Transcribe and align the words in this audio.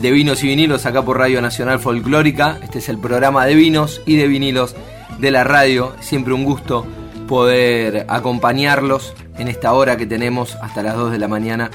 de 0.00 0.10
Vinos 0.10 0.44
y 0.44 0.48
Vinilos 0.48 0.86
acá 0.86 1.02
por 1.02 1.18
Radio 1.18 1.40
Nacional 1.40 1.80
Folclórica. 1.80 2.58
Este 2.62 2.78
es 2.78 2.88
el 2.88 2.98
programa 2.98 3.46
de 3.46 3.54
vinos 3.54 4.02
y 4.06 4.16
de 4.16 4.28
vinilos 4.28 4.76
de 5.18 5.30
la 5.30 5.44
radio. 5.44 5.94
Siempre 6.00 6.34
un 6.34 6.44
gusto 6.44 6.86
poder 7.26 8.06
acompañarlos 8.08 9.14
en 9.38 9.48
esta 9.48 9.72
hora 9.72 9.96
que 9.96 10.06
tenemos 10.06 10.56
hasta 10.56 10.82
las 10.82 10.96
2 10.96 11.12
de 11.12 11.18
la 11.18 11.28
mañana 11.28 11.70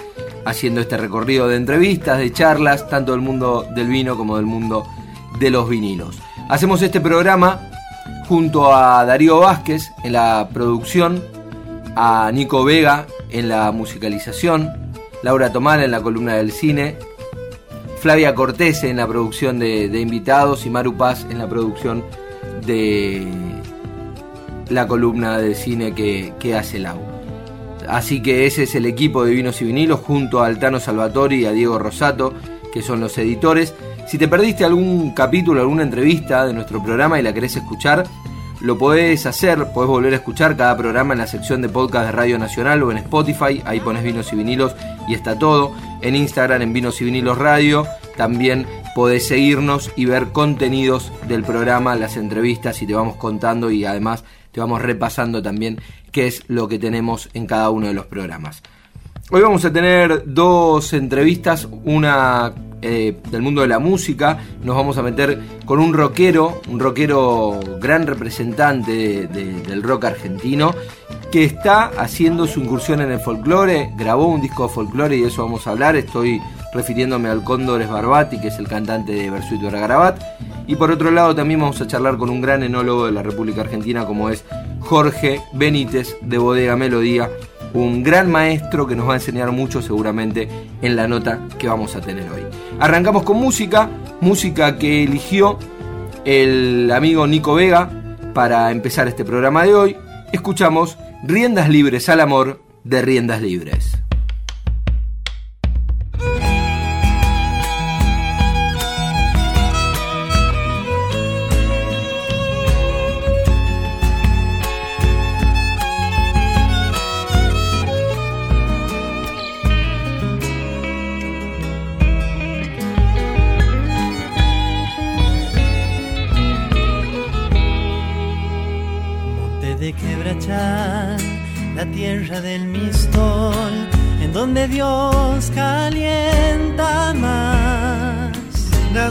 haciendo 0.45 0.81
este 0.81 0.97
recorrido 0.97 1.47
de 1.47 1.55
entrevistas, 1.55 2.19
de 2.19 2.31
charlas, 2.31 2.87
tanto 2.89 3.11
del 3.11 3.21
mundo 3.21 3.67
del 3.75 3.87
vino 3.87 4.15
como 4.15 4.37
del 4.37 4.45
mundo 4.45 4.85
de 5.39 5.49
los 5.49 5.67
vinilos. 5.67 6.17
Hacemos 6.49 6.81
este 6.81 7.01
programa 7.01 7.71
junto 8.27 8.73
a 8.73 9.03
Darío 9.05 9.39
Vázquez 9.39 9.91
en 10.03 10.13
la 10.13 10.49
producción, 10.53 11.23
a 11.95 12.31
Nico 12.33 12.63
Vega 12.63 13.05
en 13.29 13.49
la 13.49 13.71
musicalización, 13.71 14.71
Laura 15.23 15.51
Tomal 15.51 15.83
en 15.83 15.91
la 15.91 16.01
columna 16.01 16.35
del 16.35 16.51
cine, 16.51 16.97
Flavia 18.01 18.33
Cortese 18.33 18.89
en 18.89 18.97
la 18.97 19.07
producción 19.07 19.59
de, 19.59 19.85
invitados 20.01 20.65
y 20.65 20.71
Maru 20.71 20.97
Paz 20.97 21.27
en 21.29 21.37
la 21.37 21.47
producción 21.47 22.03
de 22.65 23.27
la 24.69 24.87
columna 24.87 25.37
de 25.37 25.53
cine 25.53 25.93
que, 25.93 26.55
hace 26.55 26.79
Lau. 26.79 26.99
Así 27.87 28.23
que 28.23 28.47
ese 28.47 28.63
es 28.63 28.73
el 28.73 28.87
equipo 28.87 29.23
de 29.23 29.35
Vinos 29.35 29.61
y 29.61 29.65
Vinilos 29.65 29.99
junto 29.99 30.41
a 30.41 30.47
Altano 30.47 30.79
Salvatori 30.79 31.41
y 31.41 31.45
a 31.45 31.51
Diego 31.51 31.77
Rosato, 31.77 32.33
que 32.73 32.81
son 32.81 33.01
los 33.01 33.15
editores. 33.19 33.75
Si 34.07 34.17
te 34.17 34.27
perdiste 34.27 34.65
algún 34.65 35.13
capítulo, 35.13 35.61
alguna 35.61 35.83
entrevista 35.83 36.47
de 36.47 36.53
nuestro 36.53 36.81
programa 36.81 37.19
y 37.19 37.23
la 37.23 37.35
querés 37.35 37.55
escuchar, 37.55 38.05
lo 38.61 38.77
podés 38.77 39.25
hacer, 39.25 39.71
podés 39.73 39.89
volver 39.89 40.13
a 40.13 40.17
escuchar 40.17 40.55
cada 40.55 40.77
programa 40.77 41.13
en 41.13 41.19
la 41.19 41.27
sección 41.27 41.61
de 41.61 41.69
podcast 41.69 42.05
de 42.05 42.11
Radio 42.11 42.39
Nacional 42.39 42.81
o 42.83 42.91
en 42.91 42.97
Spotify, 42.97 43.61
ahí 43.65 43.79
pones 43.79 44.03
vinos 44.03 44.31
y 44.33 44.35
vinilos 44.35 44.75
y 45.07 45.13
está 45.13 45.37
todo. 45.37 45.75
En 46.01 46.15
Instagram 46.15 46.61
en 46.61 46.73
Vinos 46.73 47.01
y 47.01 47.05
Vinilos 47.05 47.37
Radio, 47.37 47.85
también 48.15 48.65
podés 48.95 49.27
seguirnos 49.27 49.91
y 49.95 50.05
ver 50.05 50.27
contenidos 50.27 51.11
del 51.27 51.43
programa, 51.43 51.95
las 51.95 52.17
entrevistas 52.17 52.81
y 52.81 52.87
te 52.87 52.93
vamos 52.93 53.15
contando 53.15 53.71
y 53.71 53.85
además 53.85 54.23
te 54.51 54.59
vamos 54.59 54.81
repasando 54.81 55.41
también 55.41 55.79
qué 56.11 56.27
es 56.27 56.43
lo 56.47 56.67
que 56.67 56.79
tenemos 56.79 57.29
en 57.33 57.47
cada 57.47 57.69
uno 57.69 57.87
de 57.87 57.93
los 57.93 58.05
programas. 58.05 58.61
Hoy 59.29 59.41
vamos 59.41 59.63
a 59.63 59.71
tener 59.71 60.23
dos 60.25 60.91
entrevistas, 60.91 61.67
una 61.85 62.53
eh, 62.81 63.17
del 63.29 63.41
mundo 63.41 63.61
de 63.61 63.67
la 63.67 63.79
música, 63.79 64.39
nos 64.61 64.75
vamos 64.75 64.97
a 64.97 65.03
meter 65.03 65.39
con 65.65 65.79
un 65.79 65.93
rockero, 65.93 66.61
un 66.67 66.79
rockero 66.79 67.59
gran 67.79 68.07
representante 68.07 69.27
del 69.27 69.83
rock 69.83 70.05
argentino, 70.05 70.75
que 71.31 71.45
está 71.45 71.91
haciendo 71.97 72.45
su 72.45 72.59
incursión 72.59 72.99
en 72.99 73.11
el 73.11 73.19
folclore, 73.21 73.91
grabó 73.95 74.27
un 74.27 74.41
disco 74.41 74.67
de 74.67 74.73
folclore 74.73 75.15
y 75.15 75.21
de 75.21 75.27
eso 75.29 75.43
vamos 75.43 75.65
a 75.65 75.71
hablar, 75.71 75.95
estoy 75.95 76.41
refiriéndome 76.73 77.29
al 77.29 77.43
Cóndor 77.43 77.85
Barbati, 77.87 78.39
que 78.39 78.47
es 78.49 78.59
el 78.59 78.67
cantante 78.67 79.13
de 79.13 79.29
Versuito 79.29 79.69
Garabat. 79.69 80.21
Y 80.67 80.75
por 80.75 80.91
otro 80.91 81.11
lado 81.11 81.35
también 81.35 81.59
vamos 81.59 81.81
a 81.81 81.87
charlar 81.87 82.17
con 82.17 82.29
un 82.29 82.41
gran 82.41 82.63
enólogo 82.63 83.05
de 83.05 83.11
la 83.11 83.23
República 83.23 83.61
Argentina 83.61 84.05
como 84.05 84.29
es 84.29 84.43
Jorge 84.79 85.41
Benítez 85.53 86.15
de 86.21 86.37
Bodega 86.37 86.75
Melodía, 86.75 87.29
un 87.73 88.03
gran 88.03 88.29
maestro 88.31 88.87
que 88.87 88.95
nos 88.95 89.07
va 89.07 89.13
a 89.13 89.17
enseñar 89.17 89.51
mucho 89.51 89.81
seguramente 89.81 90.47
en 90.81 90.95
la 90.95 91.07
nota 91.07 91.39
que 91.57 91.67
vamos 91.67 91.95
a 91.95 92.01
tener 92.01 92.29
hoy. 92.29 92.43
Arrancamos 92.79 93.23
con 93.23 93.37
música, 93.37 93.89
música 94.19 94.77
que 94.77 95.03
eligió 95.03 95.57
el 96.25 96.91
amigo 96.91 97.25
Nico 97.27 97.55
Vega 97.55 97.89
para 98.33 98.71
empezar 98.71 99.07
este 99.07 99.25
programa 99.25 99.63
de 99.63 99.73
hoy. 99.73 99.97
Escuchamos 100.31 100.97
Riendas 101.23 101.69
Libres 101.69 102.09
al 102.09 102.19
Amor 102.19 102.61
de 102.83 103.01
Riendas 103.01 103.41
Libres. 103.41 104.00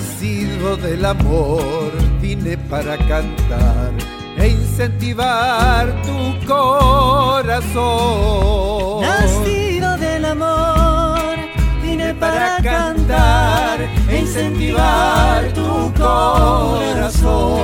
Nacido 0.00 0.78
del 0.78 1.04
amor, 1.04 1.92
vine 2.22 2.56
para 2.56 2.96
cantar 2.96 3.92
e 4.38 4.48
incentivar 4.48 5.92
tu 6.04 6.38
corazón. 6.46 7.82
Nacido 9.02 9.98
del 9.98 10.24
amor, 10.24 11.20
vine 11.82 12.14
para 12.14 12.62
cantar 12.62 13.78
e 14.08 14.20
incentivar 14.20 15.52
tu 15.52 15.92
corazón. 15.92 17.60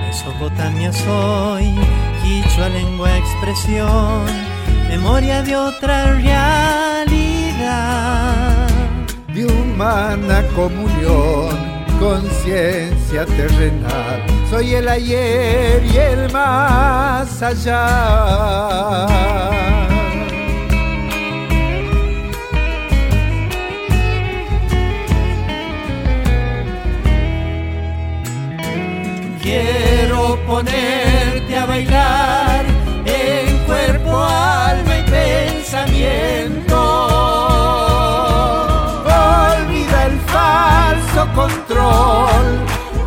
Mesopotamia 0.00 0.94
soy 0.94 1.74
Quichua 2.22 2.70
lengua 2.70 3.18
expresión, 3.18 4.24
memoria 4.88 5.42
de 5.42 5.56
otra 5.56 6.14
realidad. 6.14 7.06
De 9.34 9.44
humana 9.76 10.42
comunión, 10.54 11.54
conciencia 12.00 13.26
terrenal, 13.26 14.24
soy 14.48 14.74
el 14.74 14.88
ayer 14.88 15.84
y 15.84 15.96
el 15.98 16.32
más 16.32 17.42
allá. 17.42 19.06
quiero 29.42 30.38
ponerte 30.46 31.56
a 31.56 31.66
bailar 31.66 32.64
en 33.04 33.58
cuerpo, 33.66 34.24
alma 34.24 34.98
y 34.98 35.02
pensamiento. 35.10 36.65
Falso 41.16 41.32
control, 41.34 42.44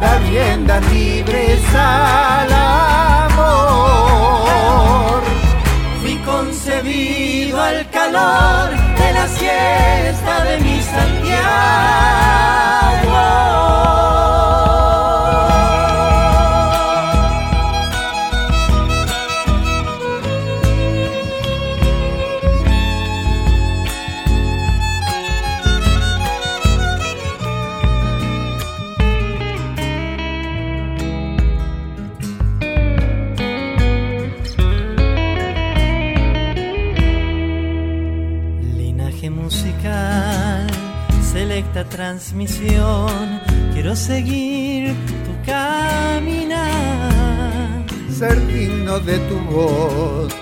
la 0.01 0.17
rienda 0.19 0.79
libre 0.91 1.59
al 1.75 2.51
amor. 3.31 4.01
Fui 6.01 6.17
concebido 6.25 7.61
al 7.61 7.87
calor 7.91 8.71
de 8.97 9.13
la 9.13 9.27
siesta 9.27 10.43
de 10.43 10.57
mi 10.59 10.81
Santiago. 10.81 11.39
Transmisión, 42.39 43.41
quiero 43.73 43.95
seguir 43.95 44.95
tu 45.25 45.31
caminar. 45.45 46.69
Ser 48.09 48.47
digno 48.47 48.99
de 48.99 49.17
tu 49.19 49.39
voz, 49.51 50.33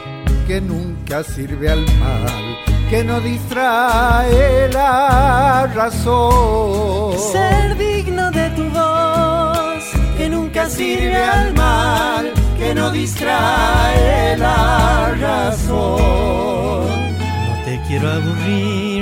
que 0.46 0.62
nunca 0.62 1.24
sirve 1.24 1.70
al 1.70 1.86
mal, 2.00 2.58
que 2.90 3.04
no 3.04 3.20
distrae 3.22 4.70
la 4.72 5.68
razón. 5.74 7.18
Ser 7.32 7.78
digno 7.78 8.30
de 8.32 8.50
tu 8.52 8.64
voz, 8.70 9.84
que 10.18 10.30
nunca 10.30 10.70
sirve 10.70 11.24
al 11.24 11.54
mal, 11.54 12.32
que 12.60 12.76
no 12.76 12.92
distrae 12.92 14.38
la 14.38 15.16
razón. 15.20 16.88
No 17.48 17.64
te 17.66 17.82
quiero 17.88 18.12
aburrir, 18.12 18.97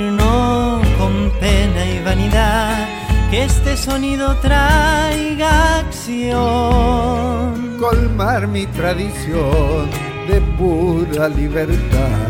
con 1.06 1.30
pena 1.38 1.86
y 1.86 2.02
vanidad, 2.04 2.88
que 3.30 3.44
este 3.44 3.76
sonido 3.76 4.34
traiga 4.38 5.78
acción. 5.78 7.76
Colmar 7.78 8.48
mi 8.48 8.66
tradición 8.66 9.88
de 10.26 10.40
pura 10.58 11.28
libertad 11.28 12.26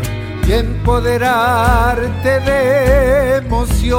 y 0.47 0.53
empoderarte 0.53 2.39
de 2.41 3.37
emoción. 3.37 3.97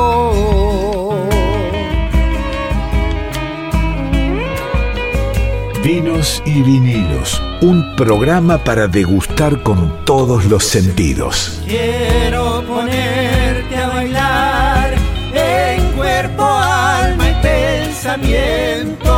Vinos 5.82 6.40
y 6.46 6.62
vinilos, 6.62 7.42
un 7.62 7.96
programa 7.96 8.58
para 8.58 8.86
degustar 8.86 9.62
con 9.64 10.04
todos 10.04 10.44
los 10.44 10.62
sentidos. 10.64 11.62
Quiero 11.66 12.62
pensamiento. 18.08 19.12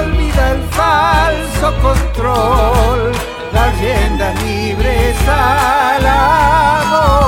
Olvida 0.00 0.52
el 0.52 0.62
falso 0.70 1.74
control 1.82 3.12
las 3.52 3.78
riendas 3.78 4.42
libres 4.42 5.16
al 5.28 6.06
amor. 6.06 7.18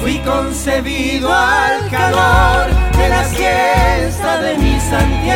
Fui 0.00 0.18
concebido 0.18 1.32
al 1.32 1.90
calor 1.90 2.70
de 2.98 3.08
la 3.08 3.24
siesta 3.24 4.40
de 4.40 4.56
mi 4.58 4.78
Santiago. 4.78 5.34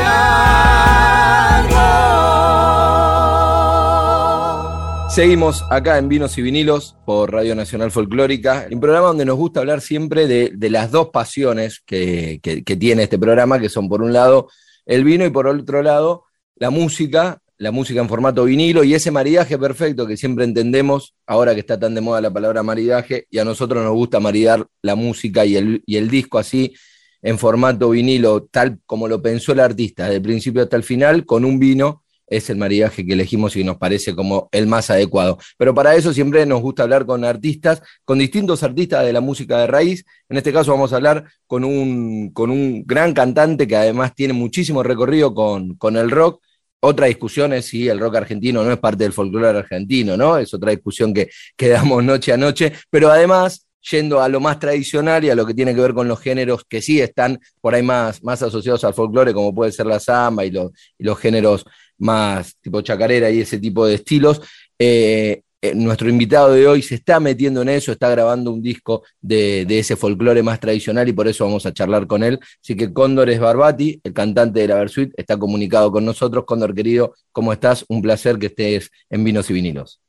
Seguimos 5.19 5.65
acá 5.69 5.99
en 5.99 6.09
Vinos 6.09 6.39
y 6.39 6.43
Vinilos 6.43 6.95
por 7.05 7.33
Radio 7.33 7.57
Nacional 7.57 7.91
Folclórica, 7.91 8.69
un 8.71 8.79
programa 8.79 9.09
donde 9.09 9.25
nos 9.25 9.37
gusta 9.37 9.59
hablar 9.59 9.81
siempre 9.81 10.29
de, 10.29 10.71
las 10.71 10.93
dos 10.93 11.09
pasiones 11.09 11.83
que, 11.85 12.41
tiene 12.79 13.03
este 13.03 13.19
programa, 13.19 13.59
que 13.59 13.69
son 13.69 13.89
por 13.89 14.01
un 14.01 14.13
lado 14.13 14.49
el 14.87 15.03
vino 15.03 15.27
y 15.27 15.31
por 15.31 15.49
otro 15.49 15.83
lado 15.83 16.27
la 16.55 16.71
música, 16.71 17.43
la 17.57 17.73
música 17.73 18.01
en 18.01 18.09
formato 18.09 18.45
vinilo 18.45 18.85
y 18.85 18.95
ese 18.95 19.11
maridaje 19.11 19.59
perfecto 19.59 20.07
que 20.07 20.17
siempre 20.17 20.45
entendemos, 20.45 21.17
ahora 21.27 21.53
que 21.53 21.61
está 21.63 21.81
tan 21.81 21.97
de 21.97 22.01
moda 22.01 22.21
la 22.21 22.33
palabra 22.33 22.63
maridaje, 22.63 23.27
y 23.29 23.41
a 23.41 23.45
nosotros 23.45 23.83
nos 23.83 23.95
gusta 23.95 24.21
maridar 24.21 24.69
la 24.83 24.95
música 24.95 25.45
y 25.45 25.57
el, 25.57 25.83
y 25.85 25.97
el 25.97 26.09
disco 26.09 26.39
así, 26.39 26.75
en 27.23 27.41
formato 27.41 27.91
vinilo, 27.91 28.45
tal 28.45 28.79
como 28.87 29.09
lo 29.09 29.21
pensó 29.21 29.51
el 29.51 29.59
artista, 29.59 30.05
desde 30.05 30.19
el 30.19 30.23
principio 30.23 30.63
hasta 30.63 30.77
el 30.77 30.85
final, 30.85 31.27
con 31.27 31.45
un 31.45 31.59
vino, 31.59 32.05
es 32.31 32.51
el 32.51 32.57
maridaje 32.57 33.05
que 33.05 33.13
elegimos 33.13 33.57
y 33.57 33.65
nos 33.65 33.79
parece 33.79 34.15
como 34.15 34.49
el 34.53 34.67
más 34.67 34.91
adecuado. 34.91 35.39
Pero 35.57 35.75
para 35.75 35.95
eso 35.95 36.13
siempre 36.13 36.45
nos 36.47 36.61
gusta 36.61 36.83
hablar 36.83 37.07
con 37.07 37.25
artistas, 37.25 37.83
con 38.05 38.19
distintos 38.19 38.63
artistas 38.63 39.05
de 39.05 39.13
la 39.13 39.21
música 39.21 39.59
de 39.59 39.67
raíz. 39.67 40.05
En 40.29 40.37
este 40.37 40.53
caso 40.53 40.73
vamos 40.73 40.93
a 40.93 40.97
hablar 40.97 41.25
con 41.47 41.65
un, 41.65 42.31
con 42.33 42.51
un 42.51 42.85
gran 42.87 43.15
cantante 43.15 43.67
que 43.67 43.77
además 43.77 44.15
tiene 44.15 44.33
muchísimo 44.33 44.83
recorrido 44.83 45.35
con, 45.35 45.75
con 45.77 45.97
el 45.97 46.11
rock, 46.11 46.41
otra 46.81 47.07
discusión 47.07 47.53
es 47.53 47.67
si 47.67 47.89
el 47.89 47.99
rock 47.99 48.17
argentino 48.17 48.63
no 48.63 48.73
es 48.73 48.79
parte 48.79 49.05
del 49.05 49.13
folclore 49.13 49.59
argentino, 49.59 50.17
¿no? 50.17 50.39
Es 50.39 50.55
otra 50.55 50.71
discusión 50.71 51.13
que, 51.13 51.29
que 51.57 51.69
damos 51.69 52.05
noche 52.05 52.33
a 52.33 52.37
noche, 52.37 52.73
pero 52.89 53.11
además, 53.11 53.67
yendo 53.91 54.21
a 54.21 54.29
lo 54.29 54.39
más 54.39 54.59
tradicional 54.59 55.25
y 55.25 55.31
a 55.31 55.35
lo 55.35 55.45
que 55.45 55.55
tiene 55.55 55.75
que 55.75 55.81
ver 55.81 55.95
con 55.95 56.07
los 56.07 56.21
géneros 56.21 56.65
que 56.69 56.81
sí 56.81 57.01
están 57.01 57.41
por 57.61 57.75
ahí 57.75 57.83
más, 57.83 58.23
más 58.23 58.43
asociados 58.43 58.85
al 58.85 58.95
folclore, 58.95 59.35
como 59.35 59.55
puede 59.55 59.73
ser 59.73 59.87
la 59.87 59.99
samba 59.99 60.45
y, 60.45 60.49
y 60.49 61.05
los 61.05 61.19
géneros 61.19 61.65
más 61.99 62.57
tipo 62.61 62.81
chacarera 62.81 63.31
y 63.31 63.41
ese 63.41 63.59
tipo 63.59 63.87
de 63.87 63.95
estilos, 63.95 64.41
eh, 64.79 65.43
eh, 65.61 65.75
nuestro 65.75 66.09
invitado 66.09 66.53
de 66.53 66.69
hoy 66.69 66.83
se 66.83 66.95
está 66.95 67.19
metiendo 67.19 67.63
en 67.63 67.71
eso, 67.71 67.91
está 67.91 68.09
grabando 68.11 68.53
un 68.53 68.63
disco 68.63 69.03
de, 69.21 69.65
de 69.67 69.81
ese 69.81 69.97
folclore 69.97 70.41
más 70.41 70.61
tradicional 70.61 71.09
y 71.09 71.13
por 71.13 71.27
eso 71.27 71.45
vamos 71.45 71.67
a 71.67 71.73
charlar 71.73 72.07
con 72.07 72.23
él. 72.23 72.39
Así 72.63 72.77
que 72.77 72.93
Cóndor 72.93 73.29
es 73.29 73.41
Barbati, 73.41 74.01
el 74.05 74.13
cantante 74.13 74.61
de 74.61 74.69
la 74.69 74.77
Versuit, 74.77 75.13
está 75.17 75.37
comunicado 75.37 75.91
con 75.91 76.05
nosotros. 76.05 76.45
Cóndor 76.45 76.75
querido, 76.75 77.15
¿cómo 77.33 77.53
estás? 77.53 77.85
Un 77.89 78.03
placer 78.03 78.39
que 78.39 78.47
estés 78.47 78.91
en 79.11 79.25
Vinos 79.25 79.51
y 79.51 79.55
Vinilos. 79.55 80.01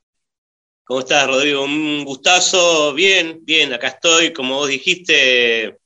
¿Cómo 0.83 0.99
estás, 0.99 1.27
Rodrigo? 1.27 1.63
Un 1.63 2.03
gustazo. 2.05 2.93
Bien, 2.93 3.39
bien, 3.43 3.73
acá 3.73 3.87
estoy. 3.87 4.33
Como 4.33 4.55
vos 4.55 4.69
dijiste, 4.69 5.77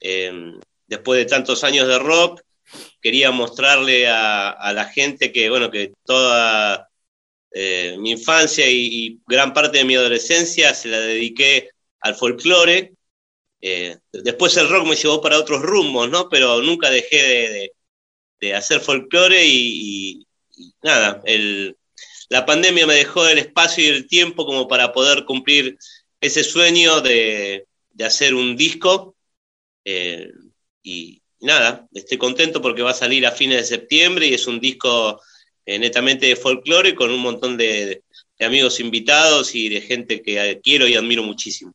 eh, 0.00 0.52
después 0.86 1.18
de 1.18 1.26
tantos 1.26 1.64
años 1.64 1.88
de 1.88 1.98
rock, 1.98 2.40
quería 3.00 3.30
mostrarle 3.30 4.08
a, 4.08 4.72
la 4.74 4.86
gente 4.86 5.32
que, 5.32 5.48
bueno, 5.50 5.70
que 5.70 5.92
toda 6.04 6.88
eh, 7.52 7.96
mi 7.98 8.12
infancia 8.12 8.68
y, 8.68 9.20
gran 9.26 9.52
parte 9.52 9.78
de 9.78 9.84
mi 9.84 9.96
adolescencia 9.96 10.74
se 10.74 10.88
la 10.88 11.00
dediqué 11.00 11.70
al 12.00 12.14
folclore. 12.14 12.94
Eh, 13.60 13.96
después 14.12 14.56
el 14.56 14.68
rock 14.68 14.86
me 14.86 14.96
llevó 14.96 15.20
para 15.20 15.38
otros 15.38 15.62
rumbos, 15.62 16.08
¿no? 16.10 16.28
Pero 16.28 16.60
nunca 16.62 16.90
dejé 16.90 17.72
de, 18.40 18.54
hacer 18.54 18.80
folclore 18.80 19.44
y, 19.44 20.26
nada, 20.82 21.22
la 22.28 22.46
pandemia 22.46 22.86
me 22.86 22.94
dejó 22.94 23.26
el 23.26 23.38
espacio 23.38 23.84
y 23.84 23.88
el 23.88 24.06
tiempo 24.06 24.46
como 24.46 24.68
para 24.68 24.92
poder 24.92 25.24
cumplir 25.24 25.76
ese 26.20 26.44
sueño 26.44 27.00
de, 27.00 27.66
de 27.90 28.04
hacer 28.04 28.34
un 28.34 28.56
disco. 28.56 29.16
Eh, 29.84 30.30
y 30.82 31.22
nada, 31.40 31.86
estoy 31.92 32.18
contento 32.18 32.60
porque 32.60 32.82
va 32.82 32.90
a 32.90 32.94
salir 32.94 33.26
a 33.26 33.32
fines 33.32 33.58
de 33.58 33.76
septiembre 33.76 34.26
y 34.26 34.34
es 34.34 34.46
un 34.46 34.60
disco 34.60 35.20
eh, 35.66 35.78
netamente 35.78 36.26
de 36.26 36.36
folclore 36.36 36.94
con 36.94 37.10
un 37.10 37.20
montón 37.20 37.56
de, 37.56 38.02
de, 38.38 38.46
amigos 38.46 38.80
invitados 38.80 39.54
y 39.54 39.68
de 39.68 39.80
gente 39.80 40.22
que 40.22 40.60
quiero 40.62 40.86
y 40.86 40.94
admiro 40.94 41.22
muchísimo. 41.22 41.72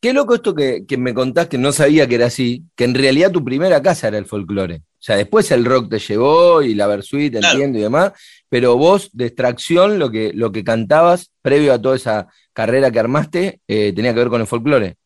Qué 0.00 0.12
loco 0.12 0.34
esto 0.34 0.54
que, 0.54 0.84
que, 0.86 0.96
me 0.96 1.14
contás, 1.14 1.46
que 1.46 1.58
no 1.58 1.70
sabía 1.70 2.08
que 2.08 2.16
era 2.16 2.26
así, 2.26 2.64
que 2.74 2.84
en 2.84 2.94
realidad 2.94 3.30
tu 3.30 3.44
primera 3.44 3.80
casa 3.80 4.08
era 4.08 4.18
el 4.18 4.26
folclore. 4.26 4.76
O 4.76 5.04
sea, 5.04 5.16
después 5.16 5.50
el 5.50 5.64
rock 5.64 5.90
te 5.90 5.98
llevó 5.98 6.62
y 6.62 6.74
la 6.74 6.86
Versuit, 6.88 7.32
claro. 7.32 7.54
entiendo 7.54 7.78
y 7.78 7.82
demás, 7.82 8.12
pero 8.48 8.76
vos 8.76 9.10
de 9.12 9.26
extracción, 9.26 9.98
lo 9.98 10.10
que, 10.10 10.32
lo 10.34 10.50
que 10.50 10.64
cantabas 10.64 11.30
previo 11.40 11.72
a 11.72 11.80
toda 11.80 11.96
esa 11.96 12.28
carrera 12.52 12.90
que 12.90 12.98
armaste, 12.98 13.60
eh, 13.66 13.92
tenía 13.94 14.12
que 14.12 14.20
ver 14.20 14.28
con 14.28 14.40
el 14.40 14.46
folclore. 14.46 14.96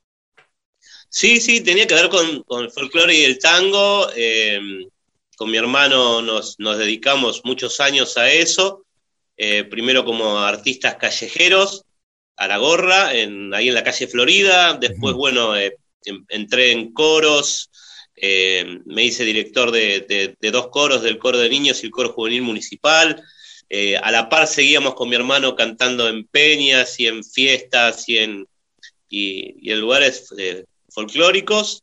Sí, 1.08 1.40
sí, 1.40 1.60
tenía 1.60 1.86
que 1.86 1.94
ver 1.94 2.08
con, 2.08 2.42
con 2.42 2.64
el 2.64 2.70
folclore 2.70 3.14
y 3.14 3.24
el 3.24 3.38
tango. 3.38 4.08
Eh, 4.14 4.60
con 5.36 5.50
mi 5.50 5.56
hermano 5.56 6.22
nos, 6.22 6.58
nos, 6.58 6.78
dedicamos 6.78 7.42
muchos 7.44 7.80
años 7.80 8.16
a 8.16 8.30
eso, 8.30 8.84
eh, 9.36 9.64
primero 9.64 10.04
como 10.04 10.38
artistas 10.38 10.96
callejeros, 10.96 11.84
a 12.36 12.48
la 12.48 12.56
gorra, 12.58 13.14
en, 13.14 13.52
ahí 13.54 13.68
en 13.68 13.74
la 13.74 13.84
calle 13.84 14.06
Florida, 14.06 14.74
después, 14.74 15.14
bueno, 15.14 15.56
eh, 15.56 15.76
entré 16.28 16.72
en 16.72 16.92
coros, 16.92 17.70
eh, 18.14 18.80
me 18.86 19.04
hice 19.04 19.24
director 19.24 19.70
de, 19.70 20.00
de, 20.00 20.36
de, 20.40 20.50
dos 20.50 20.68
coros, 20.68 21.02
del 21.02 21.18
coro 21.18 21.38
de 21.38 21.50
niños 21.50 21.82
y 21.82 21.86
el 21.86 21.92
coro 21.92 22.12
juvenil 22.12 22.42
municipal, 22.42 23.22
eh, 23.68 23.96
a 23.96 24.10
la 24.10 24.28
par 24.28 24.46
seguíamos 24.46 24.94
con 24.94 25.08
mi 25.08 25.16
hermano 25.16 25.56
cantando 25.56 26.08
en 26.08 26.24
peñas 26.26 26.98
y 27.00 27.08
en 27.08 27.24
fiestas 27.24 28.08
y 28.08 28.18
en, 28.18 28.46
y, 29.08 29.56
y 29.60 29.72
en 29.72 29.80
lugares 29.80 30.32
eh, 30.38 30.64
folclóricos, 30.88 31.82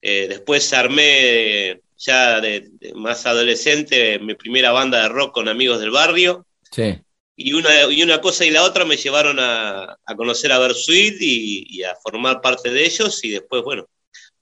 después 0.00 0.72
armé 0.72 1.80
ya 1.96 2.40
de, 2.40 2.68
de, 2.80 2.94
más 2.94 3.26
adolescente, 3.26 4.18
mi 4.18 4.34
primera 4.34 4.72
banda 4.72 5.02
de 5.02 5.08
rock 5.08 5.32
con 5.32 5.48
amigos 5.48 5.80
del 5.80 5.90
barrio. 5.90 6.46
Sí. 6.70 6.98
Y 7.36 7.52
una, 7.54 7.84
y 7.90 8.02
una 8.02 8.20
cosa 8.20 8.44
y 8.44 8.50
la 8.50 8.62
otra 8.64 8.84
me 8.84 8.96
llevaron 8.96 9.38
a, 9.38 9.98
a 10.04 10.16
conocer 10.16 10.52
a 10.52 10.58
Versuit 10.58 11.16
y, 11.20 11.64
y, 11.68 11.82
a 11.82 11.96
formar 11.96 12.40
parte 12.40 12.70
de 12.70 12.84
ellos 12.84 13.24
y 13.24 13.30
después, 13.30 13.62
bueno, 13.62 13.88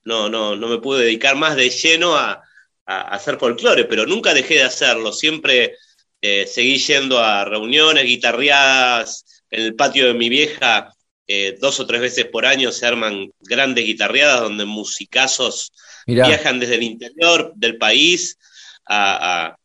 no, 0.04 0.28
no, 0.28 0.56
no 0.56 0.68
me 0.68 0.78
pude 0.78 1.04
dedicar 1.04 1.36
más 1.36 1.54
de 1.56 1.70
lleno 1.70 2.16
a, 2.16 2.42
a 2.86 3.00
hacer 3.14 3.38
folclore, 3.38 3.84
pero 3.84 4.06
nunca 4.06 4.34
dejé 4.34 4.54
de 4.54 4.64
hacerlo, 4.64 5.12
siempre 5.12 5.76
eh, 6.20 6.46
seguí 6.46 6.78
yendo 6.78 7.18
a 7.18 7.44
reuniones, 7.44 8.04
guitarreadas, 8.04 9.44
en 9.50 9.62
el 9.62 9.74
patio 9.74 10.06
de 10.06 10.14
mi 10.14 10.28
vieja, 10.28 10.92
eh, 11.32 11.56
dos 11.60 11.78
o 11.78 11.86
tres 11.86 12.00
veces 12.00 12.24
por 12.24 12.44
año 12.44 12.72
se 12.72 12.84
arman 12.86 13.30
grandes 13.38 13.86
guitarreadas 13.86 14.40
donde 14.40 14.64
musicazos 14.64 15.72
Mirá. 16.04 16.26
viajan 16.26 16.58
desde 16.58 16.74
el 16.74 16.82
interior 16.82 17.52
del 17.54 17.78
país 17.78 18.36
a, 18.84 19.46
a, 19.46 19.56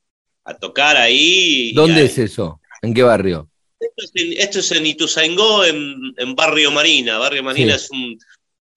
a 0.43 0.57
tocar 0.59 0.95
ahí. 0.95 1.73
¿Dónde 1.73 2.05
es 2.05 2.19
eso? 2.19 2.61
¿En 2.83 2.93
qué 2.93 3.01
barrio? 3.01 3.49
Esto 3.79 4.03
es 4.03 4.11
en, 4.13 4.33
esto 4.33 4.59
es 4.59 4.71
en 4.73 4.85
Ituzaingó, 4.85 5.65
en, 5.65 6.13
en, 6.17 6.35
Barrio 6.35 6.69
Marina. 6.69 7.17
Barrio 7.17 7.41
Marina 7.41 7.79
sí. 7.79 7.85
es 7.85 7.89
un, 7.89 8.19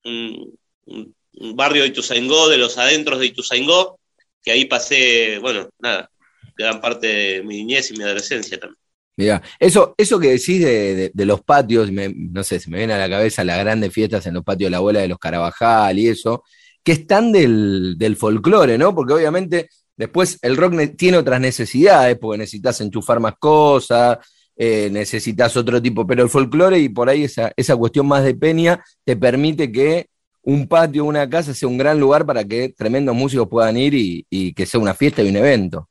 un, 0.05 1.15
un, 1.33 1.55
barrio 1.55 1.83
de 1.83 1.89
Ituzaingó, 1.89 2.49
de 2.49 2.57
los 2.57 2.75
adentros 2.79 3.19
de 3.19 3.27
Ituzaingó, 3.27 3.99
que 4.41 4.49
ahí 4.49 4.65
pasé, 4.65 5.37
bueno, 5.37 5.69
nada, 5.77 6.09
gran 6.57 6.81
parte 6.81 7.05
de 7.05 7.43
mi 7.43 7.57
niñez 7.57 7.91
y 7.91 7.97
mi 7.97 8.03
adolescencia 8.03 8.59
también. 8.59 8.78
Mira, 9.19 9.41
eso, 9.59 9.95
eso 9.97 10.17
que 10.17 10.29
decís 10.29 10.61
de, 10.61 11.11
los 11.25 11.41
patios, 11.41 11.91
no 11.91 12.41
sé, 12.41 12.57
se 12.57 12.69
me 12.69 12.77
viene 12.77 12.93
a 12.93 12.97
la 12.97 13.09
cabeza 13.09 13.43
las 13.43 13.59
grandes 13.59 13.91
fiestas 13.91 14.25
en 14.27 14.33
los 14.33 14.45
patios 14.45 14.67
de 14.67 14.71
la 14.71 14.77
abuela 14.77 15.01
de 15.01 15.09
los 15.09 15.19
Carabajal 15.19 15.99
y 15.99 16.07
eso, 16.07 16.45
que 16.81 16.93
están 16.93 17.33
del, 17.33 17.97
del 17.97 18.15
folclore, 18.15 18.77
¿no? 18.77 18.95
Porque 18.95 19.11
obviamente 19.11 19.67
después 19.97 20.39
el 20.41 20.55
rock 20.55 20.95
tiene 20.95 21.17
otras 21.17 21.41
necesidades, 21.41 22.17
porque 22.17 22.37
necesitas 22.37 22.79
enchufar 22.79 23.19
más 23.19 23.33
cosas, 23.37 24.19
eh, 24.55 24.87
necesitas 24.89 25.57
otro 25.57 25.81
tipo, 25.81 26.07
pero 26.07 26.23
el 26.23 26.29
folclore 26.29 26.79
y 26.79 26.87
por 26.87 27.09
ahí 27.09 27.25
esa, 27.25 27.51
esa 27.57 27.75
cuestión 27.75 28.07
más 28.07 28.23
de 28.23 28.35
peña 28.35 28.81
te 29.03 29.17
permite 29.17 29.69
que 29.69 30.07
un 30.43 30.65
patio, 30.65 31.03
una 31.03 31.29
casa 31.29 31.53
sea 31.53 31.67
un 31.67 31.77
gran 31.77 31.99
lugar 31.99 32.25
para 32.25 32.45
que 32.45 32.69
tremendos 32.69 33.13
músicos 33.13 33.49
puedan 33.49 33.75
ir 33.75 33.93
y 34.29 34.53
que 34.53 34.65
sea 34.65 34.79
una 34.79 34.93
fiesta 34.93 35.21
y 35.21 35.27
un 35.27 35.35
evento. 35.35 35.88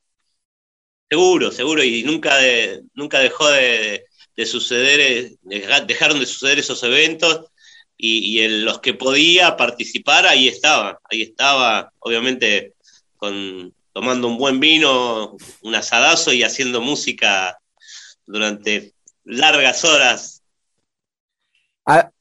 Seguro, 1.09 1.51
seguro, 1.51 1.83
y 1.83 2.03
nunca, 2.03 2.37
nunca 2.93 3.19
dejó 3.19 3.49
de, 3.49 4.05
suceder, 4.45 4.99
eh, 5.01 5.37
dejaron 5.87 6.19
de 6.19 6.25
suceder 6.25 6.59
esos 6.59 6.81
eventos 6.83 7.45
y, 7.97 8.41
en 8.41 8.63
los 8.63 8.79
que 8.79 8.93
podía 8.93 9.57
participar, 9.57 10.25
ahí 10.25 10.47
estaba, 10.47 10.99
ahí 11.11 11.23
estaba, 11.23 11.91
obviamente, 11.99 12.73
con, 13.17 13.73
tomando 13.91 14.27
un 14.27 14.37
buen 14.37 14.59
vino, 14.59 15.35
un 15.63 15.75
asadazo 15.75 16.31
y 16.31 16.43
haciendo 16.43 16.79
música 16.79 17.59
durante 18.25 18.93
largas 19.25 19.83
horas. 19.83 20.43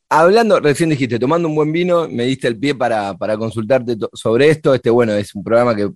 hablando, 0.09 0.59
recién 0.59 0.91
dijiste, 0.91 1.19
tomando 1.19 1.47
un 1.47 1.55
buen 1.55 1.71
vino, 1.71 2.09
me 2.09 2.25
diste 2.25 2.49
el 2.49 2.59
pie 2.59 2.75
para, 2.75 3.17
para 3.17 3.37
consultarte 3.37 3.97
sobre 4.15 4.49
esto. 4.49 4.75
Este, 4.75 4.91
bueno, 4.91 5.13
es 5.13 5.35
un 5.35 5.45
programa 5.45 5.77
que 5.77 5.91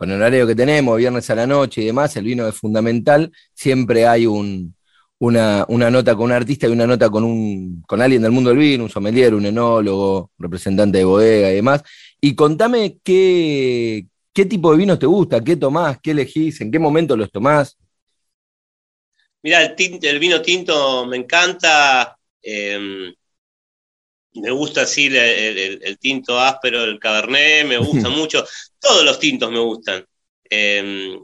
con 0.00 0.10
el 0.10 0.16
horario 0.16 0.46
que 0.46 0.54
tenemos, 0.54 0.96
viernes 0.96 1.28
a 1.28 1.34
la 1.34 1.46
noche 1.46 1.82
y 1.82 1.84
demás, 1.84 2.16
el 2.16 2.24
vino 2.24 2.48
es 2.48 2.54
fundamental. 2.54 3.30
Siempre 3.52 4.06
hay 4.06 4.24
una, 4.24 5.66
nota 5.68 6.14
con 6.16 6.24
un 6.24 6.32
artista 6.32 6.66
y 6.66 6.70
una 6.70 6.86
nota 6.86 7.10
con, 7.10 7.22
un, 7.22 7.82
con 7.86 8.00
alguien 8.00 8.22
del 8.22 8.32
mundo 8.32 8.48
del 8.48 8.60
vino, 8.60 8.84
un 8.84 8.88
sommelier, 8.88 9.34
un 9.34 9.44
enólogo, 9.44 10.30
representante 10.38 10.96
de 10.96 11.04
bodega 11.04 11.50
y 11.50 11.56
demás. 11.56 11.82
Y 12.18 12.34
contame 12.34 12.96
qué, 13.04 14.06
qué 14.32 14.46
tipo 14.46 14.72
de 14.72 14.78
vinos 14.78 14.98
te 14.98 15.04
gusta, 15.04 15.44
qué 15.44 15.56
tomás, 15.56 15.98
qué 16.02 16.12
elegís, 16.12 16.62
en 16.62 16.70
qué 16.70 16.78
momento 16.78 17.14
los 17.14 17.30
tomás. 17.30 17.76
Mira, 19.42 19.62
el, 19.64 20.18
vino 20.18 20.40
tinto 20.40 21.04
me 21.04 21.18
encanta. 21.18 22.16
Em, 22.40 23.14
me 24.32 24.50
gusta 24.50 24.82
así 24.82 25.14
el, 25.14 25.98
tinto 25.98 26.40
áspero, 26.40 26.84
el 26.84 26.98
cabernet, 26.98 27.66
me 27.66 27.76
gusta 27.76 28.08
mucho. 28.08 28.46
Todos 28.80 29.04
los 29.04 29.18
tintos 29.18 29.50
me 29.50 29.58
gustan. 29.58 30.04
Em, 30.44 31.20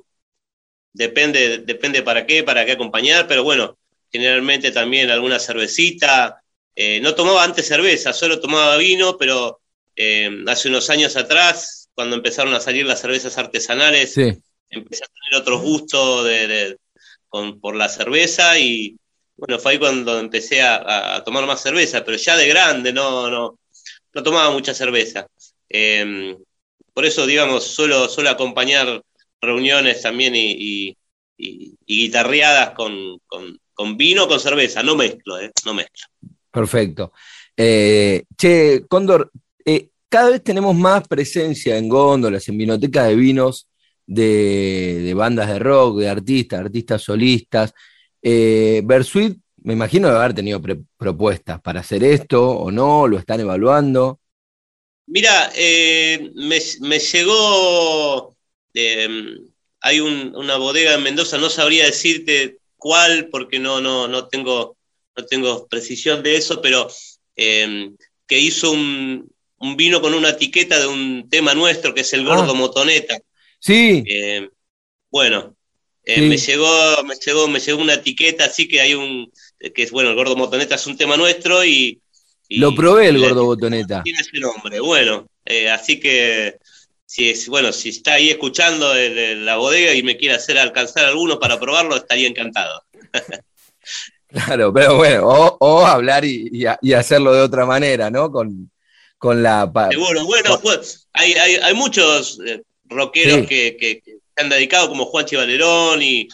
depende, 0.93 1.59
depende 1.59 2.03
para 2.03 2.27
qué, 2.27 2.43
para 2.45 2.65
qué 2.65 2.73
acompañar, 2.73 3.27
pero 3.27 3.43
bueno, 3.43 3.79
generalmente 4.11 4.71
también 4.71 5.11
alguna 5.11 5.39
cervecita. 5.39 6.43
Eh, 6.75 7.01
no 7.01 7.15
tomaba 7.15 7.43
antes 7.43 7.67
cerveza, 7.67 8.13
solo 8.13 8.39
tomaba 8.39 8.77
vino, 8.77 9.17
pero 9.17 9.61
em, 9.95 10.47
hace 10.49 10.69
unos 10.69 10.91
años 10.91 11.17
atrás, 11.17 11.89
cuando 11.95 12.17
empezaron 12.17 12.55
a 12.55 12.61
salir 12.61 12.87
las 12.87 13.01
cervezas 13.01 13.39
artesanales, 13.39 14.17
empecé 14.19 15.05
a 15.05 15.09
tener 15.09 15.41
otros 15.41 15.63
gustos 15.63 16.25
de, 16.25 16.77
por 17.61 17.75
la 17.75 17.89
cerveza 17.89 18.59
y 18.59 18.97
bueno, 19.37 19.59
fue 19.59 19.73
ahí 19.73 19.79
cuando 19.79 20.19
empecé 20.19 20.63
a, 20.63 21.23
tomar 21.25 21.47
más 21.47 21.61
cerveza, 21.61 22.05
pero 22.05 22.17
ya 22.17 22.37
de 22.37 22.49
grande, 22.49 22.93
no, 22.93 23.31
no, 23.31 23.59
no 24.15 24.23
tomaba 24.23 24.51
mucha 24.51 24.73
cerveza. 24.73 25.27
Em, 25.69 26.37
por 26.97 27.05
eso, 27.05 27.27
digamos, 27.27 27.63
suelo, 27.63 28.09
suelo 28.09 28.31
acompañar 28.31 29.03
reuniones 29.39 30.01
también 30.01 30.33
y, 30.35 30.97
guitarreadas 31.87 32.71
con, 32.71 33.21
con, 33.27 33.97
vino 33.99 34.27
con 34.27 34.41
cerveza, 34.41 34.83
no 34.83 34.97
mezclo, 34.97 35.39
¿eh? 35.39 35.53
no 35.67 35.75
mezclo. 35.75 36.07
Perfecto. 36.51 37.13
Eh, 37.55 38.25
che, 38.35 38.87
Cóndor, 38.89 39.31
eh, 39.63 39.91
cada 40.09 40.31
vez 40.31 40.43
tenemos 40.43 40.75
más 40.75 41.07
presencia 41.07 41.77
en 41.77 41.91
góndolas, 41.91 42.49
en 42.49 42.57
vinotecas 42.57 43.09
de 43.09 43.15
vinos 43.15 43.69
de, 44.07 45.03
de 45.05 45.13
bandas 45.13 45.49
de 45.49 45.59
rock, 45.59 45.99
de 45.99 46.09
artistas, 46.09 46.61
artistas 46.61 47.03
solistas. 47.03 47.75
Eh, 48.23 48.81
Versuit, 48.87 49.39
me 49.65 49.75
imagino 49.75 50.09
de 50.09 50.17
haber 50.17 50.33
tenido 50.33 50.63
propuestas 50.97 51.61
para 51.61 51.81
hacer 51.81 52.03
esto 52.05 52.53
o 52.53 52.71
no, 52.71 53.07
lo 53.07 53.19
están 53.19 53.41
evaluando. 53.41 54.19
Mira, 55.07 55.53
eh, 55.55 56.31
me, 56.35 56.99
llegó, 56.99 58.37
em, 58.75 59.39
hay 59.81 60.01
una 60.01 60.57
bodega 60.57 60.95
en 60.95 61.03
Mendoza, 61.03 61.39
no 61.39 61.49
sabría 61.49 61.87
decirte 61.87 62.59
cuál 62.77 63.29
porque 63.31 63.59
no, 63.59 63.81
no, 63.81 64.09
no, 64.09 64.27
tengo, 64.29 64.77
no 65.17 65.25
tengo 65.27 65.69
precisión 65.69 66.23
de 66.23 66.37
eso, 66.37 66.61
pero 66.61 66.89
em, 67.37 67.97
que 68.27 68.39
hizo 68.39 68.73
un, 68.73 69.31
vino 69.77 70.01
con 70.01 70.13
una 70.15 70.31
etiqueta 70.31 70.79
de 70.79 70.87
un 70.87 71.29
tema 71.31 71.55
nuestro 71.55 71.95
que 71.95 72.01
es 72.01 72.13
el 72.13 72.25
gordo 72.25 72.51
ah. 72.51 72.55
motoneta. 72.55 73.17
Sí. 73.61 74.03
Em, 74.07 74.51
bueno, 75.11 75.57
eh, 76.05 76.21
me 76.23 76.37
llegó, 76.37 77.03
me 77.05 77.17
llegó, 77.17 77.49
me 77.49 77.59
llegó 77.59 77.81
una 77.81 77.95
etiqueta, 77.95 78.45
así 78.45 78.69
que 78.69 78.81
hay 78.81 78.95
un, 78.95 79.33
que 79.75 79.83
es 79.83 79.91
bueno, 79.91 80.11
el 80.11 80.17
gordo 80.17 80.37
motoneta 80.37 80.77
es 80.77 80.87
un 80.87 80.97
tema 80.97 81.17
nuestro 81.17 81.65
y. 81.65 82.01
Lo 82.51 82.75
probé 82.75 83.09
el 83.09 83.19
gordo 83.19 83.45
motoneta. 83.45 84.03
Tiene 84.03 84.21
ese 84.21 84.39
nombre, 84.39 84.81
bueno, 84.81 85.27
eh, 85.45 85.71
así 85.71 85.99
que 85.99 86.59
si 87.05 87.31
es, 87.31 87.49
bueno, 87.49 87.73
si 87.73 87.91
está 87.91 88.15
ahí 88.15 88.31
escuchando 88.31 88.93
la 88.95 89.57
bodega 89.57 89.95
y 89.95 90.03
me 90.03 90.17
quiere 90.17 90.35
hacer 90.35 90.59
alcanzar 90.59 91.07
alguno 91.07 91.39
para 91.39 91.59
probarlo, 91.59 91.97
estaría 91.97 92.29
encantado. 92.29 92.83
claro, 94.29 94.73
pero 94.73 94.97
bueno, 94.97 95.27
o, 95.27 95.87
hablar 95.87 96.25
y, 96.25 96.65
hacerlo 96.95 97.33
de 97.33 97.43
otra 97.43 97.67
manera, 97.67 98.11
¿no? 98.11 98.31
Con, 98.31 98.71
con 99.19 99.43
la. 99.43 99.71
Seguro, 99.91 100.25
bueno, 100.25 100.61
pues, 100.63 101.09
hay, 101.13 101.33
hay, 101.35 101.57
hay 101.57 101.75
muchos 101.75 102.39
eh, 102.47 102.63
rockeros 102.85 103.47
que 103.47 104.03
se 104.37 104.43
han 104.43 104.51
dedicado 104.51 104.89
como 104.89 105.07
Juan 105.07 105.25
Chivalerón 105.25 106.03
y, 106.03 106.29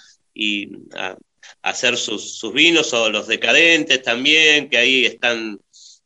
a, 0.97 1.17
hacer 1.63 1.97
sus, 1.97 2.43
vinos, 2.53 2.93
o 2.93 3.09
los 3.11 3.29
decadentes 3.29 4.03
también, 4.03 4.69
que 4.69 4.79
ahí 4.79 5.07
están 5.07 5.61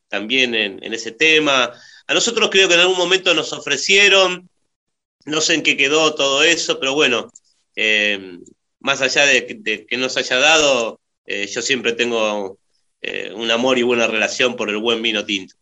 también 0.09 0.55
en, 0.55 0.95
ese 0.95 1.13
tema. 1.13 1.73
A 2.07 2.15
nosotros 2.15 2.51
creo 2.51 2.69
que 2.69 2.75
en 2.75 2.81
algún 2.81 2.99
momento 2.99 3.35
nos 3.35 3.53
ofrecieron, 3.53 4.49
no 5.25 5.41
sé 5.41 5.55
en 5.55 5.63
qué 5.63 5.77
quedó 5.77 6.15
todo 6.15 6.43
eso, 6.43 6.79
pero 6.79 6.95
bueno, 6.95 7.31
eh, 7.75 8.39
más 8.81 9.03
allá 9.03 9.27
de, 9.27 9.87
que 9.89 9.97
nos 9.97 10.17
haya 10.17 10.39
dado, 10.39 11.01
eh, 11.27 11.47
yo 11.47 11.63
siempre 11.63 11.93
tengo 11.93 12.59
eh, 13.03 13.33
un 13.35 13.51
amor 13.51 13.79
y 13.79 13.83
buena 13.83 14.07
relación 14.07 14.57
por 14.57 14.71
el 14.71 14.79
buen 14.79 15.03
vino 15.03 15.25
tinto. 15.25 15.55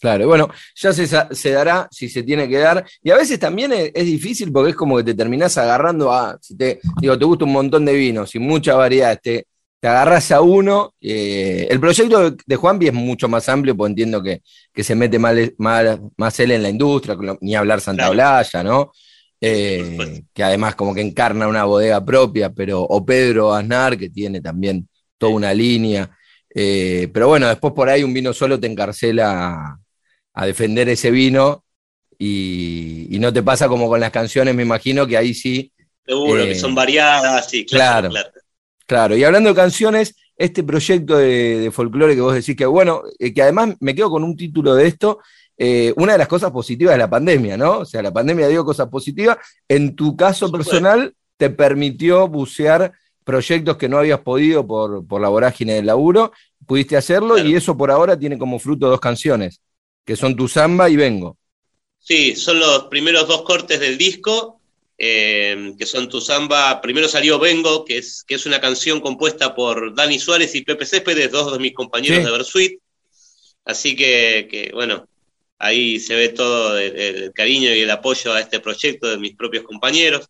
Claro, 0.00 0.26
bueno, 0.26 0.48
ya 0.74 0.94
se, 0.94 1.50
dará 1.50 1.86
si 1.90 2.08
se 2.08 2.22
tiene 2.22 2.48
que 2.48 2.56
dar. 2.56 2.86
Y 3.02 3.10
a 3.10 3.16
veces 3.16 3.38
también 3.38 3.70
es, 3.72 4.04
difícil 4.06 4.50
porque 4.50 4.70
es 4.70 4.76
como 4.76 4.96
que 4.96 5.04
te 5.04 5.14
terminás 5.14 5.58
agarrando 5.58 6.10
a, 6.10 6.38
si 6.40 6.56
te, 6.56 6.80
digo, 7.02 7.18
te 7.18 7.24
gusta 7.26 7.44
un 7.44 7.52
montón 7.52 7.84
de 7.84 7.92
vinos 7.92 8.34
y 8.34 8.38
mucha 8.38 8.74
variedad, 8.74 9.20
te, 9.22 9.46
te 9.80 9.88
agarras 9.88 10.30
a 10.30 10.42
uno. 10.42 10.94
Eh, 11.00 11.66
el 11.70 11.80
proyecto 11.80 12.30
de 12.30 12.56
Juanpi 12.56 12.88
es 12.88 12.92
mucho 12.92 13.28
más 13.28 13.48
amplio, 13.48 13.76
porque 13.76 13.90
entiendo 13.90 14.22
que, 14.22 14.42
se 14.82 14.94
mete 14.94 15.18
más, 15.18 15.34
más, 15.58 16.40
él 16.40 16.52
en 16.52 16.62
la 16.62 16.68
industria, 16.68 17.16
ni 17.40 17.54
hablar 17.56 17.80
Santa 17.80 18.10
Blaya, 18.10 18.62
¿no? 18.62 18.92
Eh, 19.40 20.22
que 20.34 20.42
además 20.42 20.74
como 20.74 20.94
que 20.94 21.00
encarna 21.00 21.48
una 21.48 21.64
bodega 21.64 22.04
propia, 22.04 22.50
pero, 22.50 22.82
o 22.82 23.04
Pedro 23.04 23.54
Aznar, 23.54 23.96
que 23.96 24.10
tiene 24.10 24.40
también 24.40 24.86
toda 25.16 25.32
una 25.32 25.54
línea. 25.54 26.10
Eh, 26.54 27.08
pero 27.12 27.28
bueno, 27.28 27.48
después 27.48 27.72
por 27.72 27.88
ahí 27.88 28.02
un 28.02 28.12
vino 28.12 28.32
solo 28.34 28.60
te 28.60 28.66
encarcela 28.66 29.78
a 30.34 30.46
defender 30.46 30.88
ese 30.88 31.10
vino 31.10 31.64
y, 32.18 33.16
no 33.18 33.32
te 33.32 33.42
pasa 33.42 33.66
como 33.66 33.88
con 33.88 34.00
las 34.00 34.10
canciones, 34.10 34.54
me 34.54 34.62
imagino 34.62 35.06
que 35.06 35.16
ahí 35.16 35.32
sí. 35.32 35.72
Seguro, 36.06 36.44
que 36.44 36.54
son 36.54 36.74
variadas, 36.74 37.48
sí, 37.48 37.64
claro 37.64 38.10
claro, 38.10 38.30
y 39.16 39.24
hablando 39.24 39.50
de 39.50 39.54
canciones, 39.54 40.16
este 40.36 40.64
proyecto 40.64 41.16
de, 41.16 41.70
folclore 41.72 42.14
que 42.14 42.20
vos 42.20 42.34
decís 42.34 42.56
que, 42.56 42.66
bueno, 42.66 43.02
eh, 43.18 43.32
que 43.32 43.42
además 43.42 43.76
me 43.80 43.94
quedo 43.94 44.10
con 44.10 44.24
un 44.24 44.36
título 44.36 44.74
de 44.74 44.86
esto, 44.86 45.20
eh, 45.56 45.92
una 45.96 46.12
de 46.12 46.18
las 46.18 46.28
cosas 46.28 46.50
positivas 46.50 46.94
de 46.94 46.98
la 46.98 47.10
pandemia, 47.10 47.56
¿no? 47.56 47.78
O 47.80 47.84
sea, 47.84 48.02
la 48.02 48.12
pandemia 48.12 48.48
dio 48.48 48.64
cosas 48.64 48.88
positivas. 48.88 49.38
En 49.68 49.94
tu 49.94 50.16
caso 50.16 50.50
personal, 50.50 51.14
te 51.36 51.50
permitió 51.50 52.26
bucear 52.26 52.92
proyectos 53.22 53.76
que 53.76 53.88
no 53.88 53.98
habías 53.98 54.20
podido 54.20 54.66
por, 54.66 55.06
por 55.06 55.20
la 55.20 55.28
vorágine 55.28 55.74
del 55.74 55.86
laburo, 55.86 56.32
pudiste 56.66 56.96
hacerlo 56.96 57.38
y 57.38 57.54
eso 57.54 57.76
por 57.76 57.90
ahora 57.90 58.18
tiene 58.18 58.38
como 58.38 58.58
fruto 58.58 58.88
dos 58.88 59.00
canciones 59.00 59.60
que 60.04 60.16
son 60.16 60.34
Tu 60.34 60.48
Samba 60.48 60.88
y 60.88 60.96
Vengo. 60.96 61.36
Sí, 61.98 62.34
son 62.34 62.58
los 62.58 62.84
primeros 62.84 63.28
dos 63.28 63.42
cortes 63.42 63.78
del 63.78 63.98
disco, 63.98 64.59
eh, 65.02 65.72
que 65.78 65.86
son 65.86 66.10
Tu 66.10 66.20
Samba. 66.20 66.82
Primero 66.82 67.08
salió 67.08 67.38
Vengo, 67.38 67.86
que 67.86 67.96
es, 67.96 68.22
que 68.22 68.34
es 68.34 68.44
una 68.44 68.60
canción 68.60 69.00
compuesta 69.00 69.54
por 69.54 69.94
Dani 69.94 70.18
Suárez 70.18 70.54
y 70.54 70.60
Pepe 70.60 70.84
Céspedes, 70.84 71.32
dos 71.32 71.54
de 71.54 71.58
mis 71.58 71.72
compañeros 71.72 72.22
de 72.22 72.30
Versuit. 72.30 72.78
Así 73.64 73.96
que, 73.96 74.70
bueno, 74.74 75.08
ahí 75.58 75.98
se 76.00 76.14
ve 76.14 76.28
todo 76.28 76.78
el, 76.78 77.32
cariño 77.32 77.74
y 77.74 77.80
el 77.80 77.90
apoyo 77.90 78.34
a 78.34 78.40
este 78.40 78.60
proyecto 78.60 79.08
de 79.08 79.16
mis 79.16 79.34
propios 79.34 79.64
compañeros. 79.64 80.28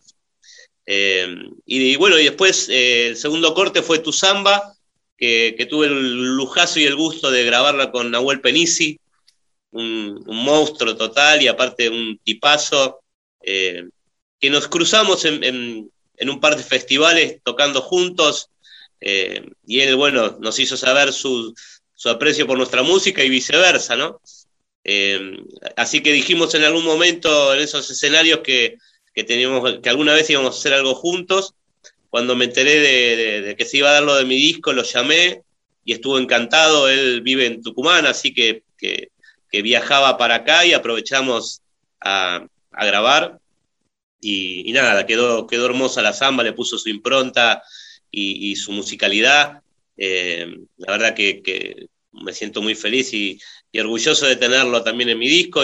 y, 0.86 1.96
bueno, 1.96 2.16
y 2.16 2.24
después 2.24 2.68
el 2.68 3.16
segundo 3.16 3.52
corte 3.54 3.82
fue 3.82 3.98
Tu 3.98 4.12
Samba, 4.12 4.72
que, 5.18 5.66
tuve 5.68 5.86
el 5.86 6.36
lujazo 6.36 6.78
y 6.78 6.84
el 6.84 6.94
gusto 6.94 7.32
de 7.32 7.44
grabarla 7.44 7.90
con 7.90 8.12
Nahuel 8.12 8.40
Penisi, 8.40 9.00
un, 9.72 10.22
monstruo 10.26 10.96
total 10.96 11.42
y 11.42 11.48
aparte 11.48 11.88
un 11.88 12.20
tipazo, 12.22 13.00
que 14.40 14.50
nos 14.50 14.68
cruzamos 14.68 15.24
en, 15.24 15.90
un 16.20 16.40
par 16.40 16.56
de 16.56 16.62
festivales 16.62 17.38
tocando 17.44 17.80
juntos, 17.82 18.50
y 19.00 19.80
él, 19.80 19.96
bueno, 19.96 20.36
nos 20.40 20.58
hizo 20.58 20.76
saber 20.76 21.12
su, 21.12 21.54
aprecio 22.04 22.46
por 22.46 22.56
nuestra 22.56 22.82
música 22.82 23.22
y 23.22 23.28
viceversa, 23.28 23.96
¿no? 23.96 24.20
Eh, 24.84 25.36
así 25.76 26.02
que 26.02 26.12
dijimos 26.12 26.54
en 26.54 26.64
algún 26.64 26.84
momento 26.84 27.54
en 27.54 27.60
esos 27.60 27.90
escenarios 27.90 28.40
que, 28.40 28.78
teníamos, 29.14 29.80
que 29.82 29.88
alguna 29.90 30.14
vez 30.14 30.30
íbamos 30.30 30.56
a 30.56 30.58
hacer 30.58 30.74
algo 30.74 30.94
juntos. 30.94 31.54
Cuando 32.08 32.34
me 32.34 32.46
enteré 32.46 32.80
de, 33.42 33.56
que 33.56 33.64
se 33.64 33.78
iba 33.78 33.90
a 33.90 33.92
dar 33.92 34.02
lo 34.02 34.16
de 34.16 34.24
mi 34.24 34.36
disco, 34.36 34.72
lo 34.72 34.82
llamé 34.82 35.42
y 35.84 35.92
estuvo 35.92 36.18
encantado. 36.18 36.88
Él 36.88 37.20
vive 37.20 37.46
en 37.46 37.62
Tucumán, 37.62 38.06
así 38.06 38.34
que, 38.34 38.62
viajaba 39.52 40.16
para 40.16 40.36
acá 40.36 40.64
y 40.64 40.72
aprovechamos 40.72 41.62
a, 42.00 42.46
grabar. 42.72 43.38
Y, 44.20 44.70
nada, 44.72 45.06
quedó, 45.06 45.46
quedó 45.46 45.66
hermosa 45.66 46.02
la 46.02 46.12
samba, 46.12 46.42
le 46.42 46.52
puso 46.52 46.78
su 46.78 46.88
impronta 46.88 47.62
y 48.10 48.56
su 48.56 48.72
musicalidad. 48.72 49.62
Eh, 50.02 50.56
la 50.78 50.92
verdad 50.92 51.14
que, 51.14 51.88
me 52.12 52.32
siento 52.32 52.62
muy 52.62 52.74
feliz 52.74 53.12
y, 53.14 53.38
orgulloso 53.78 54.26
de 54.26 54.36
tenerlo 54.36 54.82
también 54.82 55.10
en 55.10 55.18
mi 55.18 55.28
disco. 55.28 55.62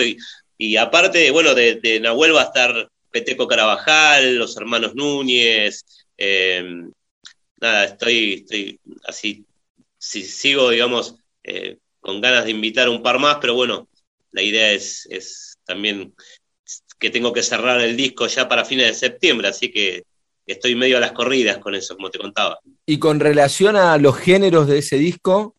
Y, 0.58 0.76
aparte, 0.76 1.30
bueno, 1.30 1.54
de, 1.54 1.98
Nahuel 2.00 2.36
va 2.36 2.42
a 2.42 2.44
estar 2.44 2.90
Peteco 3.10 3.48
Carabajal, 3.48 4.36
los 4.36 4.56
hermanos 4.56 4.94
Núñez. 4.94 5.84
Eh, 6.18 6.62
nada, 7.60 7.84
estoy, 7.84 8.34
estoy 8.34 8.80
así, 9.04 9.44
si, 9.98 10.22
sigo, 10.22 10.70
digamos, 10.70 11.16
eh, 11.42 11.78
con 12.00 12.20
ganas 12.20 12.44
de 12.44 12.50
invitar 12.52 12.88
un 12.88 13.02
par 13.02 13.18
más, 13.18 13.38
pero 13.40 13.54
bueno, 13.54 13.88
la 14.32 14.42
idea 14.42 14.70
es, 14.72 15.06
es 15.10 15.58
también 15.64 16.14
que 16.98 17.10
tengo 17.10 17.32
que 17.32 17.42
cerrar 17.42 17.80
el 17.80 17.96
disco 17.96 18.26
ya 18.26 18.48
para 18.48 18.64
fines 18.64 18.86
de 18.86 18.94
septiembre, 18.94 19.48
así 19.48 19.70
que 19.70 20.04
estoy 20.46 20.74
medio 20.74 20.96
a 20.96 21.00
las 21.00 21.12
corridas 21.12 21.58
con 21.58 21.74
eso, 21.74 21.96
como 21.96 22.10
te 22.10 22.18
contaba. 22.18 22.58
¿Y 22.86 22.98
con 22.98 23.20
relación 23.20 23.76
a 23.76 23.98
los 23.98 24.16
géneros 24.16 24.68
de 24.68 24.78
ese 24.78 24.96
disco? 24.96 25.54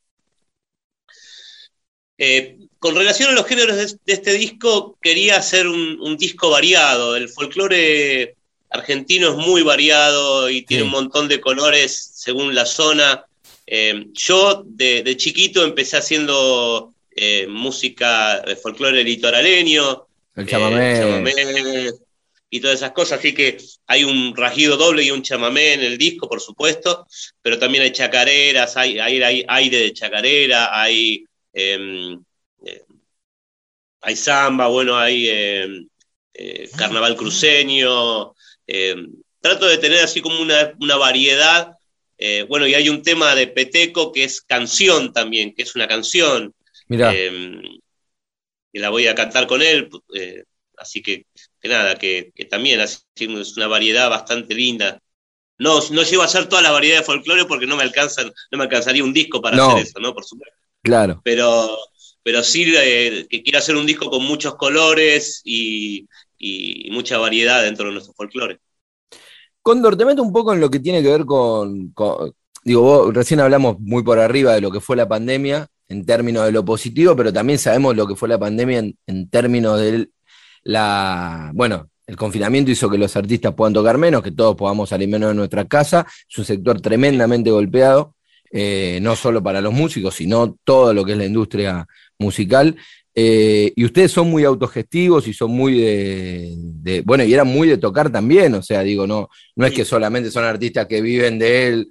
Eh, 2.17 2.57
con 2.79 2.95
relación 2.95 3.29
a 3.29 3.33
los 3.33 3.45
géneros 3.45 3.75
de, 3.77 4.13
este 4.13 4.33
disco, 4.33 4.97
quería 5.01 5.37
hacer 5.37 5.67
un, 5.67 6.17
disco 6.17 6.49
variado. 6.49 7.15
El 7.15 7.29
folclore 7.29 8.35
argentino 8.69 9.29
es 9.29 9.35
muy 9.35 9.61
variado 9.61 10.49
y 10.49 10.63
tiene 10.63 10.83
un 10.83 10.91
montón 10.91 11.27
de 11.27 11.41
colores 11.41 12.11
según 12.15 12.55
la 12.55 12.65
zona. 12.65 13.25
Eh, 13.65 14.07
yo 14.13 14.63
de, 14.65 15.15
chiquito 15.17 15.63
empecé 15.63 15.97
haciendo 15.97 16.93
eh, 17.15 17.45
música 17.47 18.41
de 18.41 18.55
folclore 18.55 19.03
litoraleño. 19.03 20.06
El 20.37 20.45
chamamé 20.45 21.91
y 22.49 22.59
todas 22.59 22.77
esas 22.77 22.91
cosas. 22.91 23.19
Así 23.19 23.33
que 23.33 23.57
hay 23.87 24.03
un 24.03 24.35
rajido 24.35 24.77
doble 24.77 25.03
y 25.03 25.11
un 25.11 25.23
chamamé 25.23 25.73
en 25.73 25.81
el 25.81 25.97
disco, 25.97 26.29
por 26.29 26.39
supuesto, 26.39 27.07
pero 27.41 27.59
también 27.59 27.83
hay 27.83 27.91
chacareras, 27.91 28.77
hay, 28.77 28.99
hay, 28.99 29.45
aire 29.47 29.77
de 29.77 29.93
chacarera, 29.93 30.79
hay, 30.79 31.25
em, 31.53 32.21
eh, 32.63 32.83
hay 34.01 34.15
samba, 34.15 34.67
bueno, 34.67 34.97
hay 34.97 35.27
em, 35.29 35.87
eh, 36.33 36.69
carnaval 36.77 37.15
cruceño. 37.15 38.33
Em, 38.65 39.11
trato 39.41 39.65
de 39.67 39.77
tener 39.77 40.01
así 40.01 40.21
como 40.21 40.39
una, 40.39 40.95
variedad. 40.97 41.73
Eh, 42.19 42.45
bueno, 42.47 42.65
y 42.67 42.73
hay 42.73 42.89
un 42.89 43.03
tema 43.03 43.35
de 43.35 43.47
Peteco 43.47 44.11
que 44.11 44.23
es 44.23 44.41
canción 44.41 45.13
también, 45.13 45.53
que 45.53 45.63
es 45.63 45.75
una 45.75 45.87
canción. 45.87 46.53
Mira. 46.87 47.13
Que 48.77 48.81
la 48.81 48.89
voy 48.89 49.07
a 49.07 49.15
cantar 49.15 49.47
con 49.47 49.61
él, 49.61 49.89
así 50.77 51.01
que 51.01 51.25
que 51.59 51.67
nada, 51.67 51.95
que, 51.95 52.31
también 52.49 52.79
es 52.79 53.05
una 53.57 53.67
variedad 53.67 54.09
bastante 54.09 54.53
linda. 54.53 55.01
No, 55.59 55.79
no 55.89 56.03
llego 56.03 56.21
a 56.21 56.25
hacer 56.25 56.47
toda 56.47 56.61
la 56.61 56.71
variedad 56.71 56.99
de 56.99 57.03
folclore 57.03 57.45
porque 57.45 57.65
no 57.65 57.75
me 57.75 57.83
alcanzan, 57.83 58.31
no 58.51 58.57
me 58.57 58.65
alcanzaría 58.65 59.03
un 59.03 59.13
disco 59.13 59.41
para 59.41 59.57
hacer 59.57 59.83
eso, 59.83 59.99
¿no? 59.99 60.13
Por 60.13 60.23
supuesto. 60.23 60.55
Claro. 60.83 61.19
Pero, 61.23 61.77
pero 62.21 62.43
sí 62.43 62.71
eh, 62.77 63.25
que 63.27 63.41
quiero 63.41 63.57
hacer 63.57 63.75
un 63.75 63.87
disco 63.87 64.09
con 64.09 64.23
muchos 64.23 64.55
colores 64.55 65.41
y, 65.43 66.07
mucha 66.91 67.17
variedad 67.17 67.63
dentro 67.63 67.87
de 67.87 67.93
nuestro 67.93 68.13
folclore. 68.13 68.59
Cóndor, 69.63 69.97
te 69.97 70.05
meto 70.05 70.21
un 70.21 70.31
poco 70.31 70.53
en 70.53 70.61
lo 70.61 70.69
que 70.69 70.79
tiene 70.79 71.01
que 71.01 71.09
ver 71.09 71.25
con, 71.25 71.93
digo, 72.63 72.81
vos, 72.81 73.13
recién 73.13 73.39
hablamos 73.39 73.79
muy 73.79 74.03
por 74.03 74.19
arriba 74.19 74.53
de 74.53 74.61
lo 74.61 74.71
que 74.71 74.79
fue 74.79 74.95
la 74.95 75.07
pandemia 75.07 75.67
en 75.89 76.05
términos 76.05 76.45
de 76.45 76.51
lo 76.51 76.65
positivo, 76.65 77.15
pero 77.15 77.31
también 77.31 77.59
sabemos 77.59 77.95
lo 77.95 78.07
que 78.07 78.15
fue 78.15 78.29
la 78.29 78.37
pandemia 78.37 78.79
en, 78.79 78.97
en 79.07 79.29
términos 79.29 79.79
del 79.79 80.11
la, 80.63 81.51
bueno, 81.53 81.89
el 82.05 82.15
confinamiento 82.15 82.71
hizo 82.71 82.89
que 82.89 82.97
los 82.97 83.15
artistas 83.15 83.53
puedan 83.53 83.73
tocar 83.73 83.97
menos, 83.97 84.21
que 84.21 84.31
todos 84.31 84.55
podamos 84.55 84.89
salir 84.89 85.07
menos 85.07 85.29
de 85.29 85.35
nuestra 85.35 85.65
casa. 85.65 86.05
Es 86.29 86.37
un 86.37 86.45
sector 86.45 86.81
tremendamente 86.81 87.51
golpeado, 87.51 88.15
eh, 88.51 88.99
no 89.01 89.15
solo 89.15 89.41
para 89.41 89.61
los 89.61 89.73
músicos, 89.73 90.15
sino 90.15 90.57
todo 90.63 90.93
lo 90.93 91.05
que 91.05 91.13
es 91.13 91.17
la 91.17 91.25
industria 91.25 91.87
musical. 92.19 92.75
Eh, 93.15 93.73
y 93.75 93.83
ustedes 93.83 94.11
son 94.11 94.29
muy 94.29 94.43
autogestivos 94.43 95.27
y 95.27 95.33
son 95.33 95.51
muy 95.51 95.79
de, 95.79 97.01
bueno, 97.05 97.23
y 97.23 97.33
eran 97.33 97.47
muy 97.47 97.67
de 97.67 97.77
tocar 97.77 98.11
también, 98.11 98.53
o 98.53 98.61
sea, 98.61 98.83
digo, 98.83 99.07
no, 99.07 99.29
no 99.55 99.65
es 99.65 99.73
que 99.73 99.85
solamente 99.85 100.29
son 100.29 100.43
artistas 100.43 100.85
que 100.85 101.01
viven 101.01 101.39
de 101.39 101.67
él 101.67 101.87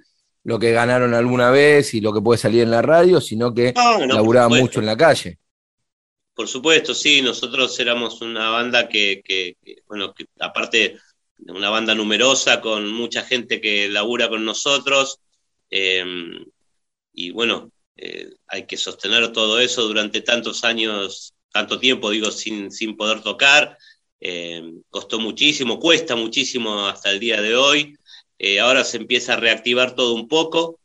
lo 0.47 0.57
que 0.57 0.71
ganaron 0.71 1.13
alguna 1.13 1.51
vez 1.51 1.93
y 1.93 1.99
lo 1.99 2.13
que 2.13 2.21
puede 2.21 2.37
salir 2.37 2.61
en 2.61 2.71
la 2.71 2.81
radio, 2.81 3.19
sino 3.19 3.53
que 3.53 3.73
laburaban 4.07 4.57
mucho 4.57 4.79
en 4.79 4.85
la 4.85 4.95
calle. 4.95 5.39
Por 6.33 6.47
supuesto, 6.47 6.93
sí, 6.93 7.21
nosotros 7.21 7.77
éramos 7.81 8.21
una 8.21 8.49
banda 8.51 8.87
que, 8.87 9.57
bueno, 9.89 10.13
que 10.13 10.25
aparte 10.39 10.99
de 11.35 11.51
una 11.51 11.69
banda 11.69 11.93
numerosa 11.93 12.61
con 12.61 12.89
mucha 12.89 13.23
gente 13.23 13.59
que 13.59 13.89
labura 13.89 14.29
con 14.29 14.45
nosotros, 14.45 15.19
em, 15.69 16.45
y 17.11 17.31
bueno, 17.31 17.69
eh, 17.97 18.29
hay 18.47 18.65
que 18.65 18.77
sostener 18.77 19.33
todo 19.33 19.59
eso 19.59 19.81
durante 19.85 20.21
tantos 20.21 20.63
años, 20.63 21.33
tanto 21.51 21.77
tiempo, 21.77 22.09
digo, 22.09 22.31
sin, 22.31 22.71
sin 22.71 22.95
poder 22.95 23.21
tocar. 23.21 23.77
Em, 24.21 24.81
costó 24.89 25.19
muchísimo, 25.19 25.77
cuesta 25.77 26.15
muchísimo 26.15 26.87
hasta 26.87 27.11
el 27.11 27.19
día 27.19 27.41
de 27.41 27.57
hoy. 27.57 27.97
Eh, 28.39 28.59
ahora 28.59 28.83
se 28.83 28.97
empieza 28.97 29.33
a 29.33 29.37
reactivar 29.37 29.95
todo 29.95 30.13
un 30.13 30.27
poco. 30.27 30.79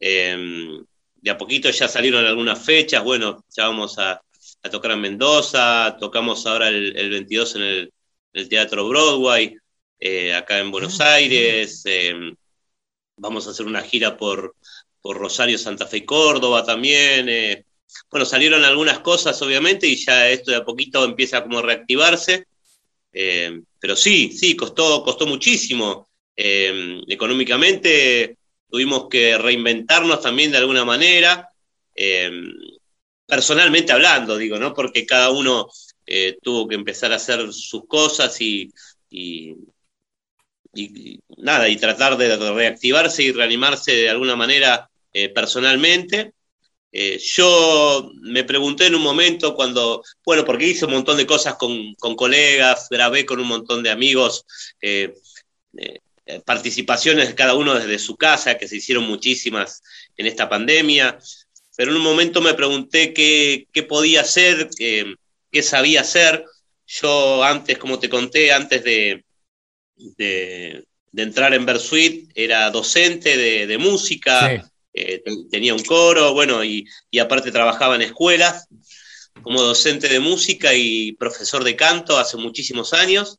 Em, 0.00 0.84
de 1.16 1.30
a 1.30 1.38
poquito 1.38 1.70
ya 1.70 1.88
salieron 1.88 2.26
algunas 2.26 2.62
fechas, 2.62 3.02
bueno, 3.02 3.44
ya 3.56 3.66
vamos 3.68 3.98
a, 3.98 4.20
a 4.62 4.70
tocar 4.70 4.92
en 4.92 5.00
Mendoza, 5.00 5.96
tocamos 6.00 6.46
ahora 6.46 6.68
el, 6.68 7.10
22 7.10 7.56
en 7.56 7.62
el, 7.62 8.48
Teatro 8.48 8.88
Broadway, 8.88 9.56
eh, 10.00 10.34
acá 10.34 10.58
en 10.58 10.70
Buenos 10.70 11.00
ah, 11.00 11.14
Aires, 11.14 11.82
em, 11.84 12.34
vamos 13.16 13.46
a 13.46 13.50
hacer 13.50 13.66
una 13.66 13.82
gira 13.82 14.16
por, 14.16 14.56
por 15.00 15.18
Rosario, 15.18 15.56
Santa 15.56 15.86
Fe 15.86 15.98
y 15.98 16.04
Córdoba 16.04 16.64
también. 16.64 17.28
Eh. 17.28 17.64
bueno, 18.10 18.26
salieron 18.26 18.64
algunas 18.64 19.00
cosas 19.00 19.40
obviamente 19.42 19.86
y 19.86 19.96
ya 19.96 20.28
esto 20.28 20.50
de 20.50 20.56
a 20.58 20.64
poquito 20.64 21.04
empieza 21.04 21.42
como 21.42 21.58
a 21.60 21.62
reactivarse, 21.62 22.46
em, 23.12 23.64
pero 23.78 23.96
sí, 23.96 24.32
sí, 24.32 24.56
costó, 24.56 25.04
costó 25.04 25.26
muchísimo. 25.26 26.08
Em, 26.36 27.02
económicamente 27.08 28.36
tuvimos 28.68 29.08
que 29.08 29.38
reinventarnos 29.38 30.20
también 30.20 30.50
de 30.50 30.58
alguna 30.58 30.84
manera 30.84 31.48
personalmente 33.26 33.92
hablando, 33.92 34.36
digo, 34.36 34.58
¿no? 34.58 34.74
Porque 34.74 35.06
cada 35.06 35.30
uno 35.30 35.68
eh, 36.06 36.36
tuvo 36.42 36.68
que 36.68 36.74
empezar 36.74 37.12
a 37.12 37.16
hacer 37.16 37.52
sus 37.52 37.86
cosas 37.86 38.40
y, 38.40 38.70
nada, 41.38 41.68
y 41.68 41.76
tratar 41.76 42.16
de 42.16 42.36
reactivarse 42.36 43.22
y 43.22 43.32
reanimarse 43.32 43.92
de 43.92 44.10
alguna 44.10 44.36
manera 44.36 44.90
eh, 45.12 45.28
personalmente. 45.30 46.34
Eh, 46.92 47.18
yo 47.20 48.12
me 48.20 48.44
pregunté 48.44 48.86
en 48.86 48.94
un 48.94 49.02
momento 49.02 49.54
cuando, 49.54 50.04
bueno, 50.24 50.44
porque 50.44 50.68
hice 50.68 50.84
un 50.84 50.92
montón 50.92 51.16
de 51.16 51.26
cosas 51.26 51.56
con 51.56 51.94
colegas, 52.16 52.88
grabé 52.88 53.26
con 53.26 53.40
un 53.40 53.48
montón 53.48 53.82
de 53.82 53.90
amigos, 53.90 54.44
participaciones 56.44 57.28
de 57.28 57.34
cada 57.34 57.54
uno 57.54 57.74
desde 57.74 57.98
su 57.98 58.16
casa, 58.16 58.56
que 58.56 58.68
se 58.68 58.76
hicieron 58.76 59.04
muchísimas 59.04 59.82
en 60.16 60.26
esta 60.26 60.48
pandemia 60.48 61.18
pero 61.76 61.90
en 61.90 61.96
un 61.96 62.02
momento 62.02 62.40
me 62.40 62.54
pregunté 62.54 63.12
qué, 63.12 63.82
podía 63.88 64.20
hacer, 64.20 64.70
qué, 64.76 65.62
sabía 65.62 66.02
hacer. 66.02 66.44
Yo 66.86 67.42
antes, 67.42 67.78
como 67.78 67.98
te 67.98 68.08
conté, 68.08 68.52
antes 68.52 68.84
de, 68.84 69.24
de, 69.96 70.84
entrar 71.16 71.54
en 71.54 71.66
Versuit, 71.66 72.30
era 72.34 72.70
docente 72.70 73.36
de, 73.36 73.78
música, 73.78 74.70
eh, 74.92 75.22
tenía 75.50 75.74
un 75.74 75.82
coro, 75.82 76.32
bueno, 76.32 76.64
y, 76.64 76.86
aparte 77.20 77.50
trabajaba 77.50 77.96
en 77.96 78.02
escuelas 78.02 78.68
como 79.42 79.60
docente 79.62 80.08
de 80.08 80.20
música 80.20 80.74
y 80.74 81.12
profesor 81.12 81.64
de 81.64 81.74
canto 81.74 82.18
hace 82.18 82.36
muchísimos 82.36 82.92
años. 82.92 83.38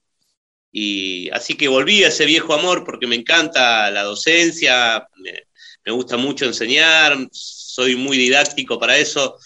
Y 0.77 1.29
así 1.29 1.55
que 1.55 1.69
volví 1.69 2.03
a 2.03 2.09
ese 2.09 2.25
viejo 2.25 2.53
amor 2.53 2.83
porque 2.83 3.07
me 3.07 3.15
encanta 3.15 3.89
la 3.91 4.03
docencia, 4.03 5.07
me, 5.85 5.91
gusta 5.93 6.17
mucho 6.17 6.43
enseñar, 6.43 7.15
soy 7.31 7.95
muy 7.95 8.17
didáctico 8.17 8.77
para 8.77 8.97
eso 8.97 9.37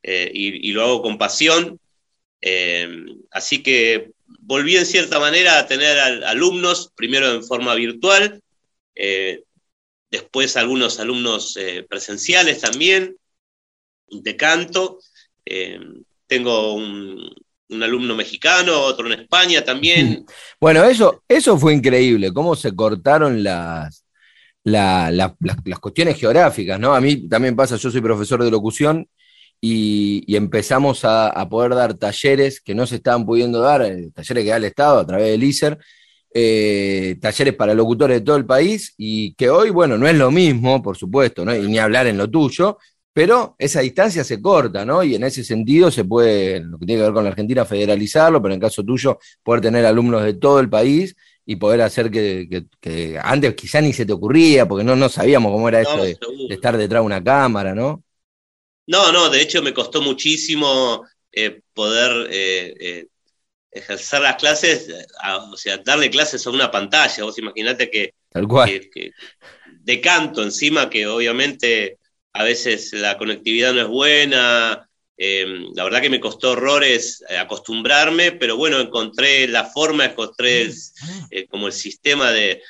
eh, 0.00 0.30
y, 0.32 0.70
lo 0.70 0.84
hago 0.84 1.02
con 1.02 1.18
pasión. 1.18 1.80
Eh, 2.40 2.88
así 3.32 3.64
que 3.64 4.12
volví 4.38 4.76
en 4.76 4.86
cierta 4.86 5.18
manera 5.18 5.58
a 5.58 5.66
tener 5.66 5.98
alumnos, 6.22 6.92
primero 6.94 7.32
en 7.32 7.42
forma 7.42 7.74
virtual, 7.74 8.40
eh, 8.94 9.42
después 10.08 10.56
algunos 10.56 11.00
alumnos 11.00 11.58
presenciales 11.88 12.60
también, 12.60 13.16
de 14.06 14.36
canto. 14.36 15.00
tengo 16.28 16.74
un, 16.74 17.34
un 17.68 17.82
alumno 17.82 18.14
mexicano, 18.14 18.80
otro 18.80 19.12
en 19.12 19.20
España 19.20 19.64
también. 19.64 20.24
Bueno, 20.60 20.84
eso, 20.84 21.22
eso 21.28 21.58
fue 21.58 21.74
increíble, 21.74 22.32
cómo 22.32 22.56
se 22.56 22.74
cortaron 22.74 23.42
las, 23.42 24.06
las, 24.64 25.32
cuestiones 25.80 26.18
geográficas, 26.18 26.80
¿no? 26.80 26.94
A 26.94 27.00
mí 27.00 27.28
también 27.28 27.54
pasa, 27.54 27.76
yo 27.76 27.90
soy 27.90 28.00
profesor 28.00 28.42
de 28.42 28.50
locución 28.50 29.06
y, 29.60 30.34
empezamos 30.34 31.00
a, 31.04 31.46
poder 31.50 31.74
dar 31.74 31.94
talleres 31.94 32.60
que 32.60 32.74
no 32.74 32.86
se 32.86 32.96
estaban 32.96 33.26
pudiendo 33.26 33.60
dar, 33.60 33.82
eh, 33.82 34.10
talleres 34.14 34.44
que 34.44 34.50
da 34.50 34.56
el 34.56 34.64
Estado 34.64 34.98
a 35.00 35.06
través 35.06 35.30
del 35.30 35.44
ISER, 35.44 35.78
eh, 36.32 37.16
talleres 37.20 37.54
para 37.54 37.74
locutores 37.74 38.18
de 38.18 38.24
todo 38.24 38.36
el 38.36 38.46
país 38.46 38.94
y 38.96 39.34
que 39.34 39.48
hoy, 39.50 39.70
bueno, 39.70 39.96
no 39.96 40.08
es 40.08 40.16
lo 40.16 40.30
mismo, 40.30 40.82
por 40.82 40.96
supuesto, 40.96 41.44
¿no? 41.44 41.54
y 41.54 41.66
ni 41.68 41.78
hablar 41.78 42.06
en 42.06 42.18
lo 42.18 42.28
tuyo, 42.28 42.78
pero 43.16 43.56
esa 43.58 43.80
distancia 43.80 44.22
se 44.24 44.42
corta, 44.42 44.84
¿no? 44.84 45.02
Y 45.02 45.14
en 45.14 45.24
ese 45.24 45.42
sentido 45.42 45.90
se 45.90 46.04
puede, 46.04 46.60
lo 46.60 46.78
que 46.78 46.84
tiene 46.84 47.00
que 47.00 47.04
ver 47.06 47.14
con 47.14 47.24
la 47.24 47.30
Argentina, 47.30 47.64
federalizarlo, 47.64 48.42
pero 48.42 48.52
en 48.52 48.60
el 48.60 48.68
caso 48.68 48.84
tuyo, 48.84 49.18
poder 49.42 49.62
tener 49.62 49.86
alumnos 49.86 50.22
de 50.22 50.34
todo 50.34 50.60
el 50.60 50.68
país 50.68 51.16
y 51.46 51.56
poder 51.56 51.80
hacer 51.80 52.10
que, 52.10 52.66
antes 53.22 53.54
quizá 53.54 53.80
ni 53.80 53.94
se 53.94 54.04
te 54.04 54.12
ocurría, 54.12 54.68
porque 54.68 54.84
no, 54.84 54.94
no 54.96 55.08
sabíamos 55.08 55.50
cómo 55.50 55.66
era 55.66 55.80
eso 55.80 55.96
de, 55.96 56.18
estar 56.50 56.76
detrás 56.76 57.00
de 57.00 57.06
una 57.06 57.24
cámara, 57.24 57.74
¿no? 57.74 58.04
No, 58.86 59.10
no, 59.10 59.30
de 59.30 59.40
hecho 59.40 59.62
me 59.62 59.72
costó 59.72 60.02
muchísimo 60.02 61.02
eh, 61.32 61.62
poder 61.72 62.28
eh, 62.30 62.74
eh, 62.78 63.06
ejercer 63.70 64.20
las 64.20 64.36
clases, 64.36 64.92
o 65.50 65.56
sea, 65.56 65.78
darle 65.78 66.10
clases 66.10 66.46
a 66.46 66.50
una 66.50 66.70
pantalla. 66.70 67.24
Vos 67.24 67.38
imaginate 67.38 67.90
que, 67.90 68.12
Tal 68.28 68.46
cual. 68.46 68.68
que 68.92 69.12
de 69.62 70.00
canto 70.02 70.42
encima, 70.42 70.90
que 70.90 71.06
obviamente 71.06 71.96
a 72.36 72.44
veces 72.44 72.92
la 72.92 73.16
conectividad 73.16 73.72
no 73.72 73.80
es 73.80 73.88
buena. 73.88 74.88
Em, 75.16 75.72
la 75.74 75.84
verdad 75.84 76.02
que 76.02 76.10
me 76.10 76.20
costó 76.20 76.50
horrores 76.52 77.24
eh, 77.28 77.38
acostumbrarme, 77.38 78.32
pero 78.32 78.56
bueno, 78.56 78.78
encontré 78.78 79.48
la 79.48 79.64
forma, 79.64 80.04
encontré 80.04 80.70
eh, 81.30 81.46
como 81.48 81.68
el 81.68 81.72
sistema 81.72 82.30
de, 82.30 82.62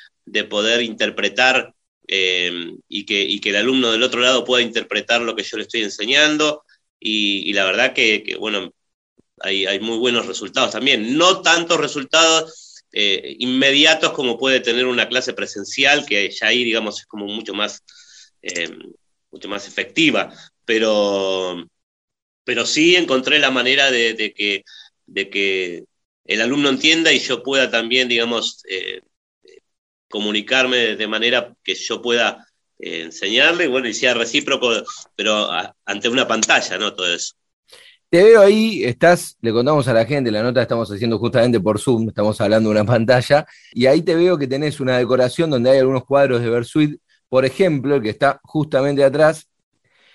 poder 0.49 0.81
interpretar 0.81 1.73
em, 2.07 2.77
y, 2.87 3.05
que, 3.05 3.39
que, 3.41 3.49
el 3.49 3.57
alumno 3.57 3.91
del 3.91 4.03
otro 4.03 4.21
lado 4.21 4.45
pueda 4.45 4.63
interpretar 4.63 5.21
lo 5.21 5.35
que 5.35 5.43
yo 5.43 5.57
le 5.57 5.63
estoy 5.63 5.83
enseñando. 5.83 6.63
Y, 6.99 7.53
la 7.53 7.65
verdad 7.65 7.93
que, 7.93 8.35
bueno, 8.39 8.73
hay, 9.41 9.65
hay, 9.65 9.79
muy 9.79 9.97
buenos 9.97 10.25
resultados 10.25 10.71
también. 10.71 11.17
No 11.17 11.41
tantos 11.41 11.79
resultados 11.79 12.83
eh, 12.93 13.35
inmediatos 13.39 14.11
como 14.13 14.37
puede 14.37 14.61
tener 14.61 14.85
una 14.87 15.09
clase 15.09 15.33
presencial, 15.33 16.05
que 16.05 16.29
ya 16.31 16.47
ahí, 16.47 16.63
digamos, 16.63 17.01
es 17.01 17.05
como 17.05 17.25
mucho 17.27 17.53
más 17.53 17.83
em, 18.41 18.93
mucho 19.31 19.49
más 19.49 19.67
efectiva, 19.67 20.33
pero, 20.65 21.65
pero 22.43 22.65
sí 22.65 22.95
encontré 22.95 23.39
la 23.39 23.51
manera 23.51 23.91
de, 23.91 24.33
que, 24.35 24.63
de 25.05 25.29
que 25.29 25.85
el 26.25 26.41
alumno 26.41 26.69
entienda 26.69 27.11
y 27.11 27.19
yo 27.19 27.43
pueda 27.43 27.69
también, 27.69 28.07
digamos, 28.07 28.63
eh, 28.69 29.01
comunicarme 30.09 30.95
de 30.95 31.07
manera 31.07 31.53
que 31.63 31.75
yo 31.75 32.01
pueda 32.01 32.47
eh, 32.79 33.01
enseñarle, 33.01 33.67
bueno, 33.67 33.87
y 33.87 33.93
sea 33.93 34.13
recíproco, 34.13 34.71
pero 35.15 35.49
ante 35.85 36.09
una 36.09 36.27
pantalla, 36.27 36.77
¿no? 36.77 36.93
Todo 36.93 37.13
eso. 37.13 37.33
Te 38.09 38.23
veo 38.23 38.41
ahí, 38.41 38.85
estás, 38.85 39.35
le 39.41 39.51
contamos 39.51 39.85
a 39.89 39.93
la 39.93 40.05
gente, 40.05 40.31
la 40.31 40.41
nota 40.41 40.61
estamos 40.61 40.89
haciendo 40.89 41.19
justamente 41.19 41.59
por 41.59 41.77
Zoom, 41.77 42.07
estamos 42.07 42.39
hablando 42.39 42.69
de 42.69 42.79
una 42.79 42.85
pantalla, 42.93 43.45
y 43.73 43.85
ahí 43.85 44.01
te 44.01 44.15
veo 44.15 44.37
que 44.37 44.47
tenés 44.47 44.79
una 44.79 44.97
decoración 44.97 45.49
donde 45.49 45.71
hay 45.71 45.79
algunos 45.79 46.05
cuadros 46.05 46.41
de 46.41 46.49
Versuit 46.49 47.01
por 47.29 47.45
ejemplo, 47.45 47.95
el 47.95 48.01
que 48.01 48.09
está 48.09 48.39
justamente 48.43 49.03
atrás. 49.03 49.47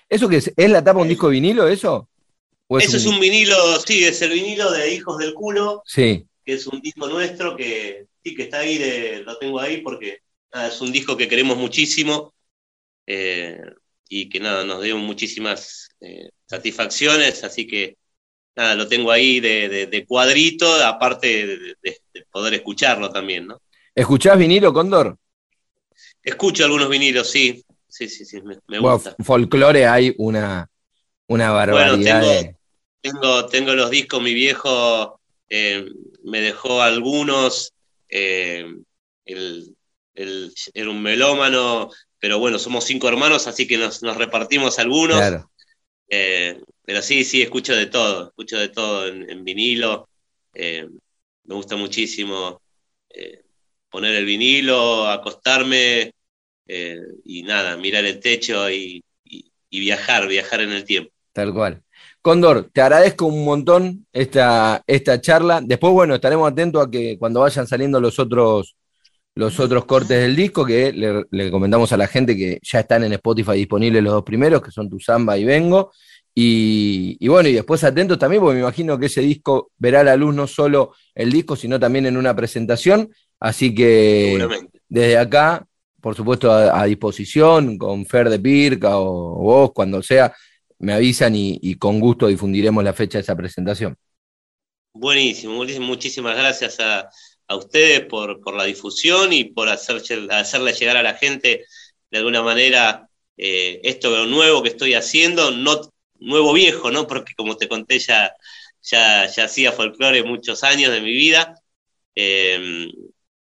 ¿Eso 0.09 0.27
qué 0.27 0.37
es? 0.37 0.51
¿Es 0.55 0.69
la 0.69 0.83
tapa 0.83 0.99
de 0.99 1.03
un 1.03 1.09
disco 1.09 1.29
vinilo, 1.29 1.67
eso? 1.67 2.09
eso 2.69 2.97
es 2.97 3.05
un 3.05 3.19
vinilo, 3.19 3.55
sí, 3.85 4.03
es 4.03 4.21
el 4.21 4.31
vinilo 4.31 4.71
de 4.71 4.93
Hijos 4.93 5.17
del 5.17 5.33
Culo. 5.33 5.83
Sí. 5.85 6.25
Que 6.43 6.53
es 6.53 6.67
un 6.67 6.81
disco 6.81 7.07
nuestro 7.07 7.55
que 7.55 8.07
sí, 8.23 8.35
que 8.35 8.43
está 8.43 8.59
ahí, 8.59 9.23
lo 9.25 9.37
tengo 9.37 9.59
ahí 9.59 9.81
porque 9.81 10.19
es 10.51 10.81
un 10.81 10.91
disco 10.91 11.15
que 11.17 11.27
queremos 11.27 11.57
muchísimo 11.57 12.33
eh, 13.05 13.61
y 14.09 14.29
que 14.29 14.39
nada, 14.39 14.63
nos 14.63 14.81
dio 14.81 14.97
muchísimas 14.97 15.89
eh, 16.01 16.29
satisfacciones, 16.45 17.43
así 17.43 17.65
que 17.67 17.97
nada, 18.55 18.75
lo 18.75 18.87
tengo 18.87 19.11
ahí 19.11 19.39
de, 19.39 20.05
cuadrito, 20.07 20.71
aparte 20.83 21.47
de, 21.47 21.75
de, 21.81 22.25
poder 22.31 22.55
escucharlo 22.55 23.09
también, 23.09 23.47
¿no? 23.47 23.61
¿Escuchás 23.95 24.37
vinilo, 24.37 24.73
Cóndor? 24.73 25.17
Escucho 26.23 26.63
algunos 26.63 26.89
vinilos, 26.89 27.29
sí. 27.29 27.63
Sí, 27.87 28.09
sí, 28.09 28.25
sí, 28.25 28.41
me, 28.41 28.79
gusta. 28.79 29.15
folclore 29.23 29.85
hay 29.85 30.15
una, 30.17 30.67
una 31.27 31.51
barbaridad. 31.51 32.21
Bueno, 32.23 32.57
tengo, 33.01 33.45
tengo, 33.45 33.73
los 33.75 33.91
discos, 33.91 34.19
mi 34.19 34.33
viejo 34.33 35.19
eh, 35.47 35.85
me 36.23 36.41
dejó 36.41 36.81
algunos. 36.81 37.71
Eh, 38.09 38.65
el, 39.25 39.75
era 40.15 40.89
un 40.89 41.03
melómano, 41.03 41.91
pero 42.19 42.39
bueno, 42.39 42.57
somos 42.57 42.83
cinco 42.85 43.07
hermanos, 43.07 43.45
así 43.45 43.67
que 43.67 43.77
nos, 43.77 44.01
repartimos 44.01 44.79
algunos. 44.79 45.17
Claro. 45.17 45.51
Eh, 46.09 46.59
pero 46.83 47.01
sí, 47.03 47.23
sí, 47.23 47.43
escucho 47.43 47.75
de 47.75 47.87
todo, 47.87 48.29
escucho 48.29 48.57
de 48.57 48.69
todo 48.69 49.07
en, 49.07 49.43
vinilo. 49.43 50.09
me 50.55 50.87
gusta 51.43 51.75
muchísimo 51.75 52.59
poner 53.93 54.15
el 54.15 54.25
vinilo, 54.25 55.07
acostarme 55.07 56.11
eh, 56.67 56.99
y 57.23 57.43
nada, 57.43 57.77
mirar 57.77 58.03
el 58.03 58.19
techo 58.19 58.69
y, 58.69 59.03
viajar, 59.69 60.27
viajar 60.27 60.61
en 60.61 60.71
el 60.71 60.83
tiempo. 60.83 61.11
Tal 61.31 61.53
cual. 61.53 61.81
Condor, 62.21 62.69
te 62.73 62.81
agradezco 62.81 63.25
un 63.25 63.45
montón 63.45 64.07
esta, 64.11 64.83
esta 64.87 65.21
charla. 65.21 65.61
Después, 65.63 65.93
bueno, 65.93 66.15
estaremos 66.15 66.51
atentos 66.51 66.85
a 66.85 66.89
que 66.89 67.17
cuando 67.19 67.41
vayan 67.41 67.67
saliendo 67.67 68.01
los 68.01 68.17
otros, 68.17 68.75
los 69.35 69.59
otros 69.59 69.85
cortes 69.85 70.21
del 70.21 70.35
disco, 70.35 70.65
que 70.65 70.91
le, 70.91 71.51
comentamos 71.51 71.91
a 71.91 71.97
la 71.97 72.07
gente 72.07 72.35
que 72.35 72.59
ya 72.63 72.79
están 72.79 73.03
en 73.03 73.13
Spotify 73.13 73.53
disponibles 73.53 74.01
los 74.01 74.13
dos 74.13 74.23
primeros, 74.23 74.61
que 74.61 74.71
son 74.71 74.89
Tu 74.89 74.99
Samba 74.99 75.37
y 75.37 75.45
Vengo. 75.45 75.91
Y, 76.35 77.17
y, 77.19 77.27
bueno, 77.27 77.49
y 77.49 77.53
después 77.53 77.83
atentos 77.83 78.17
también, 78.17 78.41
porque 78.41 78.55
me 78.55 78.61
imagino 78.61 78.97
que 78.97 79.05
ese 79.05 79.21
disco 79.21 79.71
verá 79.77 80.03
la 80.03 80.15
luz 80.15 80.33
no 80.33 80.47
solo 80.47 80.93
el 81.13 81.31
disco, 81.31 81.55
sino 81.55 81.79
también 81.79 82.07
en 82.07 82.17
una 82.17 82.35
presentación. 82.35 83.13
Así 83.39 83.75
que 83.75 84.47
desde 84.87 85.17
acá, 85.17 85.67
por 85.99 86.15
supuesto, 86.15 86.51
a, 86.51 86.85
disposición, 86.85 87.77
con 87.77 88.05
Fer 88.05 88.29
de 88.29 88.39
Pirca 88.39 88.97
o, 88.97 89.35
vos, 89.35 89.71
cuando 89.73 90.01
sea, 90.01 90.33
me 90.79 90.93
avisan 90.93 91.33
y, 91.35 91.75
con 91.75 91.99
gusto 91.99 92.27
difundiremos 92.27 92.83
la 92.83 92.93
fecha 92.93 93.17
de 93.17 93.23
esa 93.23 93.35
presentación. 93.35 93.95
Buenísimo, 94.93 95.65
muchísimas 95.81 96.37
gracias 96.37 96.79
a, 96.79 97.09
ustedes 97.55 98.05
por, 98.05 98.55
la 98.55 98.63
difusión 98.63 99.33
y 99.33 99.43
por 99.45 99.69
hacer, 99.69 100.01
hacerle 100.31 100.73
llegar 100.73 100.97
a 100.97 101.03
la 101.03 101.13
gente 101.13 101.65
de 102.09 102.17
alguna 102.17 102.41
manera 102.41 103.09
eh, 103.37 103.81
esto 103.83 104.25
nuevo 104.25 104.63
que 104.63 104.69
estoy 104.69 104.93
haciendo, 104.93 105.51
no 105.51 105.81
nuevo 106.23 106.53
viejo, 106.53 106.91
¿no? 106.91 107.07
Porque 107.07 107.33
como 107.35 107.57
te 107.57 107.67
conté 107.67 107.99
ya, 107.99 108.33
ya, 108.81 109.27
ya 109.27 109.45
hacía 109.45 109.71
folclore 109.71 110.23
muchos 110.23 110.63
años 110.63 110.91
de 110.91 111.01
mi 111.01 111.11
vida. 111.13 111.55
Eh, 112.15 112.87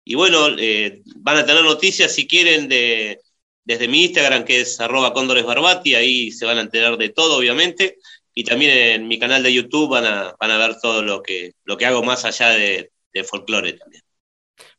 y 0.04 0.14
bueno, 0.14 0.48
eh, 0.58 1.02
van 1.16 1.38
a 1.38 1.46
tener 1.46 1.64
noticias 1.64 2.12
si 2.12 2.26
quieren 2.26 2.68
de, 2.68 3.20
desde 3.64 3.88
mi 3.88 4.04
Instagram, 4.04 4.44
que 4.44 4.60
es 4.60 4.80
arroba 4.80 5.10
Barbati, 5.10 5.96
ahí 5.96 6.30
se 6.30 6.46
van 6.46 6.58
a 6.58 6.62
enterar 6.62 6.96
de 6.96 7.08
todo, 7.08 7.38
obviamente. 7.38 7.98
Y 8.32 8.44
también 8.44 8.70
en 8.70 9.08
mi 9.08 9.18
canal 9.18 9.42
de 9.42 9.52
YouTube 9.52 9.90
van 9.90 10.04
a, 10.04 10.36
van 10.38 10.50
a 10.52 10.58
ver 10.58 10.76
todo 10.80 11.02
lo 11.02 11.22
que, 11.22 11.54
lo 11.64 11.76
que 11.76 11.86
hago 11.86 12.04
más 12.04 12.24
allá 12.24 12.50
de, 12.50 12.92
de 13.12 13.24
folclore 13.24 13.72
también. 13.72 14.02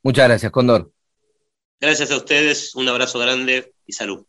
Muchas 0.02 0.28
gracias, 0.28 0.52
Cóndor. 0.52 0.92
Gracias 1.80 2.10
a 2.12 2.18
ustedes, 2.18 2.74
un 2.76 2.88
abrazo 2.88 3.20
grande 3.20 3.74
y 3.86 3.94
salud. 3.94 4.26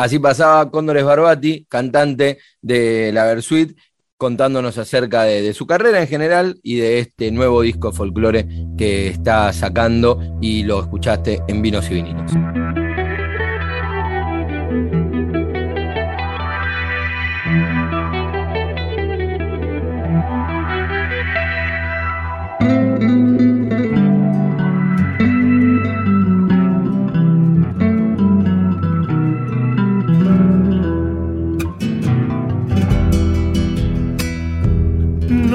Así 0.00 0.18
pasaba 0.18 0.70
Cóndores 0.70 1.04
Barbati, 1.04 1.66
cantante 1.68 2.38
de 2.62 3.12
la 3.12 3.26
Versuit, 3.26 3.76
contándonos 4.16 4.78
acerca 4.78 5.24
de, 5.24 5.52
su 5.52 5.66
carrera 5.66 6.00
en 6.00 6.08
general 6.08 6.58
y 6.62 6.76
de 6.76 7.00
este 7.00 7.30
nuevo 7.30 7.60
disco 7.60 7.92
folclore 7.92 8.48
que 8.78 9.08
está 9.08 9.52
sacando 9.52 10.18
y 10.40 10.62
lo 10.62 10.80
escuchaste 10.80 11.42
en 11.48 11.60
Vinos 11.60 11.90
y 11.90 11.94
Vinilos. 11.96 12.32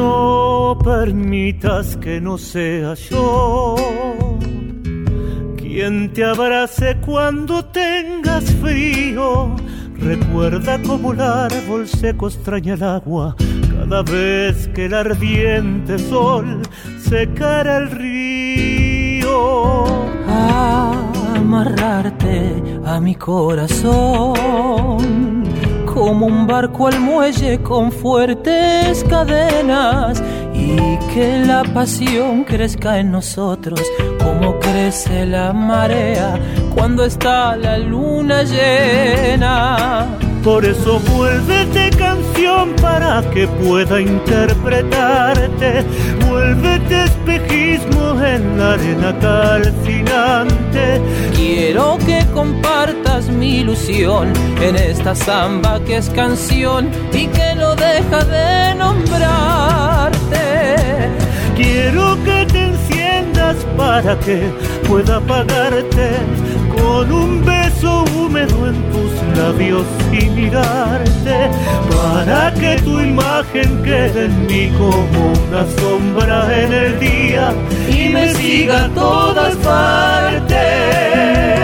No 0.06 0.78
permitas 0.84 1.98
que 1.98 2.22
no 2.22 2.38
sea 2.38 2.94
yo 2.94 3.76
quien 5.58 6.14
te 6.14 6.24
abrace 6.24 6.98
cuando 7.04 7.66
tengas 7.66 8.44
frío. 8.62 9.56
Recuerda 9.98 10.80
como 10.84 11.14
el 11.14 11.22
árbol 11.22 11.88
seco 11.88 12.28
extraña 12.28 12.76
el 12.76 12.84
agua 12.84 13.36
cada 13.76 14.04
vez 14.04 14.68
que 14.76 14.86
el 14.86 14.94
ardiente 14.94 15.98
sol 15.98 16.62
secara 17.00 17.78
el 17.78 17.90
río. 17.90 19.86
Amarrarte 21.36 22.64
a 22.86 23.00
mi 23.00 23.16
corazón 23.16 24.56
como 26.06 26.28
un 26.28 26.46
barco 26.46 26.86
al 26.88 27.00
muelle 27.00 27.64
con 27.64 27.92
fuertes 27.92 29.04
cadenas 29.06 30.22
y 30.54 30.76
que 31.12 31.40
la 31.40 31.64
pasión 31.64 32.44
crezca 32.44 33.00
en 33.00 33.10
nosotros 33.10 33.82
como 34.24 34.60
crece 34.60 35.26
la 35.26 35.52
marea 35.52 36.40
cuando 36.76 37.06
está 37.06 37.56
la 37.56 37.80
luna 37.80 38.44
llena. 38.44 40.25
Por 40.46 40.64
eso 40.64 41.00
vuélvete 41.00 41.90
canción 41.98 42.76
para 42.80 43.24
que 43.32 43.48
pueda 43.48 44.00
interpretarte. 44.00 45.84
Vuélvete 46.30 47.06
espejismo 47.06 48.22
en 48.24 48.56
la 48.60 48.74
arena 48.74 49.18
calcinante. 49.20 51.02
Quiero 51.36 51.98
que 52.06 52.24
compartas 52.32 53.28
mi 53.28 53.62
ilusión 53.62 54.32
en 54.62 54.76
esta 54.76 55.16
samba 55.16 55.80
que 55.84 55.98
es 55.98 56.12
canción 56.12 56.92
y 57.12 57.26
que 57.26 57.56
no 57.56 57.74
deja 57.76 58.24
de 58.24 58.76
nombrarte. 58.76 60.36
Quiero 61.56 62.24
que 62.24 62.46
te 62.46 62.66
enciendas 62.66 63.56
para 63.76 64.16
que 64.20 64.52
pueda 64.88 65.16
apagarte 65.16 66.20
con 66.76 67.12
un 67.12 67.46
beso 67.46 68.04
húmedo 68.16 68.68
en 68.68 68.76
tus 68.92 69.38
labios 69.38 69.86
y 70.12 70.26
mirarte 70.30 71.50
para 71.90 72.54
que 72.54 72.78
tu 72.82 73.00
imagen 73.00 73.84
quede 73.84 74.26
en 74.26 74.46
mí 74.48 74.72
como 74.78 75.34
una 75.48 75.66
sombra 75.80 76.64
en 76.64 76.74
el 76.74 77.00
día 77.00 77.54
y 77.90 78.10
me 78.10 78.34
siga 78.34 78.86
a 78.86 78.90
todas 78.90 79.56
partes. 79.58 81.55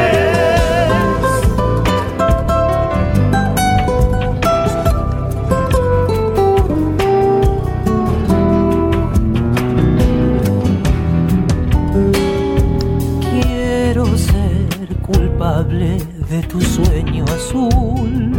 Sueño 16.64 17.26
azul, 17.26 18.32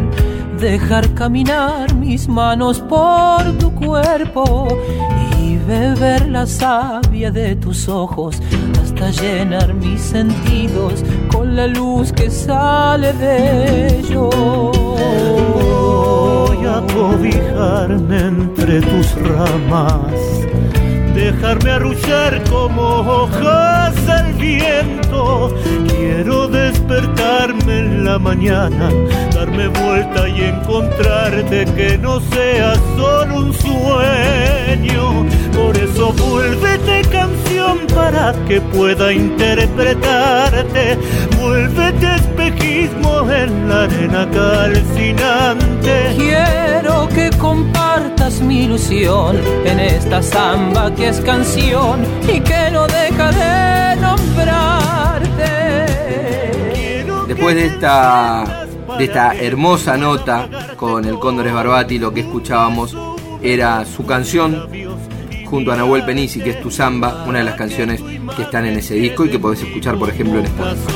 dejar 0.58 1.12
caminar 1.14 1.94
mis 1.94 2.28
manos 2.28 2.80
por 2.80 3.52
tu 3.58 3.72
cuerpo 3.72 4.68
y 5.40 5.56
beber 5.56 6.28
la 6.28 6.46
savia 6.46 7.30
de 7.30 7.56
tus 7.56 7.88
ojos 7.88 8.40
hasta 8.80 9.10
llenar 9.10 9.74
mis 9.74 10.00
sentidos 10.00 11.04
con 11.30 11.56
la 11.56 11.66
luz 11.66 12.12
que 12.12 12.30
sale 12.30 13.12
de 13.14 13.98
ellos. 13.98 14.34
Voy 15.54 16.66
a 16.66 16.82
cobijarme 16.94 18.18
entre 18.18 18.80
tus 18.80 19.14
ramas 19.22 20.51
dejarme 21.14 21.70
arrullar 21.70 22.42
como 22.50 22.82
hojas 22.82 24.08
al 24.08 24.32
viento. 24.34 25.54
Quiero 25.88 26.48
despertarme 26.48 27.78
en 27.78 28.04
la 28.04 28.18
mañana, 28.18 28.90
darme 29.34 29.68
vuelta 29.68 30.28
y 30.28 30.42
encontrarte 30.42 31.64
que 31.76 31.98
no 31.98 32.20
sea 32.20 32.74
solo 32.96 33.36
un 33.36 33.52
sueño. 33.52 35.26
Por 35.52 35.76
eso 35.76 36.12
vuélvete 36.12 37.02
canción 37.10 37.78
para 37.94 38.32
que 38.46 38.60
pueda 38.60 39.12
interpretarte. 39.12 40.98
Vuélvete 41.40 42.14
espejismo 42.16 43.30
en 43.30 43.68
la 43.68 43.84
arena 43.84 44.28
calcinante. 44.30 46.14
Quiero 46.16 47.08
que 47.08 47.30
compartas 47.38 48.11
mi 48.40 48.64
ilusión 48.64 49.36
en 49.64 49.80
esta 49.80 50.22
samba 50.22 50.94
que 50.94 51.08
es 51.08 51.20
canción 51.20 52.04
y 52.22 52.38
que 52.40 52.70
no 52.70 52.86
deja 52.86 53.32
de 53.32 53.96
nombrarte. 54.00 55.42
Después 57.26 57.56
de 57.56 57.66
esta, 57.66 58.66
de 58.96 59.04
esta 59.04 59.34
hermosa 59.34 59.96
nota 59.96 60.48
con 60.76 61.04
el 61.04 61.18
Cóndor 61.18 61.50
Barbati, 61.52 61.98
lo 61.98 62.14
que 62.14 62.20
escuchábamos 62.20 62.96
era 63.42 63.84
su 63.84 64.06
canción 64.06 64.68
junto 65.44 65.72
a 65.72 65.76
Nahuel 65.76 66.04
Penisi, 66.04 66.40
que 66.40 66.50
es 66.50 66.60
Tu 66.60 66.70
Samba, 66.70 67.24
una 67.26 67.38
de 67.40 67.44
las 67.44 67.56
canciones 67.56 68.00
que 68.36 68.42
están 68.42 68.66
en 68.66 68.78
ese 68.78 68.94
disco 68.94 69.24
y 69.24 69.30
que 69.30 69.40
podés 69.40 69.62
escuchar, 69.62 69.98
por 69.98 70.10
ejemplo, 70.10 70.38
en 70.38 70.46
Spotify. 70.46 70.92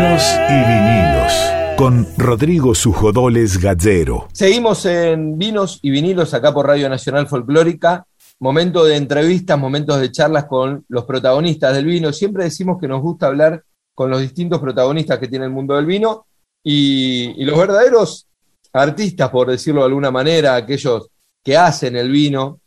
Vinos 0.00 0.34
y 0.48 0.54
vinilos 0.54 1.76
con 1.76 2.06
Rodrigo 2.16 2.74
Sujodoles 2.74 3.58
Gallero. 3.58 4.28
Seguimos 4.32 4.86
en 4.86 5.36
Vinos 5.36 5.78
y 5.82 5.90
Vinilos 5.90 6.32
acá 6.32 6.54
por 6.54 6.66
Radio 6.66 6.88
Nacional 6.88 7.26
Folclórica. 7.26 8.06
Momento 8.38 8.82
de 8.86 8.96
entrevistas, 8.96 9.58
momentos 9.58 10.00
de 10.00 10.10
charlas 10.10 10.46
con 10.46 10.86
los 10.88 11.04
protagonistas 11.04 11.74
del 11.74 11.84
vino. 11.84 12.14
Siempre 12.14 12.44
decimos 12.44 12.80
que 12.80 12.88
nos 12.88 13.02
gusta 13.02 13.26
hablar 13.26 13.62
con 13.94 14.08
los 14.08 14.22
distintos 14.22 14.58
protagonistas 14.58 15.18
que 15.18 15.28
tiene 15.28 15.44
el 15.44 15.50
mundo 15.50 15.76
del 15.76 15.84
vino 15.84 16.24
y, 16.64 17.34
y 17.36 17.44
los 17.44 17.58
verdaderos 17.58 18.26
artistas, 18.72 19.28
por 19.28 19.50
decirlo 19.50 19.82
de 19.82 19.88
alguna 19.88 20.10
manera, 20.10 20.54
aquellos 20.54 21.10
que 21.44 21.58
hacen 21.58 21.96
el 21.96 22.10
vino. 22.10 22.60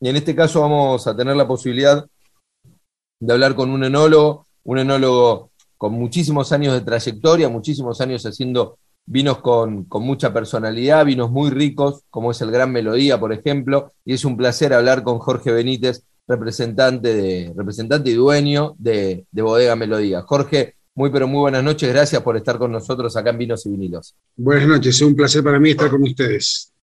Y 0.00 0.08
en 0.08 0.16
este 0.16 0.34
caso 0.34 0.62
vamos 0.62 1.06
a 1.06 1.16
tener 1.16 1.36
la 1.36 1.46
posibilidad 1.46 2.04
de 3.20 3.32
hablar 3.32 3.54
con 3.54 3.70
un 3.70 3.84
enólogo, 3.84 4.48
un 4.64 4.80
enólogo 4.80 5.49
con 5.80 5.94
muchísimos 5.94 6.52
años 6.52 6.74
de 6.74 6.82
trayectoria, 6.82 7.48
muchísimos 7.48 8.02
años 8.02 8.22
haciendo 8.26 8.76
vinos 9.06 9.38
con, 9.38 9.86
mucha 9.88 10.30
personalidad, 10.30 11.06
vinos 11.06 11.30
muy 11.30 11.48
ricos, 11.48 12.02
como 12.10 12.32
es 12.32 12.40
el 12.42 12.50
Gran 12.50 12.70
Melodía, 12.70 13.18
por 13.18 13.32
ejemplo, 13.32 13.90
y 14.04 14.12
es 14.12 14.26
un 14.26 14.36
placer 14.36 14.74
hablar 14.74 15.02
con 15.02 15.18
Jorge 15.20 15.50
Benítez, 15.50 16.04
representante, 16.28 17.14
de, 17.14 17.54
representante 17.56 18.10
y 18.10 18.12
dueño 18.12 18.74
de, 18.76 19.24
de 19.32 19.40
Bodega 19.42 19.74
Melodía. 19.74 20.20
Jorge, 20.20 20.74
muy 20.94 21.08
pero 21.08 21.26
muy 21.26 21.40
buenas 21.40 21.64
noches, 21.64 21.88
gracias 21.88 22.20
por 22.20 22.36
estar 22.36 22.58
con 22.58 22.70
nosotros 22.70 23.16
acá 23.16 23.30
en 23.30 23.38
Vinos 23.38 23.64
y 23.64 23.70
Vinilos. 23.70 24.14
Buenas 24.36 24.68
noches, 24.68 24.96
es 24.96 25.00
un 25.00 25.16
placer 25.16 25.42
para 25.42 25.58
mí 25.58 25.70
estar 25.70 25.88
con 25.88 26.02
ustedes. 26.02 26.74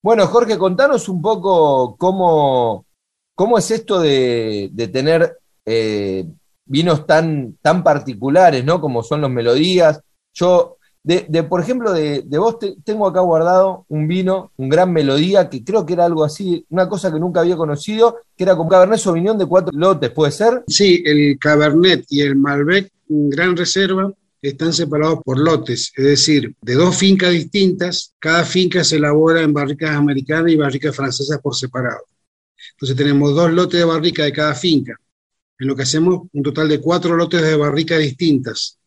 Bueno, 0.00 0.24
Jorge, 0.28 0.56
contanos 0.56 1.08
un 1.08 1.20
poco 1.20 1.96
cómo, 1.96 2.86
cómo 3.34 3.58
es 3.58 3.72
esto 3.72 4.00
de, 4.00 4.70
tener 4.92 5.36
eh, 5.66 6.26
vinos 6.70 7.04
tan, 7.04 7.56
tan 7.60 7.82
particulares, 7.82 8.64
¿no? 8.64 8.80
Como 8.80 9.02
son 9.02 9.20
los 9.20 9.30
melodías. 9.30 10.00
Yo, 10.32 10.76
de, 11.02 11.42
por 11.42 11.60
ejemplo, 11.60 11.92
de, 11.92 12.24
vos 12.38 12.58
tengo 12.84 13.08
acá 13.08 13.20
guardado 13.20 13.84
un 13.88 14.06
vino, 14.06 14.52
un 14.56 14.68
gran 14.68 14.92
melodía, 14.92 15.50
que 15.50 15.64
creo 15.64 15.84
que 15.84 15.94
era 15.94 16.04
algo 16.04 16.22
así, 16.22 16.64
una 16.70 16.88
cosa 16.88 17.12
que 17.12 17.18
nunca 17.18 17.40
había 17.40 17.56
conocido, 17.56 18.18
que 18.36 18.44
era 18.44 18.56
con 18.56 18.68
Cabernet 18.68 19.00
Sauvignon 19.00 19.36
de 19.36 19.46
cuatro 19.46 19.76
lotes, 19.76 20.10
¿puede 20.10 20.30
ser? 20.30 20.62
Sí, 20.68 21.02
el 21.04 21.36
Cabernet 21.40 22.04
y 22.08 22.20
el 22.20 22.36
Malbec, 22.36 22.88
gran 23.08 23.56
reserva, 23.56 24.12
están 24.40 24.72
separados 24.72 25.18
por 25.24 25.40
lotes, 25.40 25.92
es 25.96 26.04
decir, 26.04 26.54
de 26.62 26.74
dos 26.74 26.96
fincas 26.96 27.32
distintas, 27.32 28.14
cada 28.20 28.44
finca 28.44 28.84
se 28.84 28.96
elabora 28.96 29.42
en 29.42 29.52
barricas 29.52 29.90
americanas 29.90 30.52
y 30.52 30.56
barricas 30.56 30.94
francesas 30.94 31.40
por 31.42 31.56
separado. 31.56 32.04
Entonces 32.74 32.96
tenemos 32.96 33.34
dos 33.34 33.50
lotes 33.50 33.80
de 33.80 33.84
barrica 33.84 34.22
de 34.22 34.32
cada 34.32 34.54
finca 34.54 34.96
en 35.60 35.68
lo 35.68 35.76
que 35.76 35.82
hacemos 35.82 36.22
un 36.32 36.42
total 36.42 36.68
de 36.68 36.80
cuatro 36.80 37.14
lotes 37.14 37.42
de 37.42 37.54
barrica 37.54 37.98
distintas. 37.98 38.78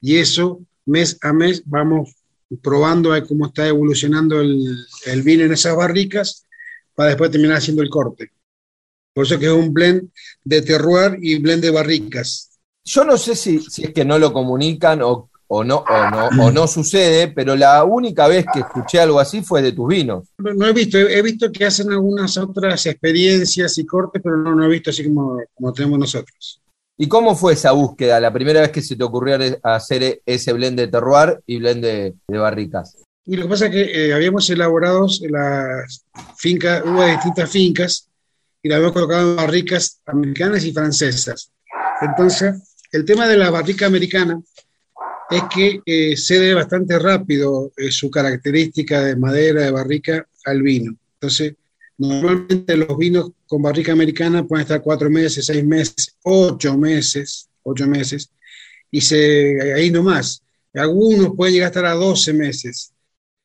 Y 0.00 0.16
eso, 0.16 0.60
mes 0.86 1.18
a 1.20 1.32
mes, 1.32 1.62
vamos 1.66 2.16
probando 2.62 3.10
cómo 3.26 3.46
está 3.46 3.68
evolucionando 3.68 4.40
el, 4.40 5.22
vino 5.22 5.44
en 5.44 5.52
esas 5.52 5.76
barricas 5.76 6.46
para 6.94 7.10
después 7.10 7.30
terminar 7.30 7.58
haciendo 7.58 7.82
el 7.82 7.90
corte. 7.90 8.32
Por 9.12 9.26
eso 9.26 9.38
que 9.38 9.46
es 9.46 9.52
un 9.52 9.72
blend 9.72 10.10
de 10.42 10.62
terroir 10.62 11.18
y 11.20 11.38
blend 11.38 11.62
de 11.62 11.70
barricas. 11.70 12.50
Yo 12.84 13.04
no 13.04 13.18
sé 13.18 13.36
si, 13.36 13.60
si 13.60 13.84
es 13.84 13.92
que 13.92 14.04
no 14.04 14.18
lo 14.18 14.32
comunican 14.32 15.02
o, 15.02 15.30
o 15.54 15.62
no, 15.64 15.84
o 15.86 16.10
no, 16.10 16.44
o 16.44 16.50
no 16.50 16.66
sucede, 16.66 17.28
pero 17.28 17.54
la 17.54 17.84
única 17.84 18.26
vez 18.26 18.46
que 18.50 18.60
escuché 18.60 19.00
algo 19.00 19.20
así 19.20 19.42
fue 19.42 19.60
de 19.60 19.72
tus 19.72 19.86
vinos. 19.86 20.28
No 20.38 20.66
he 20.66 20.72
visto, 20.72 20.96
he 20.96 21.20
visto 21.20 21.52
que 21.52 21.66
hacen 21.66 21.92
algunas 21.92 22.38
otras 22.38 22.86
experiencias 22.86 23.76
y 23.76 23.84
cortes, 23.84 24.22
pero 24.24 24.38
no, 24.38 24.54
no 24.54 24.64
he 24.64 24.68
visto 24.68 24.88
así 24.88 25.04
como, 25.04 25.38
como 25.54 25.72
tenemos 25.74 25.98
nosotros. 25.98 26.62
¿Y 26.96 27.06
cómo 27.06 27.36
fue 27.36 27.52
esa 27.52 27.72
búsqueda, 27.72 28.18
la 28.18 28.32
primera 28.32 28.62
vez 28.62 28.70
que 28.70 28.80
se 28.80 28.96
te 28.96 29.04
ocurrió 29.04 29.36
hacer 29.62 30.22
ese 30.24 30.52
blend 30.54 30.78
de 30.78 30.88
terroir 30.88 31.40
y 31.46 31.58
blend 31.58 31.84
de, 31.84 32.14
barricas? 32.28 32.96
Y 33.26 33.36
lo 33.36 33.42
que 33.42 33.48
pasa 33.50 33.66
es 33.66 33.72
que 33.72 34.06
eh, 34.06 34.14
habíamos 34.14 34.48
elaborado 34.48 35.06
las 35.28 36.06
fincas, 36.38 36.82
hubo 36.86 37.04
distintas 37.04 37.50
fincas, 37.50 38.08
y 38.62 38.70
la 38.70 38.76
habíamos 38.76 38.94
colocado 38.94 39.32
en 39.32 39.36
barricas 39.36 40.00
americanas 40.06 40.64
y 40.64 40.72
francesas. 40.72 41.52
Entonces, 42.00 42.54
el 42.90 43.04
tema 43.04 43.28
de 43.28 43.36
la 43.36 43.50
barrica 43.50 43.84
americana 43.84 44.40
es 45.32 45.42
que 45.54 45.80
eh, 45.86 46.16
cede 46.16 46.54
bastante 46.54 46.98
rápido 46.98 47.72
eh, 47.76 47.90
su 47.90 48.10
característica 48.10 49.02
de 49.02 49.16
madera, 49.16 49.62
de 49.62 49.70
barrica, 49.70 50.26
al 50.44 50.62
vino. 50.62 50.96
Entonces, 51.14 51.54
normalmente 51.98 52.76
los 52.76 52.96
vinos 52.98 53.30
con 53.46 53.62
barrica 53.62 53.92
americana 53.92 54.44
pueden 54.46 54.62
estar 54.62 54.82
cuatro 54.82 55.08
meses, 55.08 55.46
seis 55.46 55.64
meses, 55.64 56.16
ocho 56.22 56.76
meses, 56.76 57.48
ocho 57.62 57.86
meses, 57.86 58.30
y 58.90 59.00
se, 59.00 59.72
ahí 59.72 59.90
nomás. 59.90 60.42
Algunos 60.74 61.34
pueden 61.36 61.54
llegar 61.54 61.66
a 61.66 61.70
estar 61.70 61.86
a 61.86 61.94
12 61.94 62.32
meses, 62.32 62.92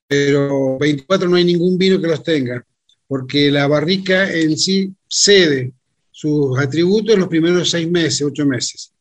pero 0.08 0.78
24 0.78 1.28
no 1.28 1.36
hay 1.36 1.46
ningún 1.46 1.78
vino 1.78 2.02
que 2.02 2.08
los 2.08 2.24
tenga, 2.24 2.66
porque 3.08 3.52
la 3.52 3.68
barrica 3.68 4.32
en 4.32 4.58
sí 4.58 4.94
cede 5.08 5.74
sus 6.12 6.58
atributos 6.58 7.14
en 7.14 7.20
los 7.20 7.30
primeros 7.30 7.70
seis 7.70 7.90
meses, 7.90 8.24
ocho 8.24 8.46
meses. 8.46 8.92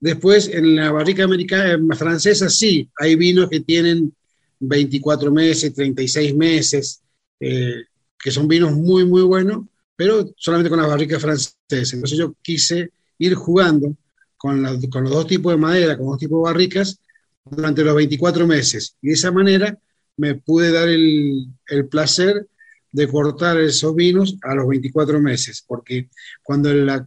Después, 0.00 0.48
en 0.48 0.76
la 0.76 0.90
barrica 0.90 1.24
americana, 1.24 1.74
eh, 1.74 1.96
francesa, 1.96 2.48
sí, 2.48 2.88
hay 2.96 3.16
vinos 3.16 3.50
que 3.50 3.60
tienen 3.60 4.14
24 4.58 5.30
meses, 5.30 5.74
36 5.74 6.34
meses, 6.34 7.02
eh, 7.38 7.84
que 8.18 8.30
son 8.30 8.48
vinos 8.48 8.72
muy, 8.72 9.04
muy 9.04 9.22
buenos, 9.22 9.66
pero 9.94 10.32
solamente 10.36 10.70
con 10.70 10.80
la 10.80 10.86
barrica 10.86 11.20
francesa. 11.20 11.54
Entonces 11.68 12.18
yo 12.18 12.34
quise 12.40 12.90
ir 13.18 13.34
jugando 13.34 13.94
con, 14.38 14.80
con 14.88 15.04
los 15.04 15.12
dos 15.12 15.26
tipos 15.26 15.52
de 15.52 15.58
madera, 15.58 15.96
con 15.96 16.06
los 16.06 16.12
dos 16.14 16.20
tipos 16.20 16.38
de 16.38 16.50
barricas, 16.50 16.98
durante 17.44 17.84
los 17.84 17.94
24 17.94 18.46
meses. 18.46 18.96
Y 19.02 19.08
de 19.08 19.14
esa 19.14 19.30
manera 19.30 19.78
me 20.16 20.34
pude 20.34 20.70
dar 20.72 20.88
el, 20.88 21.46
el 21.66 21.88
placer 21.88 22.46
de 22.92 23.08
cortar 23.08 23.60
esos 23.60 23.94
vinos 23.94 24.36
a 24.42 24.54
los 24.54 24.66
24 24.66 25.20
meses, 25.20 25.62
porque 25.66 26.08
cuando 26.42 26.72
la 26.72 27.06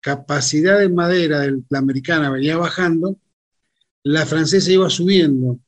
capacidad 0.00 0.78
de 0.78 0.88
madera 0.88 1.40
de 1.40 1.62
la 1.68 1.78
americana 1.78 2.30
venía 2.30 2.56
bajando, 2.56 3.16
la 4.02 4.24
francesa 4.24 4.70
iba 4.70 4.88
subiendo. 4.88 5.58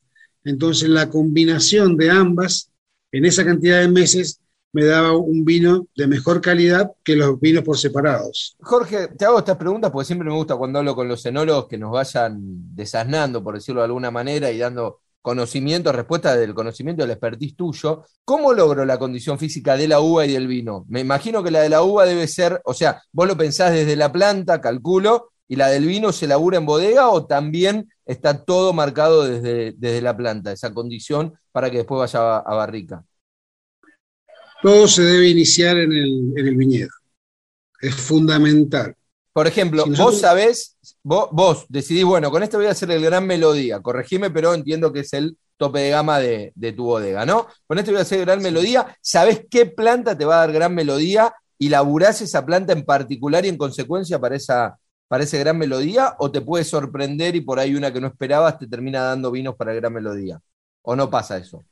Entonces 0.45 0.89
la 0.89 1.11
combinación 1.11 1.97
de 1.97 2.11
ambas 2.11 2.71
en 3.13 3.25
esa 3.25 3.45
cantidad 3.45 3.81
de 3.81 3.89
meses 3.89 4.41
me 4.73 4.85
daba 4.85 5.17
un 5.17 5.45
vino 5.45 5.87
de 5.97 6.07
mejor 6.07 6.41
calidad 6.41 6.93
que 7.03 7.17
los 7.17 7.41
vinos 7.41 7.65
por 7.65 7.79
separados. 7.79 8.57
Jorge, 8.61 9.09
te 9.09 9.25
hago 9.25 9.39
estas 9.39 9.57
preguntas 9.57 9.91
porque 9.91 10.07
siempre 10.07 10.29
me 10.29 10.35
gusta 10.35 10.57
cuando 10.57 10.79
hablo 10.79 10.95
con 10.95 11.09
los 11.09 11.25
enólogos 11.25 11.67
que 11.67 11.79
nos 11.79 11.91
vayan 11.91 12.39
desasnando, 12.75 13.43
por 13.43 13.55
decirlo 13.55 13.81
de 13.81 13.87
alguna 13.87 14.11
manera, 14.11 14.51
y 14.51 14.59
dando 14.59 15.01
conocimiento, 15.23 15.93
respuesta 15.93 16.37
del 16.37 16.55
conocimiento 16.55 17.03
del 17.03 17.11
expertise 17.11 17.57
tuyo, 17.57 18.05
¿cómo 18.25 18.53
logro 18.53 18.85
la 18.85 18.99
condición 18.99 19.39
física 19.39 19.77
de 19.77 19.89
la 19.89 20.01
uva 20.01 20.27
y 20.27 20.33
del 20.33 20.47
vino? 20.47 20.85
Me 20.89 21.01
imagino 21.01 21.43
que 21.43 21.51
la 21.51 21.61
de 21.61 21.69
la 21.69 21.83
uva 21.83 22.07
debe 22.07 22.27
ser, 22.27 22.61
o 22.65 22.75
sea, 22.75 23.03
vos 23.13 23.27
lo 23.27 23.37
pensás 23.37 23.73
desde 23.73 23.97
la 23.97 24.13
planta, 24.13 24.61
calculo, 24.61 25.31
y 25.49 25.57
la 25.57 25.69
del 25.69 25.87
vino 25.87 26.13
se 26.13 26.27
labura 26.27 26.59
en 26.59 26.67
bodega 26.67 27.09
o 27.09 27.27
también 27.27 27.89
está 28.05 28.45
todo 28.45 28.73
marcado 28.75 29.25
desde, 29.25 29.73
desde 29.77 30.03
la 30.03 30.17
planta, 30.17 30.53
esa 30.53 30.75
condición 30.75 31.35
para 31.53 31.71
que 31.71 31.79
después 31.79 31.99
vaya 31.99 32.37
a, 32.37 32.55
barrica. 32.55 33.05
Todo 34.63 34.87
se 34.87 35.03
debe 35.03 35.29
iniciar 35.29 35.79
en 35.79 35.93
el, 35.93 36.33
en 36.37 36.47
el 36.47 36.57
viñedo. 36.57 36.91
Es 37.81 37.95
fundamental. 37.95 38.95
Por 39.39 39.47
ejemplo, 39.47 39.85
vos 39.97 40.19
sabés, 40.19 40.77
vos, 41.05 41.65
decidís, 41.69 42.03
bueno, 42.03 42.29
con 42.29 42.43
esto 42.43 42.59
voy 42.59 42.67
a 42.67 42.73
hacer 42.73 42.91
el 42.91 43.01
gran 43.01 43.25
melodía, 43.25 43.79
corregime, 43.79 44.31
pero 44.31 44.53
entiendo 44.53 44.93
que 44.93 44.99
es 44.99 45.13
el 45.13 45.39
tope 45.57 45.79
de 45.79 45.91
gama 45.91 46.19
de, 46.19 46.53
tu 46.77 46.83
bodega, 46.83 47.25
¿no? 47.25 47.47
Con 47.69 47.79
esto 47.79 47.93
voy 47.93 48.01
a 48.01 48.03
hacer 48.03 48.19
gran 48.23 48.43
melodía, 48.43 48.99
¿sabés 49.01 49.47
qué 49.49 49.67
planta 49.67 50.19
te 50.19 50.25
va 50.25 50.35
a 50.35 50.39
dar 50.39 50.53
gran 50.53 50.75
melodía 50.75 51.33
y 51.57 51.69
laburás 51.69 52.21
esa 52.21 52.45
planta 52.45 52.73
en 52.73 52.85
particular 52.85 53.47
y 53.47 53.49
en 53.49 53.57
consecuencia 53.57 54.19
para 54.19 54.35
esa, 54.35 54.77
para 55.07 55.23
esa 55.23 55.39
gran 55.39 55.57
melodía? 55.57 56.17
¿O 56.19 56.33
te 56.33 56.41
puede 56.41 56.65
sorprender 56.65 57.37
y 57.37 57.41
por 57.41 57.61
ahí 57.61 57.77
una 57.77 57.93
que 57.93 58.01
no 58.01 58.09
esperabas 58.09 58.59
te 58.59 58.67
termina 58.67 59.03
dando 59.03 59.31
vinos 59.31 59.55
para 59.55 59.73
gran 59.73 59.93
melodía? 59.93 60.41
¿O 60.83 60.97
no 60.97 61.09
pasa 61.09 61.39
eso? 61.39 61.65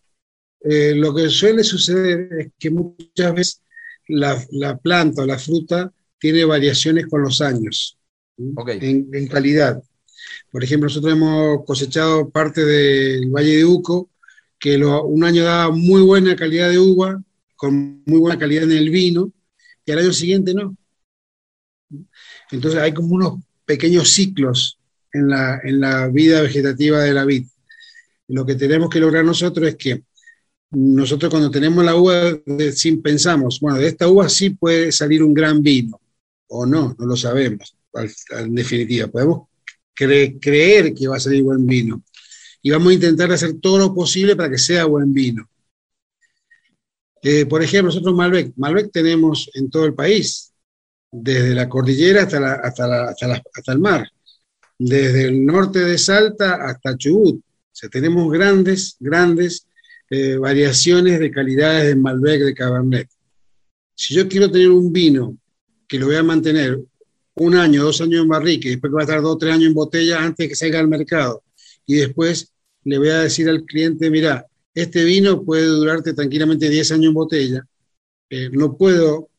Eh, 0.61 0.95
lo 0.95 1.13
que 1.13 1.29
suele 1.31 1.65
suceder 1.65 2.29
es 2.39 2.53
que 2.57 2.71
muchas 2.71 3.35
veces 3.35 3.63
la, 4.07 4.41
la 4.53 4.77
planta 4.77 5.23
o 5.23 5.27
la 5.27 5.37
fruta 5.37 5.91
tiene 6.27 6.45
variaciones 6.45 7.07
con 7.07 7.23
los 7.23 7.41
años 7.41 7.97
en, 8.37 9.29
calidad. 9.29 9.81
Por 10.51 10.65
ejemplo, 10.65 10.89
nosotros 10.89 11.12
hemos 11.12 11.65
cosechado 11.65 12.31
parte 12.31 12.65
del 12.65 13.31
Valle 13.31 13.59
de 13.59 13.65
Uco, 13.65 14.11
que 14.59 14.77
un 14.77 15.23
año 15.23 15.45
daba 15.45 15.71
muy 15.71 16.03
buena 16.03 16.35
calidad 16.35 16.69
de 16.69 16.81
uva, 16.81 17.23
con 17.55 18.03
muy 18.07 18.19
buena 18.19 18.37
calidad 18.41 18.65
en 18.65 18.73
el 18.73 18.91
vino, 18.91 19.33
y 19.85 19.93
al 19.93 20.01
año 20.01 20.12
siguiente 20.12 20.53
no. 20.53 20.77
Entonces 22.51 22.81
hay 22.81 22.93
como 22.93 23.15
unos 23.15 23.35
pequeños 23.65 24.09
ciclos 24.09 24.81
en 25.12 25.29
la, 25.29 25.61
en 25.62 25.79
la 25.79 26.09
vida 26.09 26.43
vegetativa 26.43 27.03
de 27.03 27.15
la 27.15 27.25
vid. 27.25 27.47
Lo 28.27 28.45
que 28.45 28.57
tenemos 28.57 28.91
que 28.91 28.99
lograr 28.99 29.25
nosotros 29.25 29.69
es 29.69 29.77
que 29.77 30.03
nosotros 30.73 31.31
cuando 31.31 31.53
tenemos 31.53 31.85
la 31.85 31.95
uva, 31.95 32.37
sin 32.75 33.01
pensamos, 33.01 33.61
bueno, 33.61 33.79
de 33.79 33.87
esta 33.87 34.09
uva 34.09 34.29
sí 34.29 34.51
puede 34.51 34.91
salir 34.91 35.23
un 35.23 35.33
gran 35.33 35.62
vino 35.62 36.01
o 36.49 36.67
no, 36.67 36.95
no 36.99 37.07
lo 37.07 37.17
sabemos, 37.17 37.77
en 38.31 38.55
definitiva. 38.55 39.09
Podemos 39.09 39.49
creer 39.95 40.95
que 40.95 41.09
va 41.09 41.17
a 41.17 41.21
salir 41.21 41.43
buen 41.43 41.67
vino 41.67 42.03
y 42.63 42.71
vamos 42.71 42.91
a 42.91 42.95
intentar 42.95 43.31
hacer 43.33 43.61
todo 43.61 43.79
lo 43.79 43.95
posible 43.95 44.35
para 44.37 44.51
que 44.51 44.59
sea 44.59 44.85
buen 44.85 45.13
vino. 45.13 45.49
Eh, 47.23 47.47
por 47.47 47.63
ejemplo, 47.63 47.89
nosotros 47.89 48.15
Malbec, 48.15 48.53
Malbec 48.57 48.91
tenemos 48.93 49.51
en 49.55 49.71
todo 49.71 49.85
el 49.85 49.95
país, 49.95 50.53
desde 51.11 51.55
la 51.55 51.69
cordillera 51.69 52.23
hasta, 52.23 52.55
hasta, 52.55 53.13
hasta, 53.55 53.73
el 53.73 53.79
mar, 53.79 54.09
desde 54.79 55.29
el 55.29 55.45
norte 55.47 55.81
de 55.81 55.99
Salta 55.99 56.57
hasta 56.57 56.97
Chubut. 56.97 57.41
O 57.85 57.89
tenemos 57.89 58.33
grandes, 58.33 58.97
grandes 58.99 59.67
eh, 60.09 60.37
variaciones 60.37 61.19
de 61.19 61.31
calidades 61.31 61.87
de 61.87 61.97
Malbec, 61.97 62.41
de 62.43 62.55
Cabernet. 62.55 63.09
Si 63.95 64.15
yo 64.15 64.29
quiero 64.29 64.51
tener 64.51 64.71
un 64.71 64.93
vino 64.93 65.37
que 65.87 65.99
lo 65.99 66.07
voy 66.07 66.16
a 66.16 66.22
mantener 66.22 66.81
un 67.35 67.55
año, 67.55 67.85
dos 67.85 68.01
años 68.01 68.22
en 68.22 68.29
barrique, 68.29 68.70
después 68.70 68.90
que 68.90 68.94
va 68.94 69.01
a 69.01 69.05
estar 69.05 69.22
dos 69.22 69.38
tres 69.38 69.55
años 69.55 69.68
en 69.68 69.75
botella 69.75 70.22
antes 70.22 70.44
de 70.44 70.49
que 70.49 70.57
salga 70.57 70.81
al 70.81 70.88
mercado. 70.88 71.42
Y 71.87 71.96
después 71.96 72.53
le 72.85 72.99
voy 72.99 73.09
a 73.09 73.20
decir 73.20 73.49
al 73.49 73.64
cliente, 73.64 74.11
mira, 74.11 74.46
este 74.75 75.05
vino 75.05 75.42
puede 75.42 75.66
durarte 75.66 76.12
tranquilamente 76.12 76.68
10 76.68 76.92
años 76.92 77.07
en 77.07 77.14
botella. 77.14 77.66
Eh, 78.29 78.51
no 78.53 78.77
puedo 78.77 79.31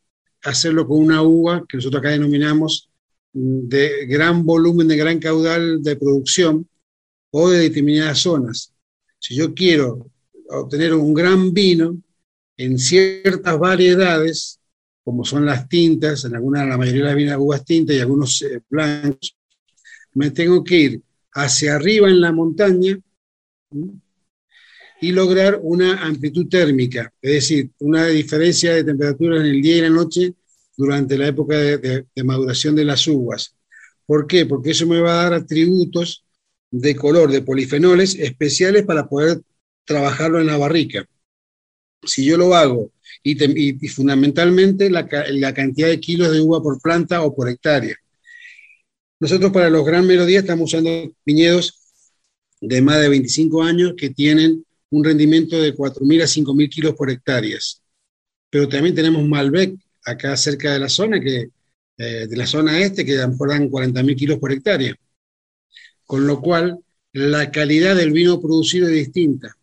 hacerlo 0.44 0.88
con 0.88 1.00
una 1.00 1.22
uva 1.22 1.64
que 1.68 1.78
nosotros 1.78 2.00
acá 2.00 2.10
denominamos 2.10 2.90
mm, 3.34 3.68
de 3.68 4.06
gran 4.08 4.46
volumen, 4.46 4.88
de 4.88 4.98
gran 4.98 5.20
caudal 5.20 5.84
de 5.84 5.96
producción 5.96 6.68
o 7.32 7.50
de 7.50 7.60
determinadas 7.60 8.20
zonas. 8.20 8.74
Si 9.20 9.36
yo 9.36 9.54
quiero 9.54 10.10
obtener 10.50 10.94
un 10.94 11.14
gran 11.14 11.54
vino 11.54 12.02
en 12.58 12.80
ciertas 12.80 13.60
variedades, 13.60 14.60
como 15.08 15.24
son 15.24 15.46
las 15.46 15.70
tintas, 15.70 16.26
en 16.26 16.36
alguna, 16.36 16.66
la 16.66 16.78
mayoría 16.78 17.04
de 17.04 17.08
las 17.08 17.16
vinas 17.16 17.38
uvas 17.40 17.64
tintas 17.64 17.96
y 17.96 18.02
algunos 18.02 18.42
eh, 18.42 18.60
blancos, 18.70 19.38
me 20.16 20.32
tengo 20.32 20.62
que 20.66 20.78
ir 20.78 21.02
hacia 21.32 21.76
arriba 21.76 22.10
en 22.10 22.20
la 22.20 22.34
montaña 22.34 23.00
y 25.00 25.12
lograr 25.14 25.62
una 25.64 26.06
amplitud 26.06 26.50
térmica, 26.50 27.14
es 27.22 27.32
decir, 27.32 27.72
una 27.80 28.08
diferencia 28.08 28.74
de 28.74 28.84
temperatura 28.84 29.38
en 29.38 29.46
el 29.46 29.62
día 29.62 29.78
y 29.78 29.82
la 29.84 29.90
noche 29.90 30.34
durante 30.76 31.18
la 31.18 31.28
época 31.28 31.56
de, 31.58 32.06
de 32.14 32.24
maduración 32.26 32.76
de 32.76 32.84
las 32.84 33.08
uvas. 33.08 33.56
¿Por 34.06 34.28
qué? 34.28 34.46
Porque 34.46 34.72
eso 34.72 34.86
me 34.88 35.00
va 35.00 35.22
a 35.22 35.24
dar 35.24 35.34
atributos 35.36 36.26
de 36.70 36.98
color, 36.98 37.32
de 37.32 37.44
polifenoles 37.44 38.14
especiales 38.16 38.84
para 38.84 39.08
poder 39.08 39.40
trabajarlo 39.86 40.42
en 40.42 40.48
la 40.48 40.58
barrica. 40.58 41.06
Si 42.04 42.26
yo 42.26 42.36
lo 42.36 42.54
hago 42.54 42.92
y, 43.30 43.88
fundamentalmente 43.90 44.90
la, 44.90 45.08
cantidad 45.54 45.88
de 45.88 46.00
kilos 46.00 46.32
de 46.32 46.40
uva 46.40 46.62
por 46.62 46.82
planta 46.82 47.24
o 47.24 47.36
por 47.36 47.50
hectárea. 47.50 47.96
Nosotros 49.20 49.52
para 49.52 49.70
los 49.70 49.86
Gran 49.86 50.06
Melodía 50.06 50.40
estamos 50.40 50.72
usando 50.74 51.12
viñedos 51.26 51.80
de 52.62 52.82
más 52.82 53.02
de 53.02 53.10
25 53.10 53.64
años 53.64 53.94
que 53.98 54.12
tienen 54.12 54.64
un 54.90 55.04
rendimiento 55.04 55.60
de 55.60 55.76
4.000 55.76 56.22
a 56.22 56.28
5.000 56.28 56.70
kilos 56.70 56.96
por 56.96 57.10
hectáreas. 57.10 57.82
Pero 58.50 58.70
también 58.70 58.96
tenemos 58.96 59.28
Malbec 59.28 59.76
acá 60.06 60.38
cerca 60.38 60.72
de 60.72 60.80
la 60.80 60.88
zona, 60.88 61.20
que, 61.20 61.50
eh, 61.98 62.28
de 62.28 62.38
la 62.38 62.48
zona 62.48 62.80
este, 62.80 63.04
que 63.04 63.16
dan 63.16 63.38
40.000 63.38 64.16
kilos 64.16 64.40
por 64.40 64.52
hectárea. 64.52 64.96
Con 66.06 66.26
lo 66.26 66.40
cual, 66.40 66.80
la 67.12 67.52
calidad 67.52 67.96
del 67.96 68.12
vino 68.12 68.40
producido 68.40 68.88
es 68.88 68.94
distinta. 68.94 69.58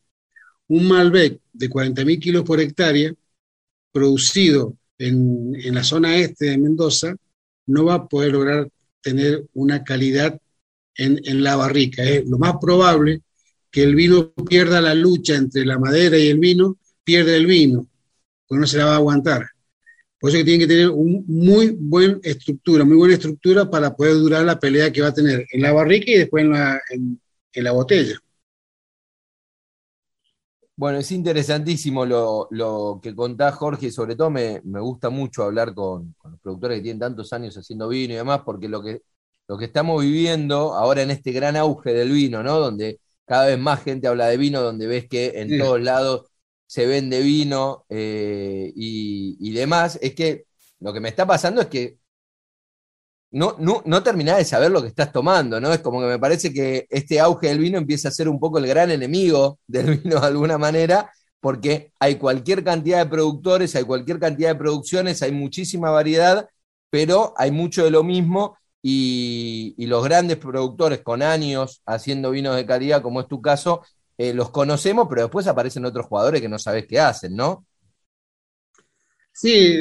Un 0.68 0.86
Malbec 0.88 1.40
de 1.52 1.70
40.000 1.70 2.20
kilos 2.20 2.44
por 2.44 2.60
hectárea, 2.60 3.14
producido 3.94 4.76
en, 4.98 5.52
la 5.72 5.84
zona 5.84 6.16
este 6.16 6.46
de 6.46 6.58
Mendoza, 6.58 7.14
no 7.66 7.84
va 7.84 7.94
a 7.94 8.08
poder 8.08 8.32
lograr 8.32 8.68
tener 9.00 9.46
una 9.54 9.84
calidad 9.84 10.38
en, 10.96 11.42
la 11.44 11.54
barrica. 11.54 12.02
Es 12.02 12.28
lo 12.28 12.38
más 12.38 12.54
probable 12.60 13.22
que 13.70 13.84
el 13.84 13.94
vino 13.94 14.32
pierda 14.48 14.80
la 14.80 14.94
lucha 14.94 15.36
entre 15.36 15.64
la 15.64 15.78
madera 15.78 16.18
y 16.18 16.28
el 16.28 16.38
vino, 16.40 16.76
pierde 17.04 17.36
el 17.36 17.46
vino, 17.46 17.86
porque 18.46 18.60
no 18.60 18.66
se 18.66 18.78
la 18.78 18.86
va 18.86 18.92
a 18.94 18.96
aguantar. 18.96 19.46
Por 20.18 20.30
eso 20.30 20.38
que 20.38 20.44
tiene 20.44 20.60
que 20.60 20.68
tener 20.68 20.90
una 20.90 21.20
muy 21.26 21.76
buena 21.78 22.18
estructura, 22.22 22.84
muy 22.84 22.96
buena 22.96 23.14
estructura 23.14 23.70
para 23.70 23.94
poder 23.94 24.14
durar 24.14 24.44
la 24.44 24.58
pelea 24.58 24.92
que 24.92 25.02
va 25.02 25.08
a 25.08 25.14
tener 25.14 25.46
en 25.52 25.62
la 25.62 25.72
barrica 25.72 26.10
y 26.10 26.18
después 26.18 26.44
en, 26.44 27.62
la 27.62 27.72
botella. 27.72 28.18
Bueno, 30.76 30.98
es 30.98 31.12
interesantísimo 31.12 32.04
lo, 32.04 33.00
que 33.00 33.14
contás, 33.14 33.54
Jorge, 33.54 33.86
y 33.86 33.90
sobre 33.92 34.16
todo 34.16 34.30
me, 34.30 34.60
gusta 34.60 35.08
mucho 35.08 35.44
hablar 35.44 35.72
con, 35.72 36.16
los 36.24 36.40
productores 36.40 36.78
que 36.78 36.82
tienen 36.82 36.98
tantos 36.98 37.32
años 37.32 37.56
haciendo 37.56 37.88
vino 37.88 38.14
y 38.14 38.16
demás, 38.16 38.40
porque 38.44 38.68
lo 38.68 38.82
que, 38.82 39.02
lo 39.46 39.56
que 39.56 39.66
estamos 39.66 40.02
viviendo 40.02 40.74
ahora 40.74 41.02
en 41.02 41.12
este 41.12 41.30
gran 41.30 41.56
auge 41.56 41.92
del 41.92 42.10
vino, 42.10 42.42
¿no? 42.42 42.58
Donde 42.58 43.00
cada 43.24 43.46
vez 43.46 43.58
más 43.58 43.84
gente 43.84 44.08
habla 44.08 44.26
de 44.26 44.36
vino, 44.36 44.60
donde 44.62 44.86
ves 44.88 45.08
que 45.08 45.32
en 45.36 45.58
todos 45.58 45.80
lados 45.80 46.26
se 46.66 46.86
vende 46.86 47.20
vino 47.20 47.84
eh, 47.88 48.72
y, 48.74 49.52
demás, 49.52 49.98
es 50.02 50.14
que 50.14 50.46
lo 50.80 50.92
que 50.92 51.00
me 51.00 51.08
está 51.08 51.24
pasando 51.26 51.60
es 51.60 51.68
que 51.68 51.98
no, 53.34 53.82
no, 53.84 54.02
terminás 54.02 54.38
de 54.38 54.44
saber 54.44 54.70
lo 54.70 54.80
que 54.82 54.88
estás 54.88 55.12
tomando, 55.12 55.60
¿no? 55.60 55.72
Es 55.72 55.80
como 55.80 56.00
que 56.00 56.06
me 56.06 56.18
parece 56.18 56.52
que 56.52 56.86
este 56.90 57.20
auge 57.20 57.48
del 57.48 57.58
vino 57.58 57.78
empieza 57.78 58.08
a 58.08 58.12
ser 58.12 58.28
un 58.28 58.38
poco 58.40 58.58
el 58.58 58.66
gran 58.66 58.90
enemigo 58.90 59.58
del 59.66 59.98
vino 59.98 60.20
de 60.20 60.26
alguna 60.26 60.58
manera, 60.58 61.10
porque 61.40 61.92
hay 62.00 62.16
cualquier 62.16 62.64
cantidad 62.64 62.98
de 63.04 63.10
productores, 63.10 63.74
hay 63.76 63.84
cualquier 63.84 64.18
cantidad 64.18 64.50
de 64.50 64.58
producciones, 64.58 65.22
hay 65.22 65.32
muchísima 65.32 65.90
variedad, 65.90 66.48
pero 66.90 67.34
hay 67.36 67.50
mucho 67.50 67.84
de 67.84 67.90
lo 67.90 68.02
mismo 68.04 68.56
y, 68.80 69.74
y 69.76 69.86
los 69.86 70.04
grandes 70.04 70.36
productores 70.38 71.00
con 71.00 71.22
años 71.22 71.82
haciendo 71.86 72.30
vinos 72.30 72.56
de 72.56 72.66
calidad, 72.66 73.02
como 73.02 73.20
es 73.20 73.28
tu 73.28 73.42
caso, 73.42 73.82
eh, 74.16 74.32
los 74.32 74.50
conocemos, 74.50 75.06
pero 75.08 75.22
después 75.22 75.46
aparecen 75.46 75.84
otros 75.84 76.06
jugadores 76.06 76.40
que 76.40 76.48
no 76.48 76.58
sabes 76.58 76.86
qué 76.86 77.00
hacen, 77.00 77.34
¿no? 77.34 77.66
Sí, 79.32 79.80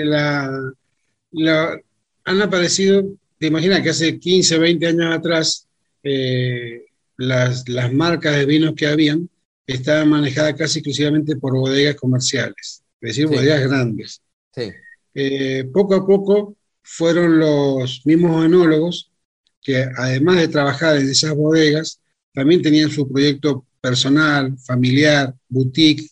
han 2.25 2.41
aparecido, 2.41 3.03
te 3.43 3.47
imaginas 3.47 3.81
que 3.81 3.89
hace 3.89 4.17
15, 4.17 4.57
20 4.57 4.87
años 4.87 5.13
atrás, 5.13 5.67
eh, 6.01 6.85
las, 7.17 7.65
marcas 7.91 8.37
de 8.37 8.45
vinos 8.45 8.73
que 8.73 8.87
habían 8.87 9.29
estaban 9.67 10.07
manejadas 10.07 10.53
casi 10.53 10.79
exclusivamente 10.79 11.35
por 11.35 11.51
bodegas 11.51 11.97
comerciales, 11.97 12.85
es 13.01 13.09
decir, 13.09 13.27
bodegas 13.27 13.67
grandes. 13.67 14.21
Eh, 15.13 15.65
poco 15.73 15.93
a 15.93 16.07
poco 16.07 16.55
fueron 16.83 17.37
los 17.37 18.05
mismos 18.05 18.45
enólogos 18.45 19.11
que 19.61 19.89
además 19.93 20.37
de 20.37 20.47
trabajar 20.47 20.95
en 20.95 21.09
esas 21.09 21.35
bodegas, 21.35 21.99
también 22.33 22.61
tenían 22.61 22.91
su 22.91 23.11
proyecto 23.11 23.65
personal, 23.81 24.57
familiar, 24.57 25.35
boutique 25.49 26.09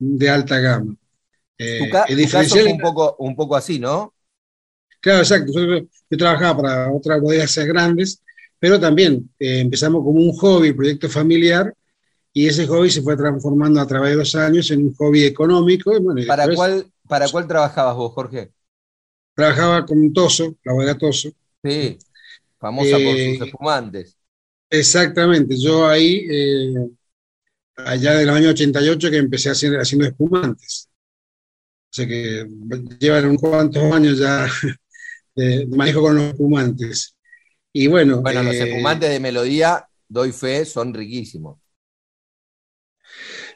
de 0.00 0.28
alta 0.28 0.58
gama. 0.58 0.96
Eh, 1.56 1.78
tu, 2.08 2.28
caso 2.28 2.56
un 2.66 2.78
poco, 2.80 3.14
un 3.20 3.36
poco 3.36 3.54
así, 3.54 3.78
¿no? 3.78 4.14
Claro, 5.00 5.20
exacto. 5.20 5.52
Yo, 5.52 6.16
trabajaba 6.16 6.62
para 6.62 6.92
otras 6.92 7.20
bodegas 7.20 7.56
grandes, 7.58 8.22
pero 8.58 8.78
también 8.78 9.30
eh, 9.38 9.60
empezamos 9.60 10.04
como 10.04 10.20
un 10.20 10.32
hobby, 10.32 10.72
proyecto 10.72 11.08
familiar, 11.08 11.74
y 12.32 12.46
ese 12.46 12.66
hobby 12.66 12.90
se 12.90 13.02
fue 13.02 13.16
transformando 13.16 13.80
a 13.80 13.86
través 13.86 14.10
de 14.10 14.16
los 14.16 14.34
años 14.34 14.70
en 14.70 14.84
un 14.84 14.94
hobby 14.94 15.24
económico. 15.24 15.92
¿Para, 16.26 16.54
cuál, 16.54 16.86
¿Para 17.08 17.28
cuál 17.28 17.46
trabajabas 17.46 17.96
vos, 17.96 18.12
Jorge? 18.12 18.52
Trabajaba 19.34 19.86
con 19.86 20.12
Toso, 20.12 20.56
la 20.64 20.72
bodega 20.72 20.98
Toso. 20.98 21.30
Sí, 21.62 21.98
famosa 22.58 22.92
por 22.92 23.00
sus 23.00 23.16
eh, 23.16 23.38
espumantes. 23.44 24.16
Exactamente, 24.68 25.58
yo 25.58 25.88
ahí, 25.88 26.26
eh, 26.30 26.74
allá 27.76 28.14
del 28.14 28.30
año 28.30 28.50
88 28.50 29.10
que 29.10 29.16
empecé 29.16 29.50
haciendo, 29.50 29.80
haciendo 29.80 30.06
espumantes. 30.06 30.88
O 31.90 31.92
sea 31.92 32.06
que 32.06 32.46
llevan 33.00 33.26
unos 33.26 33.40
cuantos 33.40 33.82
años 33.92 34.18
ya 34.18 34.46
de, 35.34 35.66
manejo 35.66 36.02
con 36.02 36.16
los 36.16 36.24
espumantes. 36.24 37.16
Y 37.72 37.86
bueno. 37.86 38.20
Bueno, 38.20 38.42
los 38.42 38.54
eh, 38.54 38.68
espumantes 38.68 39.10
de 39.10 39.20
melodía, 39.20 39.86
doy 40.08 40.32
fe, 40.32 40.64
son 40.64 40.92
riquísimos. 40.92 41.58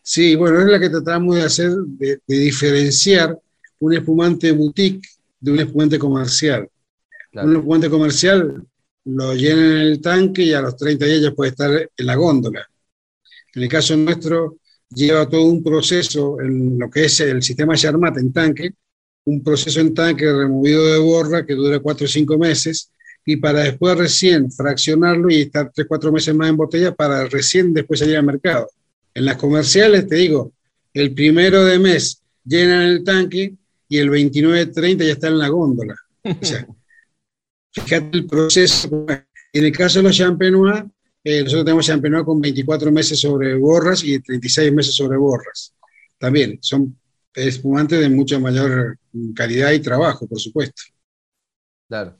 Sí, 0.03 0.35
bueno, 0.35 0.61
es 0.61 0.67
la 0.67 0.79
que 0.79 0.91
tratamos 0.91 1.37
de 1.37 1.43
hacer, 1.43 1.71
de, 1.71 2.21
diferenciar 2.27 3.39
un 3.79 3.95
espumante 3.95 4.53
boutique 4.53 5.09
de 5.41 5.53
un 5.53 5.61
espumante 5.61 5.99
comercial. 5.99 6.69
Un 7.33 7.57
espumante 7.57 7.91
comercial 7.91 8.65
lo 9.05 9.35
llenan 9.35 9.65
en 9.65 9.81
el 9.81 10.01
tanque 10.01 10.43
y 10.43 10.53
a 10.53 10.61
los 10.61 10.77
30 10.77 11.05
días 11.07 11.23
ya 11.23 11.33
puede 11.33 11.51
estar 11.51 11.91
en 11.97 12.07
la 12.07 12.15
góndola. 12.15 12.69
En 13.55 13.63
el 13.63 13.69
caso 13.69 13.97
nuestro, 13.97 14.59
lleva 14.91 15.29
todo 15.29 15.45
un 15.45 15.63
proceso 15.63 16.41
en 16.41 16.79
lo 16.79 16.91
que 16.91 17.07
es 17.07 17.21
el 17.21 17.43
sistema 17.43 17.75
Charmat 17.75 18.19
en 18.19 18.33
tanque, 18.33 18.75
un 19.25 19.43
proceso 19.43 19.81
en 19.81 19.95
tanque 19.95 20.31
removido 20.31 20.87
de 20.93 20.99
borra 20.99 21.47
que 21.47 21.55
dura 21.55 21.79
4 21.79 22.05
o 22.05 22.09
5 22.09 22.39
meses 22.39 22.91
y 23.25 23.37
para 23.37 23.61
después 23.61 23.97
recién 23.97 24.51
fraccionarlo 24.53 25.31
y 25.31 25.43
estar 25.43 25.73
3 25.75 25.87
4 25.89 26.13
meses 26.13 26.35
más 26.35 26.51
en 26.51 26.57
botella 26.57 26.95
para 26.95 27.27
recién 27.27 27.73
después 27.73 28.01
salir 28.01 28.17
al 28.17 28.25
mercado. 28.25 28.69
En 29.15 29.25
las 29.25 29.37
comerciales, 29.37 30.07
te 30.07 30.17
digo, 30.17 30.53
el 30.93 31.15
primero 31.15 31.65
de 31.65 31.79
mes 31.79 32.21
llenan 32.45 32.83
el 32.83 33.05
tanque 33.05 33.55
y 33.89 33.99
el 33.99 34.11
29-30 34.11 34.99
ya 34.99 35.13
está 35.13 35.29
en 35.29 35.39
la 35.39 35.49
góndola. 35.49 35.95
O 36.25 36.45
sea, 36.45 36.67
Fíjate 37.75 38.19
el 38.19 38.27
proceso. 38.27 39.07
En 39.53 39.65
el 39.65 39.73
caso 39.73 39.99
de 39.99 40.05
los 40.05 40.17
champenois, 40.17 40.85
eh, 41.25 41.43
nosotros 41.43 41.65
tenemos 41.65 41.87
champenois 41.87 42.25
con 42.25 42.41
24 42.41 42.93
meses 42.93 43.21
sobre 43.21 43.55
borras 43.57 44.05
y 44.05 44.21
36 44.21 44.73
meses 44.73 44.95
sobre 44.95 45.17
borras. 45.17 45.75
También 46.19 46.59
son 46.61 46.97
espumantes 47.35 48.01
de 48.01 48.09
mucha 48.09 48.39
mayor 48.39 48.99
calidad 49.35 49.73
y 49.73 49.81
trabajo, 49.81 50.27
por 50.27 50.41
supuesto. 50.41 50.83
Claro. 51.89 52.17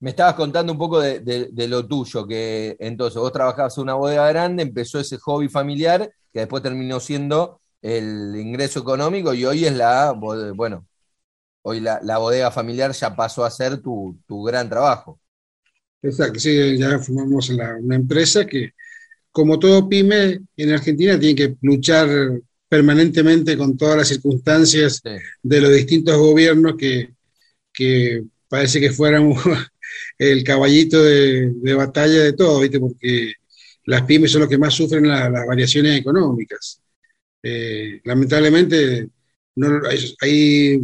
Me 0.00 0.10
estabas 0.10 0.34
contando 0.34 0.72
un 0.72 0.78
poco 0.78 1.00
de, 1.00 1.68
lo 1.68 1.86
tuyo, 1.86 2.26
que 2.26 2.76
entonces 2.80 3.20
vos 3.20 3.32
trabajabas 3.32 3.76
en 3.76 3.84
una 3.84 3.94
bodega 3.94 4.28
grande, 4.28 4.64
empezó 4.64 4.98
ese 4.98 5.16
hobby 5.18 5.48
familiar, 5.48 6.12
que 6.32 6.40
después 6.40 6.62
terminó 6.62 6.98
siendo 6.98 7.60
el 7.80 8.34
ingreso 8.36 8.80
económico 8.80 9.32
y 9.32 9.44
hoy 9.44 9.64
es 9.64 9.72
la, 9.72 10.12
bueno, 10.12 10.88
hoy 11.62 11.78
la, 11.80 12.18
bodega 12.18 12.50
familiar 12.50 12.90
ya 12.92 13.14
pasó 13.14 13.44
a 13.44 13.50
ser 13.50 13.80
tu, 13.80 14.18
gran 14.44 14.68
trabajo. 14.68 15.20
Exacto, 16.02 16.40
sí, 16.40 16.76
ya 16.76 16.98
formamos 16.98 17.48
una 17.50 17.94
empresa 17.94 18.44
que, 18.44 18.72
como 19.30 19.56
todo 19.58 19.88
pyme 19.88 20.40
en 20.56 20.72
Argentina, 20.72 21.18
tiene 21.18 21.36
que 21.36 21.56
luchar 21.62 22.08
permanentemente 22.72 23.54
con 23.58 23.76
todas 23.76 23.98
las 23.98 24.08
circunstancias 24.08 25.02
de 25.42 25.60
los 25.60 25.74
distintos 25.74 26.16
gobiernos 26.16 26.74
que, 26.78 28.24
parece 28.48 28.80
que 28.80 28.90
fueran 28.90 29.30
el 30.18 30.42
caballito 30.42 31.04
de, 31.04 31.74
batalla 31.74 32.22
de 32.22 32.32
todo, 32.32 32.60
¿viste? 32.60 32.80
porque 32.80 33.34
las 33.84 34.04
pymes 34.04 34.32
son 34.32 34.40
los 34.40 34.48
que 34.48 34.56
más 34.56 34.72
sufren 34.72 35.06
las 35.06 35.46
variaciones 35.46 36.00
económicas. 36.00 36.80
Eh, 37.42 38.00
lamentablemente, 38.04 39.06
no, 39.56 39.82
hay, 40.22 40.80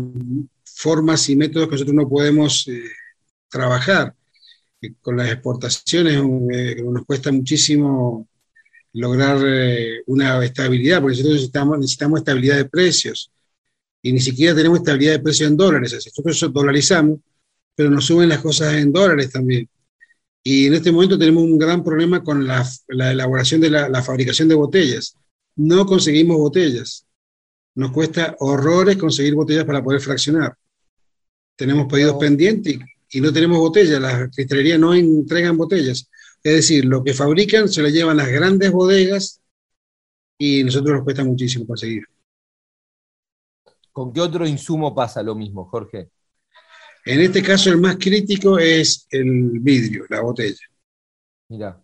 formas 0.65 1.27
y 1.31 1.37
métodos 1.37 1.69
que 1.69 1.73
nosotros 1.73 1.97
no 1.97 2.07
podemos 2.07 2.69
eh, 2.69 2.83
trabajar. 3.49 4.15
con 5.01 5.17
las 5.17 5.33
exportaciones 5.33 6.23
eh, 6.53 6.83
nos 6.85 7.07
cuesta 7.07 7.33
muchísimo 7.33 8.29
lograr 8.93 9.39
eh, 9.45 10.03
una 10.07 10.45
estabilidad, 10.45 11.01
porque 11.01 11.17
nosotros 11.17 11.35
necesitamos, 11.35 11.79
necesitamos 11.79 12.21
estabilidad 12.21 12.57
de 12.57 12.65
precios 12.65 13.31
y 14.03 14.13
ni 14.13 14.21
siquiera 14.21 14.55
tenemos 14.55 14.79
estabilidad 14.79 15.13
de 15.13 15.19
precios 15.21 15.51
en 15.51 15.57
dólares. 15.57 15.93
Nosotros 15.95 16.53
dolarizamos, 16.53 17.21
pero 17.75 17.91
nos 17.91 18.07
suben 18.07 18.29
las 18.29 18.41
cosas 18.41 18.75
en 18.75 18.93
dólares 18.93 19.31
también. 19.31 19.69
Y 20.43 20.67
en 20.67 20.75
este 20.75 20.93
momento 20.93 21.19
tenemos 21.19 21.43
un 21.43 21.59
gran 21.59 21.85
problema 21.85 22.23
con 22.23 22.47
la, 22.47 22.67
elaboración 22.89 23.61
de 23.61 23.71
la, 23.71 23.89
la, 23.89 24.03
fabricación 24.03 24.49
de 24.49 24.55
botellas. 24.55 25.15
No 25.57 25.85
conseguimos 25.85 26.37
botellas. 26.39 27.05
Nos 27.75 27.93
cuesta 27.93 28.37
horrores 28.41 28.97
conseguir 28.97 29.35
botellas 29.35 29.65
para 29.65 29.83
poder 29.83 30.01
fraccionar 30.01 30.57
tenemos 31.59 31.93
pedidos 31.93 32.17
pendientes 32.19 32.79
y, 33.11 33.21
no 33.21 33.33
tenemos 33.33 33.59
botellas, 33.59 34.01
las 34.01 34.31
cristalerías 34.35 34.79
no 34.79 34.95
entregan 34.95 35.57
botellas. 35.57 36.09
Es 36.49 36.55
decir, 36.55 36.87
lo 36.87 37.05
que 37.05 37.13
fabrican 37.13 37.69
se 37.69 37.83
lo 37.83 37.89
llevan 37.89 38.17
las 38.17 38.29
grandes 38.29 38.73
bodegas 38.73 39.43
y 40.39 40.65
nosotros 40.65 40.97
nos 40.97 41.05
cuesta 41.05 41.23
muchísimo 41.23 41.67
conseguir. 41.67 42.05
¿Con 43.93 44.15
qué 44.15 44.23
otro 44.23 44.47
insumo 44.47 44.95
pasa 44.95 45.23
lo 45.23 45.35
mismo, 45.35 45.67
Jorge? 45.67 46.09
En 47.05 47.21
este 47.21 47.43
caso 47.43 47.69
el 47.69 47.79
más 47.79 47.97
crítico 47.97 48.59
es 48.59 49.07
el 49.11 49.61
vidrio, 49.61 50.07
la 50.09 50.23
botella. 50.23 50.67
Mira. 51.51 51.83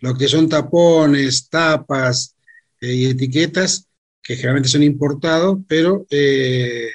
Lo 0.00 0.16
que 0.16 0.26
son 0.26 0.48
tapones, 0.48 1.48
tapas 1.48 2.34
eh, 2.80 2.92
y 2.92 3.04
etiquetas, 3.06 3.86
que 4.20 4.34
generalmente 4.34 4.68
son 4.68 4.82
importados, 4.82 5.58
pero 5.68 6.06
eh, 6.10 6.90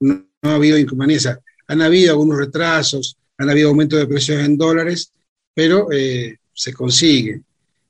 no, 0.00 0.24
ha 0.40 0.54
habido 0.54 0.78
inconveniencias. 0.78 1.38
Han 1.66 1.82
habido 1.82 2.12
algunos 2.12 2.38
retrasos, 2.38 3.18
han 3.36 3.50
habido 3.50 3.68
aumentos 3.68 3.98
de 3.98 4.06
precios 4.06 4.42
en 4.42 4.56
dólares, 4.56 5.12
pero 5.54 5.90
eh, 5.92 6.36
se 6.52 6.72
consigue. 6.72 7.42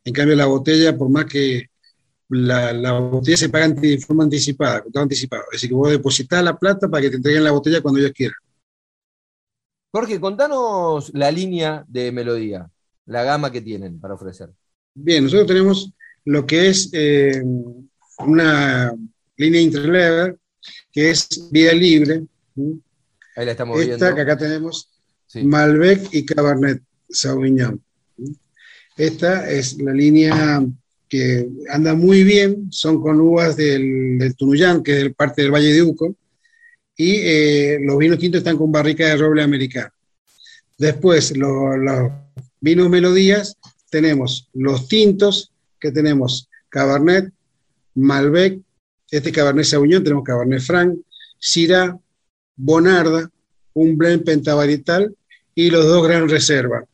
En 0.05 0.13
cambio, 0.13 0.37
la 0.37 0.47
botella, 0.47 0.97
por 0.97 1.09
más 1.11 1.27
que 1.27 1.67
la, 2.31 2.73
la 2.73 2.93
botella 2.93 3.37
se 3.37 3.49
paga 3.49 3.69
de 3.69 3.99
forma 3.99 4.25
anticipada, 4.25 4.85
anticipado. 4.95 5.43
Es 5.53 5.57
decir, 5.57 5.71
que 5.71 5.75
vos 5.75 5.91
depositar 5.91 6.43
la 6.45 6.59
plata 6.59 6.89
para 6.89 7.03
que 7.03 7.11
te 7.11 7.17
entreguen 7.17 7.45
la 7.45 7.51
botella 7.51 7.81
cuando 7.81 8.01
ellos 8.01 8.13
quieran. 8.13 8.37
Jorge, 9.93 10.21
contanos 10.21 11.11
la 11.15 11.31
línea 11.33 11.85
de 11.89 12.13
melodía, 12.13 12.71
la 13.07 13.25
gama 13.25 13.51
que 13.51 13.61
tienen 13.61 13.99
para 13.99 14.15
ofrecer. 14.15 14.51
Bien, 14.95 15.25
nosotros 15.25 15.49
tenemos 15.49 15.93
lo 16.25 16.47
que 16.47 16.69
es 16.69 16.91
eh, 16.93 17.43
una 18.19 18.95
línea 19.37 19.61
interlever, 19.61 20.39
que 20.93 21.11
es 21.11 21.29
vía 21.51 21.73
libre. 21.73 22.23
Ahí 23.37 23.47
la 23.47 23.53
estamos 23.53 23.81
Esta 23.81 23.97
viendo. 23.97 24.15
que 24.15 24.21
acá 24.23 24.37
tenemos, 24.37 24.89
Malbec 25.35 26.09
y 26.13 26.25
Cabernet 26.25 26.83
Sauvignon. 27.11 27.81
Esta 28.97 29.51
es 29.51 29.81
la 29.81 29.93
línea 29.93 30.65
que 31.09 31.49
anda 31.71 31.95
muy 31.95 32.23
bien, 32.23 32.69
son 32.71 33.01
con 33.01 33.21
uvas 33.21 33.57
del, 33.57 34.19
del 34.19 34.35
Tunuyán, 34.37 34.83
que 34.83 35.07
es 35.07 35.15
parte 35.15 35.43
del 35.43 35.53
Valle 35.53 35.73
de 35.73 35.83
Uco, 35.83 36.15
y 36.97 37.17
eh, 37.17 37.79
los 37.83 37.99
vinos 37.99 38.19
tintos 38.19 38.39
están 38.39 38.57
con 38.59 38.71
barrica 38.71 39.07
de 39.07 39.17
roble 39.17 39.43
americano. 39.43 39.91
Después, 40.79 41.37
lo- 41.37 41.77
los 41.77 42.13
vinos 42.61 42.89
melodías, 42.91 43.57
tenemos 43.91 44.49
los 44.53 44.87
tintos, 44.87 45.51
que 45.81 45.91
tenemos 45.91 46.49
Cabernet, 46.69 47.33
Malbec, 47.95 48.61
este 49.11 49.33
Cabernet 49.33 49.65
Sauvignon, 49.65 50.05
tenemos 50.05 50.25
Cabernet 50.25 50.61
Franc, 50.61 50.99
Syrah, 51.39 51.99
Bonarda, 52.57 53.31
un 53.73 53.97
blend 53.97 54.25
pentavarietal 54.25 55.15
y 55.55 55.71
los 55.71 55.87
dos 55.87 56.07
Gran 56.07 56.29
Reserva. 56.29 56.85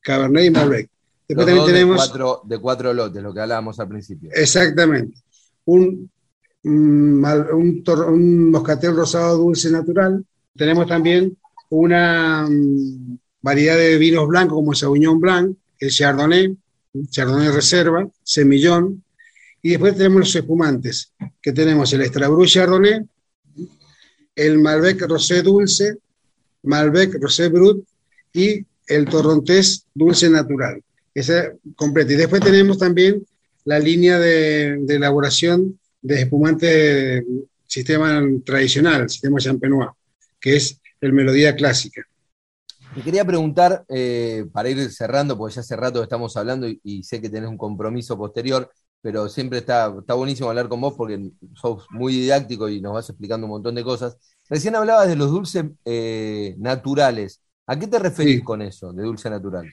Cabernet 0.00 0.44
y 0.46 0.50
Malbec. 0.50 0.90
Después 1.28 1.46
también 1.46 1.66
de 1.66 1.72
tenemos 1.72 1.96
cuatro, 1.96 2.42
de 2.44 2.58
cuatro 2.58 2.92
lotes, 2.92 3.22
lo 3.22 3.32
que 3.32 3.40
hablábamos 3.40 3.78
al 3.78 3.88
principio. 3.88 4.30
Exactamente. 4.32 5.18
Un, 5.66 6.10
un, 6.64 7.20
mal- 7.20 7.48
un 7.52 7.82
un 8.08 8.50
moscatel 8.50 8.96
rosado 8.96 9.36
dulce 9.38 9.70
natural. 9.70 10.24
Tenemos 10.56 10.86
también 10.88 11.36
una 11.70 12.46
mm, 12.48 13.16
variedad 13.42 13.76
de 13.76 13.96
vinos 13.98 14.26
blancos 14.26 14.54
como 14.54 14.72
el 14.72 14.76
Sauvignon 14.76 15.20
Blanc, 15.20 15.56
el 15.78 15.90
Chardonnay, 15.90 16.56
Chardonnay 17.10 17.48
Reserva, 17.50 18.08
Semillón. 18.24 19.04
Y 19.62 19.70
después 19.70 19.94
tenemos 19.96 20.20
los 20.20 20.34
espumantes, 20.34 21.12
que 21.40 21.52
tenemos 21.52 21.92
el 21.92 22.00
Estrabrú 22.00 22.44
Chardonnay, 22.46 23.02
el 24.34 24.58
Malbec 24.58 25.02
Rosé 25.02 25.42
Dulce, 25.42 25.96
Malbec 26.62 27.14
Rosé 27.20 27.48
Brut 27.48 27.84
y 28.32 28.64
el 28.90 29.06
Torrontés 29.06 29.86
Dulce 29.94 30.28
Natural. 30.28 30.82
Esa 31.14 31.52
completa. 31.76 32.12
Y 32.12 32.16
después 32.16 32.42
tenemos 32.42 32.78
también 32.78 33.24
la 33.64 33.78
línea 33.78 34.18
de, 34.18 34.84
elaboración 34.88 35.78
de 36.02 36.22
espumantes 36.22 36.70
de 36.70 37.24
sistema 37.66 38.22
tradicional, 38.44 39.08
sistema 39.08 39.38
champenois, 39.38 39.90
que 40.40 40.56
es 40.56 40.80
el 41.00 41.12
melodía 41.12 41.54
clásica. 41.54 42.02
Te 42.94 43.02
quería 43.02 43.24
preguntar, 43.24 43.84
eh, 43.88 44.46
para 44.52 44.68
ir 44.68 44.90
cerrando, 44.90 45.38
porque 45.38 45.54
ya 45.54 45.60
hace 45.60 45.76
rato 45.76 46.02
estamos 46.02 46.36
hablando 46.36 46.66
y, 46.68 46.80
y 46.82 47.04
sé 47.04 47.20
que 47.20 47.30
tenés 47.30 47.48
un 47.48 47.56
compromiso 47.56 48.18
posterior, 48.18 48.68
pero 49.02 49.28
siempre 49.28 49.58
está, 49.58 49.94
está 49.98 50.14
buenísimo 50.14 50.48
hablar 50.48 50.68
con 50.68 50.80
vos 50.80 50.94
porque 50.96 51.30
sos 51.54 51.86
muy 51.90 52.12
didáctico 52.12 52.68
y 52.68 52.80
nos 52.80 52.92
vas 52.92 53.08
explicando 53.08 53.46
un 53.46 53.52
montón 53.52 53.74
de 53.74 53.84
cosas. 53.84 54.16
Recién 54.48 54.74
hablabas 54.74 55.08
de 55.08 55.16
los 55.16 55.30
dulces 55.30 55.64
eh, 55.84 56.54
naturales. 56.58 57.40
¿A 57.70 57.78
qué 57.78 57.86
te 57.86 58.00
referís 58.00 58.42
con 58.42 58.62
eso, 58.62 58.92
de 58.92 59.04
dulce 59.04 59.30
natural? 59.30 59.72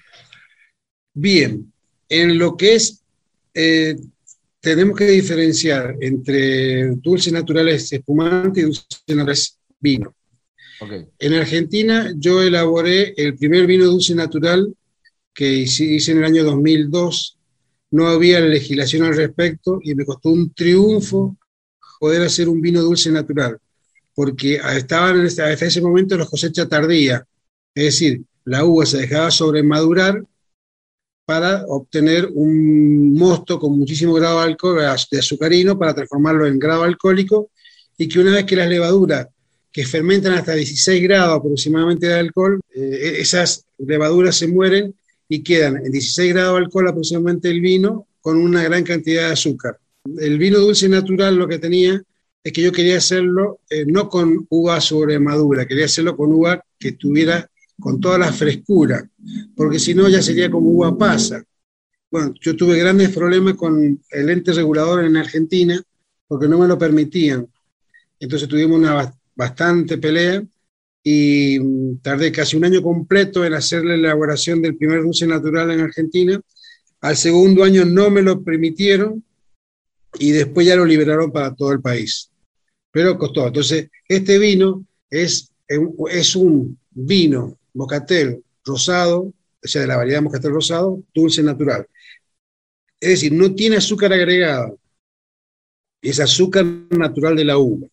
Bien, 1.16 1.74
en 2.08 2.38
lo 2.38 2.56
que 2.56 2.76
es, 2.76 3.02
eh, 3.52 3.96
tenemos 4.60 4.96
que 4.96 5.08
diferenciar 5.08 5.96
entre 6.00 6.90
dulces 6.90 7.34
naturales 7.34 7.92
espumantes 7.92 8.62
y 8.62 8.66
dulces 8.68 9.02
naturales 9.08 9.58
vino. 9.80 10.14
Ok. 10.80 10.92
En 11.18 11.34
Argentina 11.34 12.14
yo 12.16 12.44
elaboré 12.44 13.16
el 13.18 13.36
primer 13.36 13.66
vino 13.66 13.86
dulce 13.86 14.14
natural 14.14 14.72
que 15.34 15.52
hice 15.52 16.12
en 16.12 16.20
el 16.20 16.26
año 16.26 16.44
2002. 16.44 17.40
No 17.90 18.10
había 18.10 18.40
legislación 18.42 19.06
al 19.06 19.16
respecto 19.16 19.80
y 19.82 19.96
me 19.96 20.06
costó 20.06 20.30
un 20.30 20.54
triunfo 20.54 21.36
poder 22.00 22.22
hacer 22.22 22.48
un 22.48 22.62
vino 22.62 22.80
dulce 22.84 23.10
natural, 23.10 23.58
porque 24.14 24.62
estaban 24.76 25.26
hasta 25.26 25.52
ese 25.52 25.82
momento 25.82 26.16
las 26.16 26.30
cosechas 26.30 26.70
tardía, 26.70 27.26
es 27.78 27.84
decir, 27.84 28.24
la 28.44 28.66
uva 28.66 28.88
se 28.88 28.98
dejaba 28.98 29.30
sobremadurar 29.30 30.24
para 31.26 31.64
obtener 31.68 32.28
un 32.34 33.14
mosto 33.14 33.60
con 33.60 33.78
muchísimo 33.78 34.14
grado 34.14 34.40
de 34.40 34.46
alcohol, 34.46 34.80
de 35.12 35.20
azucarino, 35.20 35.78
para 35.78 35.94
transformarlo 35.94 36.48
en 36.48 36.58
grado 36.58 36.84
alcohólico, 36.84 37.52
y 37.98 38.08
que 38.08 38.20
una 38.20 38.32
vez 38.32 38.46
que 38.46 38.56
las 38.56 38.68
levaduras 38.68 39.28
que 39.72 39.86
fermentan 39.86 40.34
hasta 40.34 40.56
16 40.56 41.04
grados 41.04 41.38
aproximadamente 41.38 42.08
de 42.08 42.16
alcohol, 42.16 42.60
eh, 42.74 43.18
esas 43.20 43.66
levaduras 43.78 44.36
se 44.36 44.48
mueren 44.48 44.96
y 45.30 45.44
quedan 45.44 45.78
en 45.86 45.92
16 45.92 46.34
grados 46.34 46.54
de 46.54 46.66
alcohol 46.66 46.88
aproximadamente 46.88 47.50
el 47.50 47.62
vino 47.62 48.08
con 48.22 48.38
una 48.38 48.64
gran 48.64 48.84
cantidad 48.84 49.28
de 49.28 49.34
azúcar. 49.34 49.78
El 50.18 50.40
vino 50.40 50.58
dulce 50.58 50.90
natural 50.90 51.36
lo 51.36 51.48
que 51.48 51.60
tenía 51.60 52.02
es 52.44 52.54
que 52.54 52.62
yo 52.64 52.72
quería 52.72 52.98
hacerlo 52.98 53.60
eh, 53.70 53.86
no 53.86 54.10
con 54.10 54.48
uva 54.50 54.82
sobre 54.82 55.20
madura, 55.20 55.68
quería 55.68 55.86
hacerlo 55.86 56.18
con 56.18 56.34
uva 56.34 56.64
que 56.80 56.94
tuviera 56.94 57.48
con 57.80 58.00
toda 58.00 58.18
la 58.18 58.32
frescura, 58.32 59.08
porque 59.56 59.80
si 59.80 59.94
no 59.94 60.10
ya 60.10 60.22
sería 60.22 60.50
como 60.50 60.70
uva 60.70 60.98
pasa. 60.98 61.44
Bueno, 62.10 62.34
yo 62.40 62.56
tuve 62.56 62.78
grandes 62.80 63.10
problemas 63.10 63.56
con 63.56 64.02
el 64.10 64.30
ente 64.30 64.54
regulador 64.54 65.04
en 65.04 65.18
Argentina 65.18 65.82
porque 66.28 66.48
no 66.48 66.58
me 66.58 66.68
lo 66.68 66.78
permitían. 66.78 67.48
Entonces 68.20 68.48
tuvimos 68.48 68.78
una 68.78 69.14
bastante 69.36 69.98
pelea 69.98 70.44
y 71.04 71.60
mm, 71.60 71.98
tardé 72.02 72.32
casi 72.32 72.58
un 72.58 72.66
año 72.66 72.82
completo 72.82 73.46
en 73.46 73.54
hacer 73.54 73.84
la 73.86 73.96
elaboración 73.96 74.62
del 74.62 74.76
primer 74.76 75.04
dulce 75.04 75.28
natural 75.28 75.72
en 75.72 75.82
Argentina. 75.82 76.40
Al 77.02 77.16
segundo 77.16 77.64
año 77.64 77.86
no 77.86 78.10
me 78.10 78.22
lo 78.22 78.44
permitieron 78.44 79.24
y 80.20 80.32
después 80.32 80.66
ya 80.66 80.76
lo 80.76 80.86
liberaron 80.86 81.32
para 81.32 81.54
todo 81.54 81.72
el 81.72 81.82
país. 81.82 82.32
Pero 82.92 83.18
costó. 83.18 83.46
Entonces, 83.48 83.90
este 84.08 84.40
vino 84.40 84.84
es, 85.10 85.52
es 86.10 86.36
un 86.36 86.78
vino 86.92 87.57
mocatel 87.78 88.44
rosado, 88.66 89.22
o 89.22 89.68
sea, 89.68 89.82
de 89.82 89.88
la 89.88 89.98
variedad 89.98 90.22
mocatel 90.22 90.52
rosado, 90.52 91.04
dulce 91.14 91.44
natural. 91.44 91.88
Es 93.00 93.10
decir, 93.10 93.32
no 93.32 93.54
tiene 93.54 93.78
azúcar 93.78 94.12
agregado, 94.12 94.80
es 96.02 96.20
azúcar 96.20 96.66
natural 96.90 97.36
de 97.36 97.46
la 97.46 97.58
uva. 97.58 97.88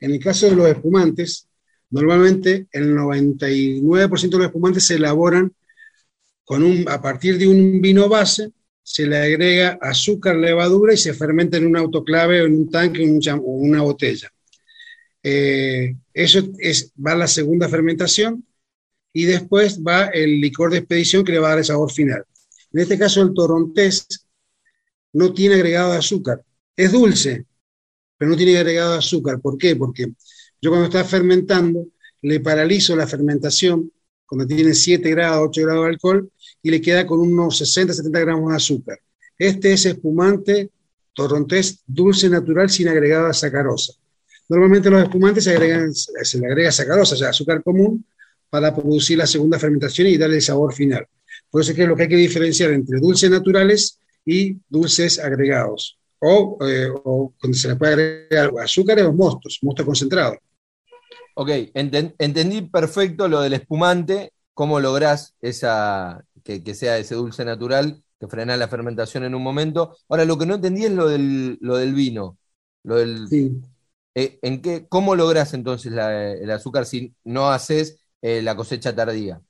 En 0.00 0.12
el 0.12 0.18
caso 0.18 0.48
de 0.48 0.56
los 0.56 0.68
espumantes, 0.68 1.46
normalmente 1.90 2.66
el 2.72 2.94
99% 2.96 4.30
de 4.30 4.38
los 4.38 4.46
espumantes 4.46 4.86
se 4.86 4.94
elaboran 4.94 5.52
con 6.44 6.62
un, 6.62 6.88
a 6.88 7.00
partir 7.00 7.36
de 7.38 7.46
un 7.46 7.80
vino 7.80 8.08
base, 8.08 8.50
se 8.82 9.06
le 9.06 9.18
agrega 9.18 9.78
azúcar, 9.80 10.36
levadura 10.36 10.94
y 10.94 10.96
se 10.96 11.12
fermenta 11.14 11.58
en 11.58 11.66
un 11.66 11.76
autoclave 11.76 12.42
o 12.42 12.46
en 12.46 12.54
un 12.54 12.70
tanque 12.70 13.02
o 13.04 13.40
una 13.42 13.82
botella. 13.82 14.32
Eh, 15.22 15.94
eso 16.14 16.40
es, 16.58 16.92
va 16.96 17.12
a 17.12 17.16
la 17.16 17.28
segunda 17.28 17.68
fermentación 17.68 18.42
y 19.12 19.24
después 19.24 19.80
va 19.82 20.06
el 20.06 20.40
licor 20.40 20.70
de 20.70 20.78
expedición 20.78 21.24
que 21.24 21.32
le 21.32 21.38
va 21.38 21.48
a 21.48 21.50
dar 21.50 21.58
el 21.58 21.64
sabor 21.64 21.90
final. 21.90 22.24
En 22.72 22.80
este 22.80 22.98
caso 22.98 23.22
el 23.22 23.34
torontés 23.34 24.06
no 25.12 25.32
tiene 25.32 25.56
agregado 25.56 25.92
de 25.92 25.98
azúcar, 25.98 26.44
es 26.76 26.92
dulce, 26.92 27.46
pero 28.16 28.30
no 28.30 28.36
tiene 28.36 28.56
agregado 28.58 28.92
de 28.92 28.98
azúcar. 28.98 29.40
¿Por 29.40 29.58
qué? 29.58 29.74
Porque 29.76 30.12
yo 30.60 30.70
cuando 30.70 30.86
está 30.86 31.04
fermentando 31.04 31.86
le 32.22 32.40
paralizo 32.40 32.94
la 32.94 33.06
fermentación 33.06 33.90
cuando 34.26 34.46
tiene 34.46 34.74
7 34.74 35.10
grados, 35.10 35.48
8 35.48 35.62
grados 35.62 35.84
de 35.84 35.90
alcohol 35.90 36.30
y 36.62 36.70
le 36.70 36.80
queda 36.80 37.06
con 37.06 37.18
unos 37.18 37.58
60, 37.58 37.94
70 37.94 38.20
gramos 38.20 38.50
de 38.50 38.56
azúcar. 38.56 39.00
Este 39.36 39.72
es 39.72 39.86
espumante 39.86 40.70
torrontés 41.14 41.82
dulce 41.86 42.28
natural 42.28 42.70
sin 42.70 42.88
agregado 42.88 43.26
de 43.26 43.34
sacarosa. 43.34 43.94
Normalmente 44.48 44.90
los 44.90 45.02
espumantes 45.02 45.44
se, 45.44 45.50
agregan, 45.50 45.92
se 45.94 46.38
le 46.38 46.46
agrega 46.46 46.70
sacarosa, 46.70 47.14
o 47.14 47.18
sea, 47.18 47.30
azúcar 47.30 47.62
común, 47.62 48.04
para 48.50 48.74
producir 48.74 49.16
la 49.18 49.26
segunda 49.26 49.58
fermentación 49.58 50.08
y 50.08 50.18
darle 50.18 50.36
el 50.36 50.42
sabor 50.42 50.74
final. 50.74 51.06
Por 51.48 51.62
eso 51.62 51.70
es 51.70 51.76
que 51.76 51.82
es 51.84 51.88
lo 51.88 51.96
que 51.96 52.02
hay 52.02 52.08
que 52.08 52.16
diferenciar 52.16 52.72
entre 52.72 52.98
dulces 52.98 53.30
naturales 53.30 53.98
y 54.24 54.56
dulces 54.68 55.18
agregados. 55.18 55.98
O, 56.18 56.58
eh, 56.66 56.88
o 57.04 57.32
cuando 57.40 57.56
se 57.56 57.68
le 57.68 57.76
puede 57.76 57.92
agregar 58.28 58.52
azúcares 58.62 59.04
o 59.04 59.12
mostos, 59.12 59.58
mosto 59.62 59.86
concentrado. 59.86 60.36
Ok, 61.34 61.48
enten, 61.74 62.14
entendí 62.18 62.62
perfecto 62.62 63.26
lo 63.26 63.40
del 63.40 63.54
espumante, 63.54 64.32
cómo 64.52 64.80
lográs 64.80 65.34
esa, 65.40 66.22
que 66.44 66.62
que, 66.62 66.74
sea 66.74 66.98
ese 66.98 67.14
dulce 67.14 67.44
natural 67.44 68.02
que 68.18 68.28
frena 68.28 68.56
la 68.56 68.68
fermentación 68.68 69.24
en 69.24 69.34
un 69.34 69.42
momento. 69.42 69.96
Ahora, 70.08 70.26
lo 70.26 70.36
que 70.36 70.44
no 70.44 70.56
entendí 70.56 70.84
es 70.84 70.92
lo 70.92 71.08
del, 71.08 71.56
lo 71.62 71.76
del 71.78 71.94
vino. 71.94 72.36
Lo 72.82 72.96
del, 72.96 73.26
eh, 74.14 74.38
¿en 74.42 74.60
qué, 74.60 74.86
¿Cómo 74.88 75.14
logras 75.16 75.54
entonces 75.54 75.92
el 75.92 76.50
azúcar 76.50 76.84
si 76.84 77.14
no 77.24 77.48
haces 77.50 77.99
eh, 78.22 78.42
la 78.42 78.56
cosecha 78.56 78.94
tardía? 78.94 79.40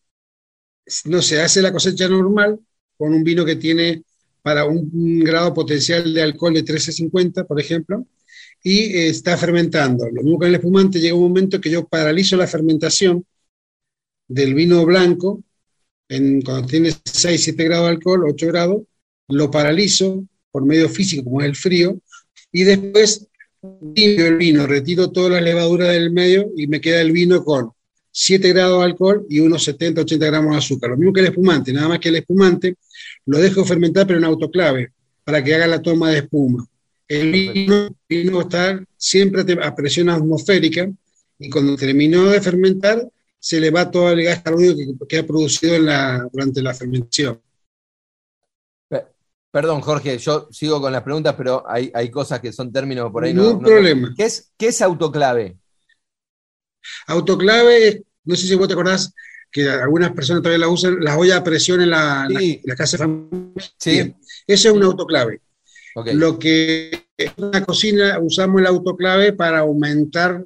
No 1.05 1.23
se 1.23 1.41
hace 1.41 1.63
la 1.63 1.73
cosecha 1.73 2.09
normal 2.09 2.59
con 2.97 3.15
un 3.15 3.25
vino 3.25 3.45
que 3.45 3.57
tiene 3.57 4.03
para 4.43 4.65
un, 4.65 5.21
grado 5.21 5.53
potencial 5.55 6.13
de 6.13 6.23
alcohol 6.23 6.55
de 6.55 6.61
1350, 6.63 7.45
por 7.45 7.61
ejemplo, 7.61 8.07
y 8.63 8.79
eh, 8.97 9.09
está 9.09 9.37
fermentando. 9.37 10.07
Lo 10.11 10.23
mismo 10.23 10.39
que 10.39 10.47
en 10.47 10.51
el 10.51 10.57
espumante, 10.57 11.01
llega 11.01 11.15
un 11.15 11.23
momento 11.23 11.61
que 11.61 11.71
yo 11.71 11.87
paralizo 11.87 12.37
la 12.37 12.47
fermentación 12.47 13.25
del 14.29 14.55
vino 14.55 14.85
blanco, 14.85 15.43
en, 16.09 16.43
cuando 16.43 16.67
tiene 16.67 16.93
6, 17.05 17.43
7 17.43 17.65
grados 17.65 17.87
de 17.87 17.91
alcohol, 17.93 18.25
8 18.29 18.47
grados, 18.49 18.83
lo 19.29 19.51
paralizo 19.51 20.25
por 20.51 20.65
medio 20.65 20.89
físico, 20.89 21.25
como 21.25 21.41
es 21.41 21.47
el 21.47 21.57
frío, 21.57 22.01
y 22.53 22.65
después 22.65 23.29
limpio 23.95 24.27
el 24.27 24.37
vino, 24.37 24.67
retiro 24.67 25.11
toda 25.11 25.31
la 25.31 25.41
levadura 25.41 25.89
del 25.89 26.11
medio 26.11 26.51
y 26.57 26.67
me 26.67 26.81
queda 26.81 27.01
el 27.01 27.13
vino 27.13 27.45
con 27.45 27.73
7 28.11 28.49
grados 28.49 28.79
de 28.79 28.85
alcohol 28.85 29.27
y 29.29 29.41
unos 29.41 29.63
70, 29.65 30.03
80 30.03 30.27
gramos 30.27 30.53
de 30.53 30.59
azúcar. 30.59 30.91
Lo 30.91 30.97
mismo 30.97 31.13
que 31.13 31.21
el 31.21 31.27
espumante, 31.27 31.73
nada 31.73 31.89
más 31.89 31.99
que 31.99 32.09
el 32.09 32.17
espumante 32.17 32.77
lo 33.27 33.39
dejo 33.39 33.65
fermentar 33.65 34.07
pero 34.07 34.19
en 34.19 34.25
autoclave 34.25 34.93
para 35.25 35.43
que 35.43 35.55
haga 35.55 35.67
la 35.67 35.83
toma 35.83 36.11
de 36.11 36.19
espuma. 36.19 36.67
El 37.07 37.33
vino, 37.33 37.97
vino 38.09 38.37
va 38.37 38.41
a 38.41 38.45
estar 38.45 38.85
siempre 38.97 39.45
a 39.63 39.75
presión 39.75 40.09
atmosférica 40.09 40.91
y 41.39 41.51
cuando 41.51 41.77
terminó 41.77 42.27
de 42.27 42.41
fermentar 42.41 43.09
se 43.39 43.59
le 43.59 43.71
va 43.71 43.91
todo 43.91 44.11
el 44.11 44.23
gas 44.23 44.43
carbónico 44.43 45.07
que, 45.07 45.19
ha 45.19 45.27
producido 45.27 45.75
durante 46.31 46.63
la 46.63 46.75
fermentación. 46.75 47.41
Perdón, 49.51 49.81
Jorge, 49.81 50.17
yo 50.19 50.49
sigo 50.53 50.81
con 50.81 50.93
las 50.93 51.03
preguntas, 51.03 51.35
pero 51.37 51.65
hay, 51.67 52.11
cosas 52.11 52.39
que 52.39 52.53
son 52.53 52.73
términos 52.73 53.11
por 53.11 53.25
ahí. 53.25 53.35
no, 53.35 53.59
problema. 53.59 54.15
¿Qué 54.17 54.25
es, 54.25 54.53
¿Qué 54.57 54.69
es 54.69 54.81
autoclave? 54.81 55.57
Autoclave, 57.07 58.05
no 58.25 58.37
sé 58.37 58.47
si 58.47 58.55
vos 58.55 58.69
te 58.69 58.75
acordás 58.75 59.13
que 59.51 59.69
algunas 59.69 60.13
personas 60.13 60.43
todavía 60.43 60.67
la 60.67 60.73
usan, 60.73 60.99
las 61.01 61.17
ollas 61.17 61.39
a 61.39 61.45
presión 61.45 61.83
en 61.83 61.91
la, 61.91 62.29
casa 62.77 62.97
de 62.97 62.99
familia. 62.99 63.71
Sí. 63.79 64.15
Eso 64.47 64.69
es 64.69 64.75
un 64.75 64.83
autoclave. 64.83 65.41
Lo 66.13 66.39
que 66.39 67.07
en 67.17 67.33
la 67.37 67.65
cocina 67.65 68.19
usamos 68.21 68.61
el 68.61 68.67
autoclave 68.67 69.33
para 69.33 69.61
aumentar 69.61 70.45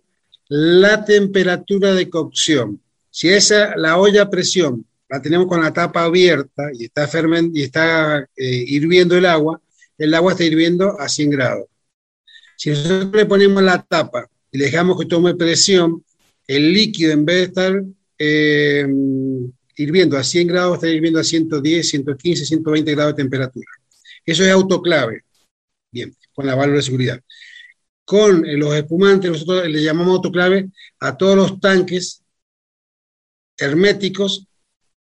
la 0.48 1.04
temperatura 1.04 1.94
de 1.94 2.08
cocción. 2.08 2.80
Si 3.10 3.28
esa, 3.28 3.76
la 3.76 3.98
olla 3.98 4.22
a 4.22 4.30
presión, 4.30 4.86
la 5.08 5.20
tenemos 5.20 5.46
con 5.46 5.62
la 5.62 5.72
tapa 5.72 6.04
abierta 6.04 6.70
y 6.72 6.86
está, 6.86 7.06
ferment, 7.06 7.54
y 7.56 7.62
está 7.62 8.20
eh, 8.36 8.64
hirviendo 8.66 9.16
el 9.16 9.26
agua, 9.26 9.60
el 9.98 10.12
agua 10.14 10.32
está 10.32 10.44
hirviendo 10.44 10.98
a 10.98 11.08
100 11.08 11.30
grados. 11.30 11.66
Si 12.56 12.70
nosotros 12.70 13.12
le 13.12 13.26
ponemos 13.26 13.62
la 13.62 13.82
tapa 13.82 14.28
y 14.50 14.58
dejamos 14.58 14.98
que 14.98 15.06
tome 15.06 15.34
presión, 15.34 16.04
el 16.46 16.72
líquido 16.72 17.12
en 17.12 17.24
vez 17.24 17.36
de 17.36 17.42
estar 17.44 17.84
eh, 18.18 18.86
hirviendo 19.76 20.16
a 20.16 20.24
100 20.24 20.46
grados, 20.46 20.74
está 20.74 20.88
hirviendo 20.88 21.20
a 21.20 21.24
110, 21.24 21.88
115, 21.88 22.44
120 22.46 22.90
grados 22.92 23.16
de 23.16 23.22
temperatura. 23.22 23.70
Eso 24.24 24.44
es 24.44 24.50
autoclave. 24.50 25.24
Bien, 25.90 26.14
con 26.32 26.46
la 26.46 26.54
válvula 26.54 26.78
de 26.78 26.82
seguridad. 26.82 27.20
Con 28.04 28.44
eh, 28.44 28.56
los 28.56 28.74
espumantes, 28.74 29.30
nosotros 29.30 29.68
le 29.68 29.82
llamamos 29.82 30.16
autoclave 30.16 30.70
a 31.00 31.16
todos 31.16 31.36
los 31.36 31.60
tanques 31.60 32.22
herméticos 33.56 34.46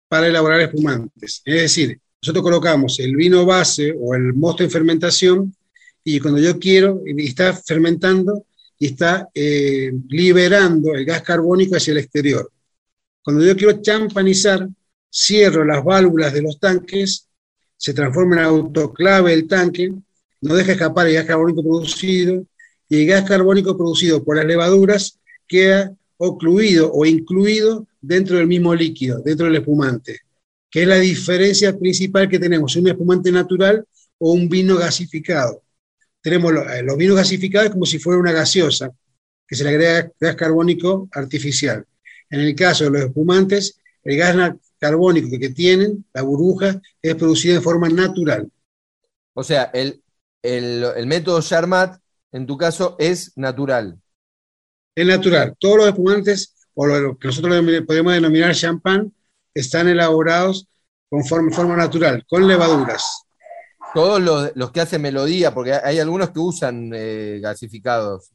para 0.07 0.27
elaborar 0.27 0.61
espumantes. 0.61 1.41
Es 1.43 1.61
decir, 1.61 1.99
nosotros 2.21 2.43
colocamos 2.43 2.99
el 2.99 3.15
vino 3.15 3.45
base 3.45 3.93
o 3.99 4.15
el 4.15 4.33
mosto 4.33 4.63
en 4.63 4.71
fermentación 4.71 5.55
y 6.03 6.19
cuando 6.19 6.39
yo 6.39 6.59
quiero, 6.59 7.01
y 7.05 7.27
está 7.27 7.53
fermentando 7.53 8.45
y 8.79 8.87
está 8.87 9.29
eh, 9.33 9.91
liberando 10.09 10.93
el 10.93 11.05
gas 11.05 11.21
carbónico 11.21 11.75
hacia 11.75 11.91
el 11.91 11.99
exterior. 11.99 12.51
Cuando 13.23 13.45
yo 13.45 13.55
quiero 13.55 13.81
champanizar, 13.81 14.67
cierro 15.11 15.63
las 15.63 15.83
válvulas 15.83 16.33
de 16.33 16.41
los 16.41 16.59
tanques, 16.59 17.27
se 17.77 17.93
transforma 17.93 18.37
en 18.37 18.43
autoclave 18.43 19.33
el 19.33 19.47
tanque, 19.47 19.93
no 20.41 20.55
deja 20.55 20.73
escapar 20.73 21.07
el 21.07 21.13
gas 21.13 21.25
carbónico 21.25 21.63
producido, 21.63 22.45
y 22.89 23.01
el 23.01 23.07
gas 23.07 23.27
carbónico 23.27 23.77
producido 23.77 24.23
por 24.23 24.37
las 24.37 24.45
levaduras 24.45 25.19
queda 25.47 25.95
ocluido 26.17 26.91
o 26.93 27.05
incluido 27.05 27.87
dentro 28.01 28.37
del 28.37 28.47
mismo 28.47 28.75
líquido, 28.75 29.21
dentro 29.21 29.45
del 29.45 29.55
espumante, 29.57 30.19
que 30.69 30.81
es 30.81 30.87
la 30.87 30.97
diferencia 30.97 31.77
principal 31.77 32.27
que 32.29 32.39
tenemos, 32.39 32.75
un 32.75 32.87
espumante 32.87 33.31
natural 33.31 33.85
o 34.17 34.33
un 34.33 34.49
vino 34.49 34.77
gasificado. 34.77 35.61
Tenemos 36.23 36.53
eh, 36.53 36.81
los, 36.81 36.97
vinos 36.97 37.17
gasificados 37.17 37.71
como 37.71 37.85
si 37.85 37.99
fuera 37.99 38.19
una 38.19 38.31
gaseosa, 38.31 38.89
que 39.45 39.55
se 39.55 39.63
le 39.63 39.71
agrega 39.71 40.11
gas 40.19 40.35
carbónico 40.35 41.09
artificial. 41.11 41.85
En 42.29 42.39
el 42.39 42.55
caso 42.55 42.85
de 42.85 42.89
los 42.89 43.01
espumantes, 43.03 43.77
el 44.03 44.17
gas 44.17 44.55
carbónico 44.79 45.27
que 45.37 45.49
tienen, 45.49 46.05
la 46.13 46.23
burbuja, 46.23 46.81
es 47.01 47.15
producida 47.15 47.55
de 47.55 47.61
forma 47.61 47.89
natural. 47.89 48.49
O 49.33 49.43
sea, 49.43 49.69
el, 49.73 50.01
método 51.05 51.41
Charmat, 51.41 51.99
en 52.31 52.47
tu 52.47 52.57
caso, 52.57 52.95
es 52.97 53.37
natural. 53.37 53.99
Es 54.95 55.05
natural. 55.05 55.55
Todos 55.59 55.77
los 55.77 55.87
espumantes, 55.87 56.55
o 56.73 56.87
lo 56.87 57.17
que 57.17 57.27
nosotros 57.27 57.63
podemos 57.85 58.13
denominar 58.13 58.55
champán, 58.55 59.13
están 59.53 59.87
elaborados 59.87 60.67
con 61.09 61.23
forma, 61.25 61.75
natural, 61.75 62.25
con 62.27 62.47
levaduras. 62.47 63.25
Todos 63.93 64.53
los, 64.55 64.71
que 64.71 64.81
hacen 64.81 65.01
melodía, 65.01 65.53
porque 65.53 65.73
hay 65.73 65.99
algunos 65.99 66.31
que 66.31 66.39
usan 66.39 66.91
eh, 66.93 67.39
gasificados. 67.41 68.31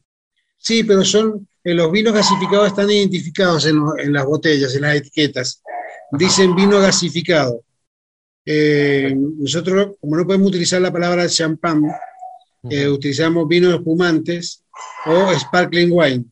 Sí, 0.57 0.83
pero 0.83 1.03
son 1.03 1.47
eh, 1.63 1.73
los 1.73 1.91
vinos 1.91 2.13
gasificados 2.13 2.67
están 2.67 2.89
identificados 2.89 3.65
en, 3.65 4.13
las 4.13 4.25
botellas, 4.25 4.75
en 4.75 4.81
las 4.81 4.95
etiquetas. 4.95 5.61
Dicen 6.11 6.55
vino 6.55 6.79
gasificado. 6.79 7.63
Eh, 8.45 9.13
nosotros, 9.15 9.95
como 9.99 10.17
no 10.17 10.25
podemos 10.25 10.49
utilizar 10.49 10.81
la 10.81 10.91
palabra 10.91 11.27
champán, 11.27 11.83
eh, 12.69 12.87
utilizamos 12.87 13.47
vinos 13.47 13.75
espumantes 13.75 14.63
o 15.05 15.33
sparkling 15.37 15.91
wine 15.91 16.25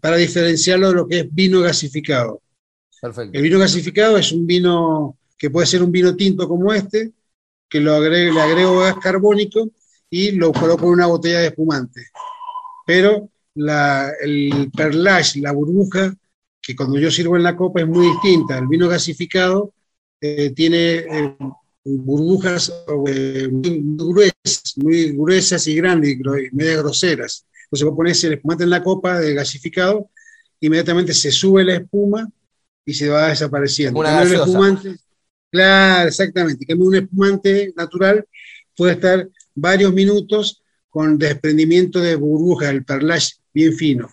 para 0.00 0.16
diferenciarlo 0.16 0.88
de 0.88 0.94
lo 0.94 1.08
que 1.08 1.20
es 1.20 1.34
vino 1.34 1.60
gasificado. 1.60 2.40
El 3.32 3.42
vino 3.42 3.58
gasificado 3.58 4.16
es 4.16 4.32
un 4.32 4.46
vino 4.46 5.18
que 5.36 5.50
puede 5.50 5.66
ser 5.66 5.82
un 5.82 5.92
vino 5.92 6.14
tinto 6.16 6.48
como 6.48 6.72
este, 6.72 7.12
que 7.68 7.80
lo 7.80 8.00
le 8.00 8.40
agrego 8.40 8.80
gas 8.80 8.96
carbónico 8.96 9.70
y 10.10 10.32
lo 10.32 10.52
coloco 10.52 10.86
en 10.86 10.92
una 10.92 11.06
botella 11.06 11.40
de 11.40 11.46
espumante. 11.48 12.06
Pero 12.86 13.30
la, 13.54 14.12
el 14.20 14.70
perlage, 14.74 15.40
la 15.40 15.52
burbuja, 15.52 16.14
que 16.62 16.74
cuando 16.74 16.98
yo 16.98 17.10
sirvo 17.10 17.36
en 17.36 17.42
la 17.42 17.56
copa 17.56 17.80
es 17.80 17.86
muy 17.86 18.06
distinta. 18.06 18.58
El 18.58 18.66
vino 18.66 18.88
gasificado 18.88 19.72
eh, 20.20 20.50
tiene 20.50 20.94
eh, 20.94 21.36
burbujas 21.84 22.72
eh, 23.06 23.48
muy, 23.50 23.82
gruesas, 23.96 24.74
muy 24.76 25.12
gruesas 25.12 25.66
y 25.66 25.76
grandes, 25.76 26.10
y 26.10 26.54
medio 26.54 26.82
groseras. 26.82 27.46
Entonces 27.64 27.86
vos 27.86 27.96
pones 27.96 28.24
el 28.24 28.34
espumante 28.34 28.64
en 28.64 28.70
la 28.70 28.82
copa 28.82 29.20
de 29.20 29.34
gasificado, 29.34 30.10
inmediatamente 30.60 31.14
se 31.14 31.30
sube 31.30 31.64
la 31.64 31.74
espuma 31.76 32.28
y 32.84 32.94
se 32.94 33.08
va 33.08 33.28
desapareciendo. 33.28 33.98
Una 33.98 34.22
espumante, 34.22 34.96
claro, 35.50 36.08
exactamente. 36.08 36.64
Que 36.66 36.74
un 36.74 36.94
espumante 36.94 37.72
natural 37.76 38.26
puede 38.76 38.92
estar 38.92 39.28
varios 39.54 39.92
minutos 39.92 40.62
con 40.88 41.18
desprendimiento 41.18 42.00
de 42.00 42.16
burbujas, 42.16 42.70
el 42.70 42.84
perlage 42.84 43.34
bien 43.52 43.72
fino. 43.74 44.08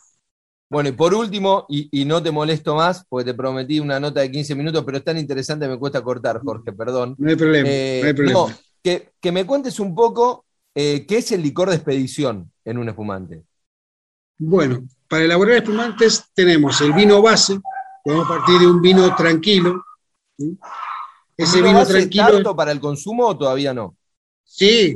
Bueno, 0.69 0.89
y 0.89 0.93
por 0.93 1.13
último, 1.13 1.67
y, 1.69 2.03
no 2.05 2.23
te 2.23 2.31
molesto 2.31 2.75
más, 2.75 3.05
porque 3.07 3.25
te 3.25 3.33
prometí 3.35 3.79
una 3.79 3.99
nota 3.99 4.21
de 4.21 4.31
15 4.31 4.55
minutos, 4.55 4.83
pero 4.83 4.97
es 4.97 5.03
tan 5.03 5.19
interesante, 5.19 5.67
me 5.67 5.77
cuesta 5.77 6.01
cortar, 6.01 6.41
Jorge, 6.41 6.73
perdón. 6.73 7.15
No 7.19 7.29
hay 7.29 7.35
problema. 7.35 7.69
no, 7.69 8.07
hay 8.07 8.13
problema. 8.13 8.57
que, 8.81 9.31
me 9.31 9.45
cuentes 9.45 9.79
un 9.79 9.93
poco 9.93 10.45
eh, 10.73 11.05
qué 11.05 11.17
es 11.17 11.31
el 11.31 11.43
licor 11.43 11.69
de 11.69 11.75
expedición 11.75 12.51
en 12.65 12.79
un 12.79 12.89
espumante. 12.89 13.43
Bueno, 14.39 14.83
para 15.07 15.25
elaborar 15.25 15.57
espumantes 15.57 16.23
tenemos 16.33 16.81
el 16.81 16.91
vino 16.93 17.21
base, 17.21 17.59
podemos 18.03 18.27
partir 18.27 18.59
de 18.59 18.67
un 18.67 18.81
vino 18.81 19.15
tranquilo. 19.15 19.83
Ese 21.35 21.61
vino, 21.61 21.85
tranquilo. 21.85 22.31
¿Tanto 22.31 22.55
para 22.55 22.71
el 22.71 22.79
consumo 22.79 23.27
o 23.27 23.37
todavía 23.37 23.73
no? 23.73 23.95
sí, 24.45 24.95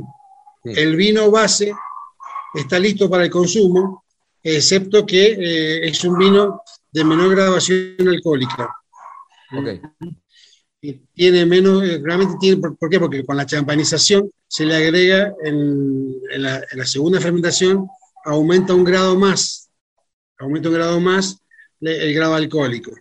el 0.64 0.96
vino 0.96 1.30
base 1.30 1.72
está 2.54 2.78
listo 2.78 3.08
para 3.08 3.24
el 3.24 3.30
consumo, 3.30 4.04
excepto 4.42 5.04
que 5.04 5.32
eh, 5.32 5.88
es 5.88 6.04
un 6.04 6.16
vino 6.18 6.62
de 6.90 7.04
menor 7.04 7.30
graduación 7.30 8.08
alcohólica. 8.08 8.74
Okay. 9.50 9.80
tiene 11.14 11.46
menos, 11.46 11.82
eh, 11.82 12.00
realmente 12.02 12.36
tiene, 12.38 12.60
¿por, 12.60 12.90
qué? 12.90 13.00
Porque 13.00 13.24
con 13.24 13.36
la 13.36 13.46
champanización 13.46 14.30
se 14.46 14.66
le 14.66 14.76
agrega 14.76 15.34
en, 15.42 16.20
la, 16.36 16.62
segunda 16.84 17.20
fermentación, 17.20 17.88
aumenta 18.24 18.74
un 18.74 18.84
grado 18.84 19.18
más, 19.18 19.70
aumenta 20.38 20.68
un 20.68 20.74
grado 20.74 21.00
más 21.00 21.38
el 21.80 22.12
grado 22.14 22.34
alcohólico. 22.34 22.92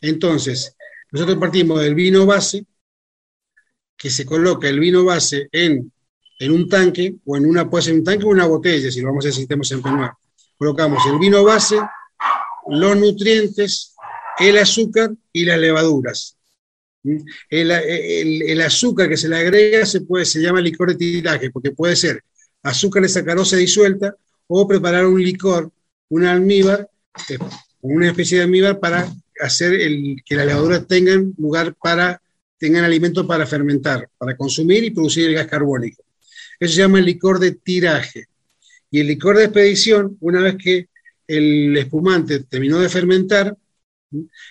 Entonces, 0.00 0.75
Nosotros 1.16 1.38
partimos 1.38 1.80
del 1.80 1.94
vino 1.94 2.26
base, 2.26 2.66
que 3.96 4.10
se 4.10 4.26
coloca 4.26 4.68
el 4.68 4.78
vino 4.78 5.02
base 5.02 5.48
en, 5.50 5.90
en 6.38 6.52
un 6.52 6.68
tanque, 6.68 7.14
o 7.24 7.38
en 7.38 7.46
una, 7.46 7.70
puede 7.70 7.84
ser 7.84 7.94
un 7.94 8.04
tanque 8.04 8.26
o 8.26 8.28
una 8.28 8.44
botella, 8.44 8.90
si 8.90 9.00
lo 9.00 9.08
vamos 9.08 9.24
a 9.24 9.30
hacer 9.30 9.38
sistema 9.38 9.62
Champenois. 9.62 10.10
Colocamos 10.58 11.02
el 11.06 11.18
vino 11.18 11.42
base, 11.42 11.78
los 12.68 12.98
nutrientes, 12.98 13.94
el 14.38 14.58
azúcar 14.58 15.10
y 15.32 15.46
las 15.46 15.58
levaduras. 15.58 16.36
¿Mm? 17.02 17.16
El, 17.48 17.70
el, 17.70 18.42
el, 18.42 18.60
azúcar 18.60 19.08
que 19.08 19.16
se 19.16 19.30
le 19.30 19.38
agrega 19.38 19.86
se, 19.86 20.02
puede, 20.02 20.26
se 20.26 20.42
llama 20.42 20.60
licor 20.60 20.90
de 20.90 20.96
tiraje, 20.96 21.50
porque 21.50 21.70
puede 21.70 21.96
ser 21.96 22.22
azúcar 22.62 23.04
de 23.04 23.08
sacarosa 23.08 23.56
disuelta 23.56 24.14
o 24.48 24.68
preparar 24.68 25.06
un 25.06 25.22
licor, 25.22 25.72
un 26.10 26.26
almíbar, 26.26 26.90
eh, 27.30 27.38
una 27.80 28.08
especie 28.08 28.36
de 28.36 28.44
almíbar 28.44 28.78
para 28.78 29.10
hacer 29.40 29.74
el, 29.74 30.22
que 30.24 30.36
las 30.36 30.46
levaduras 30.46 30.86
tengan 30.86 31.34
lugar 31.38 31.74
para, 31.74 32.20
tengan 32.58 32.84
alimento 32.84 33.26
para 33.26 33.46
fermentar, 33.46 34.08
para 34.18 34.36
consumir 34.36 34.84
y 34.84 34.90
producir 34.90 35.28
el 35.28 35.34
gas 35.34 35.46
carbónico. 35.46 36.02
Eso 36.58 36.74
se 36.74 36.80
llama 36.80 36.98
el 36.98 37.04
licor 37.04 37.38
de 37.38 37.52
tiraje. 37.52 38.26
Y 38.90 39.00
el 39.00 39.08
licor 39.08 39.36
de 39.36 39.44
expedición, 39.44 40.16
una 40.20 40.40
vez 40.40 40.56
que 40.56 40.88
el 41.26 41.76
espumante 41.76 42.40
terminó 42.44 42.78
de 42.78 42.88
fermentar, 42.88 43.56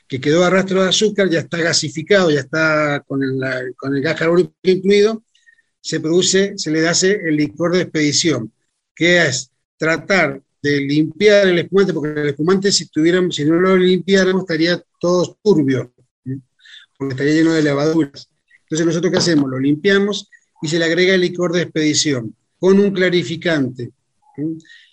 que 0.08 0.20
quedó 0.20 0.44
a 0.44 0.50
rastro 0.50 0.84
de 0.84 0.90
azúcar, 0.90 1.30
ya 1.30 1.40
está 1.40 1.58
gasificado, 1.58 2.30
ya 2.30 2.42
está 2.42 3.04
con 3.08 3.24
el, 3.24 3.74
con 3.76 3.96
el 3.96 4.02
gas 4.02 4.20
carbónico 4.20 4.54
incluido, 4.64 5.24
se 5.80 6.00
produce, 6.00 6.54
se 6.58 6.72
le 6.72 6.88
hace 6.88 7.12
el 7.12 7.38
licor 7.38 7.74
de 7.74 7.84
expedición, 7.84 8.52
que 8.94 9.26
es 9.26 9.52
tratar 9.78 10.42
de 10.66 10.82
limpiar 10.82 11.48
el 11.48 11.60
espumante, 11.60 11.94
porque 11.94 12.20
el 12.20 12.30
espumante 12.30 12.72
si, 12.72 12.88
tuviéramos, 12.88 13.36
si 13.36 13.46
no 13.46 13.56
lo 13.56 13.78
limpiáramos 13.78 14.42
estaría 14.42 14.82
todo 15.00 15.38
turbio, 15.44 15.94
porque 16.98 17.14
estaría 17.14 17.34
lleno 17.34 17.54
de 17.54 17.62
levaduras. 17.62 18.30
Entonces 18.64 18.88
nosotros 18.88 19.12
qué 19.12 19.20
hacemos? 19.20 19.50
Lo 19.50 19.60
limpiamos 19.60 20.28
y 20.62 20.68
se 20.68 20.80
le 20.80 20.86
agrega 20.86 21.14
el 21.14 21.22
licor 21.22 21.54
de 21.54 21.62
expedición 21.62 22.36
con 22.58 22.80
un 22.80 22.92
clarificante. 22.92 23.92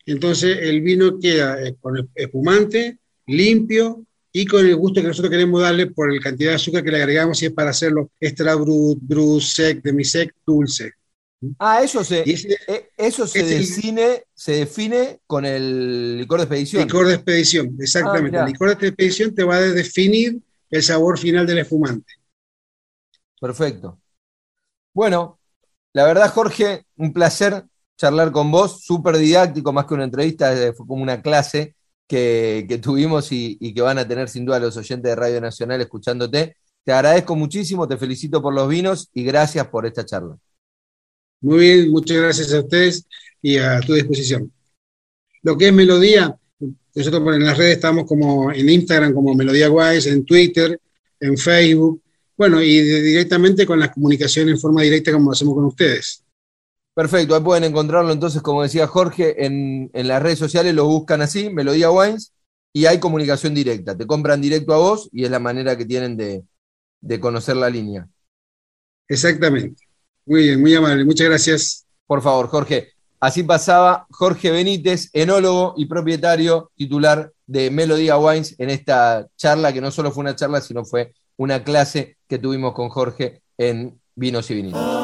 Entonces 0.04 0.58
el 0.60 0.82
vino 0.82 1.18
queda 1.18 1.62
eh, 1.62 1.76
con 1.80 2.10
espumante, 2.14 2.98
limpio 3.26 4.04
y 4.30 4.44
con 4.44 4.66
el 4.66 4.76
gusto 4.76 5.00
que 5.00 5.08
nosotros 5.08 5.30
queremos 5.30 5.62
darle 5.62 5.86
por 5.86 6.12
la 6.12 6.20
cantidad 6.20 6.50
de 6.50 6.56
azúcar 6.56 6.84
que 6.84 6.90
le 6.90 6.98
agregamos 6.98 7.42
y 7.42 7.46
es 7.46 7.52
para 7.52 7.70
hacerlo 7.70 8.10
extra 8.20 8.54
brut, 8.56 8.98
brut, 9.00 9.40
sec, 9.40 9.82
demisec, 9.82 10.34
dulce. 10.46 10.92
Ah, 11.58 11.82
eso 11.82 12.04
se, 12.04 12.20
eh, 12.20 12.90
eso 12.96 13.26
se 13.26 13.42
define, 13.42 14.24
se 14.32 14.52
define 14.52 15.20
con 15.26 15.44
el 15.44 16.18
licor 16.18 16.38
de 16.38 16.44
expedición. 16.44 16.84
Licor 16.84 17.06
de 17.06 17.14
expedición, 17.14 17.76
exactamente. 17.80 18.38
Ah, 18.38 18.44
el 18.44 18.52
licor 18.52 18.76
de 18.76 18.88
expedición 18.88 19.34
te 19.34 19.42
va 19.42 19.56
a 19.56 19.60
definir 19.60 20.40
el 20.70 20.82
sabor 20.82 21.18
final 21.18 21.46
del 21.46 21.58
espumante. 21.58 22.14
Perfecto. 23.40 23.98
Bueno, 24.94 25.40
la 25.92 26.04
verdad, 26.04 26.32
Jorge, 26.32 26.86
un 26.96 27.12
placer 27.12 27.64
charlar 27.96 28.30
con 28.30 28.50
vos, 28.50 28.84
súper 28.84 29.16
didáctico, 29.16 29.72
más 29.72 29.86
que 29.86 29.94
una 29.94 30.04
entrevista, 30.04 30.54
fue 30.76 30.86
como 30.86 31.02
una 31.02 31.22
clase 31.22 31.74
que, 32.06 32.80
tuvimos 32.82 33.32
y, 33.32 33.56
y, 33.60 33.74
que 33.74 33.80
van 33.80 33.98
a 33.98 34.06
tener 34.06 34.28
sin 34.28 34.44
duda 34.44 34.60
los 34.60 34.76
oyentes 34.76 35.10
de 35.10 35.16
Radio 35.16 35.40
Nacional 35.40 35.80
escuchándote. 35.80 36.56
Te 36.84 36.92
agradezco 36.92 37.34
muchísimo, 37.34 37.88
te 37.88 37.96
felicito 37.96 38.40
por 38.40 38.54
los 38.54 38.68
vinos 38.68 39.10
y 39.12 39.24
gracias 39.24 39.66
por 39.68 39.86
esta 39.86 40.04
charla. 40.04 40.36
Muy 41.42 41.58
bien, 41.58 41.90
muchas 41.90 42.16
gracias 42.18 42.54
a 42.54 42.60
ustedes 42.60 43.06
y 43.42 43.58
a 43.58 43.80
tu 43.80 43.94
disposición. 43.94 44.52
Lo 45.42 45.58
que 45.58 45.66
es 45.66 45.72
melodía, 45.72 46.36
nosotros 46.94 47.34
en 47.34 47.44
las 47.44 47.58
redes 47.58 47.76
estamos 47.76 48.06
como 48.06 48.52
en 48.52 48.68
Instagram 48.68 49.12
como 49.12 49.34
Melodía 49.34 49.68
Wise, 49.68 50.08
en 50.08 50.24
Twitter, 50.24 50.80
en 51.18 51.36
Facebook, 51.36 52.00
bueno, 52.36 52.62
y 52.62 52.80
directamente 52.80 53.66
con 53.66 53.80
la 53.80 53.90
comunicación 53.90 54.48
en 54.48 54.58
forma 54.58 54.82
directa 54.82 55.12
como 55.12 55.32
hacemos 55.32 55.54
con 55.54 55.64
ustedes. 55.64 56.22
Perfecto, 56.94 57.34
ahí 57.34 57.42
pueden 57.42 57.64
encontrarlo 57.64 58.12
entonces, 58.12 58.40
como 58.40 58.62
decía 58.62 58.86
Jorge, 58.86 59.44
en, 59.44 59.90
en 59.94 60.08
las 60.08 60.22
redes 60.22 60.38
sociales 60.38 60.74
lo 60.74 60.86
buscan 60.86 61.22
así, 61.22 61.50
Melodía 61.50 61.90
Wines, 61.90 62.32
y 62.72 62.86
hay 62.86 63.00
comunicación 63.00 63.52
directa. 63.54 63.96
Te 63.96 64.06
compran 64.06 64.40
directo 64.40 64.74
a 64.74 64.78
vos 64.78 65.08
y 65.12 65.24
es 65.24 65.30
la 65.30 65.40
manera 65.40 65.76
que 65.76 65.86
tienen 65.86 66.16
de, 66.16 66.44
de 67.00 67.20
conocer 67.20 67.56
la 67.56 67.68
línea. 67.68 68.08
Exactamente. 69.08 69.91
Muy 70.26 70.42
bien, 70.44 70.60
muy 70.60 70.74
amable, 70.74 71.04
muchas 71.04 71.28
gracias. 71.28 71.86
Por 72.06 72.22
favor, 72.22 72.48
Jorge. 72.48 72.92
Así 73.20 73.44
pasaba 73.44 74.06
Jorge 74.10 74.50
Benítez, 74.50 75.08
enólogo 75.12 75.74
y 75.76 75.86
propietario 75.86 76.70
titular 76.76 77.32
de 77.46 77.70
Melodía 77.70 78.18
Wines 78.18 78.56
en 78.58 78.70
esta 78.70 79.28
charla, 79.36 79.72
que 79.72 79.80
no 79.80 79.90
solo 79.90 80.10
fue 80.10 80.22
una 80.22 80.34
charla, 80.34 80.60
sino 80.60 80.84
fue 80.84 81.14
una 81.36 81.62
clase 81.62 82.16
que 82.28 82.38
tuvimos 82.38 82.72
con 82.72 82.88
Jorge 82.88 83.42
en 83.58 84.00
Vinos 84.16 84.50
y 84.50 84.54
Vinilos. 84.54 85.01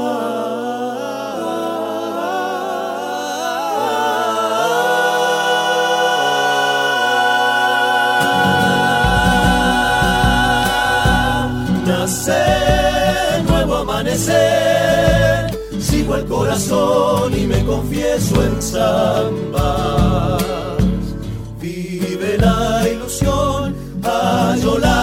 El 16.14 16.24
corazón 16.26 17.36
y 17.36 17.46
me 17.46 17.64
confieso 17.64 18.42
en 18.44 18.62
samba. 18.62 20.38
Vive 21.60 22.38
la 22.38 22.88
ilusión, 22.88 23.74
hallo 24.02 24.78
la 24.78 24.97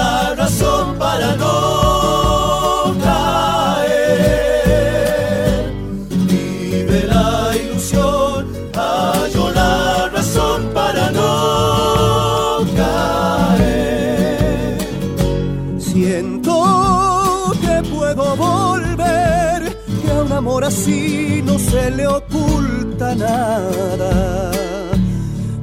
nada. 23.17 24.51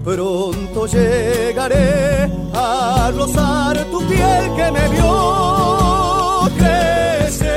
Pronto 0.05 0.87
llegaré 0.87 2.31
a 2.55 3.11
rozar 3.17 3.85
tu 3.91 4.07
piel 4.07 4.53
que 4.57 4.71
me 4.73 4.89
vio 4.89 6.49
crecer. 6.59 7.53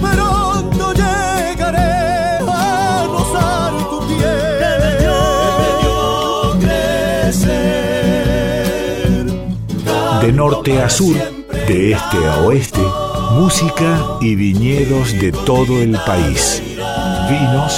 Pronto 0.00 0.92
llegaré 0.94 2.38
a 2.48 3.06
rozar 3.06 3.72
tu 3.90 3.98
piel 4.08 4.56
que 4.60 4.72
me 5.60 5.70
vio 5.80 6.00
crecer. 7.30 7.52
De 10.22 10.32
norte 10.32 10.80
a 10.80 10.88
sur, 10.88 11.16
de 11.68 11.92
este 11.92 12.16
a 12.26 12.38
oeste 12.46 12.82
música 13.32 14.18
y 14.20 14.34
viñedos 14.34 15.18
de 15.18 15.32
todo 15.32 15.80
el 15.80 15.98
país. 16.04 16.62
Vinos 17.32 17.74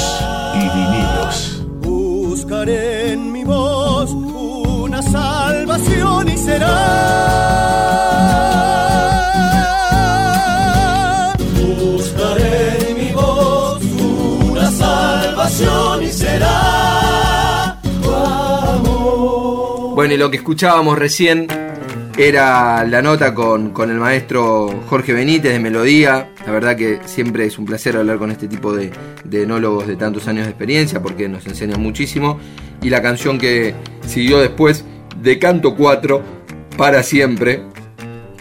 y 0.57 0.62
vinilos. 0.76 1.62
Buscaré 1.80 3.12
en 3.12 3.30
mi 3.30 3.44
voz 3.44 4.11
una 4.11 5.00
salvación 5.00 6.28
y 6.28 6.36
será. 6.36 6.74
Buscaré 11.80 12.90
en 12.90 12.96
mi 12.98 13.12
voz 13.12 13.80
una 14.50 14.72
salvación 14.72 16.02
y 16.02 16.11
será. 16.11 17.78
Bueno, 19.94 20.14
y 20.14 20.16
lo 20.16 20.32
que 20.32 20.38
escuchábamos 20.38 20.98
recién 20.98 21.46
era 22.16 22.84
la 22.84 23.02
nota 23.02 23.34
con, 23.34 23.72
el 23.90 23.98
maestro 23.98 24.82
Jorge 24.88 25.12
Benítez 25.12 25.52
de 25.52 25.58
Melodía. 25.58 26.32
La 26.46 26.52
verdad 26.52 26.76
que 26.76 27.00
siempre 27.06 27.46
es 27.46 27.58
un 27.58 27.64
placer 27.64 27.96
hablar 27.96 28.18
con 28.18 28.30
este 28.30 28.46
tipo 28.46 28.72
de, 28.72 28.92
de 29.24 29.42
enólogos 29.42 29.86
de 29.86 29.96
tantos 29.96 30.28
años 30.28 30.44
de 30.44 30.50
experiencia 30.50 31.02
porque 31.02 31.28
nos 31.28 31.46
enseñan 31.46 31.80
muchísimo. 31.80 32.38
Y 32.82 32.90
la 32.90 33.02
canción 33.02 33.38
que 33.38 33.74
siguió 34.06 34.38
después 34.38 34.84
de 35.20 35.38
Canto 35.38 35.74
4, 35.74 36.22
Para 36.76 37.02
Siempre, 37.02 37.62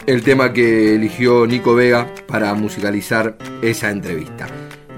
el 0.05 0.21
tema 0.21 0.53
que 0.53 0.95
eligió 0.95 1.47
Nico 1.47 1.73
Vega 1.73 2.07
para 2.27 2.53
musicalizar 2.53 3.37
esa 3.61 3.89
entrevista. 3.89 4.47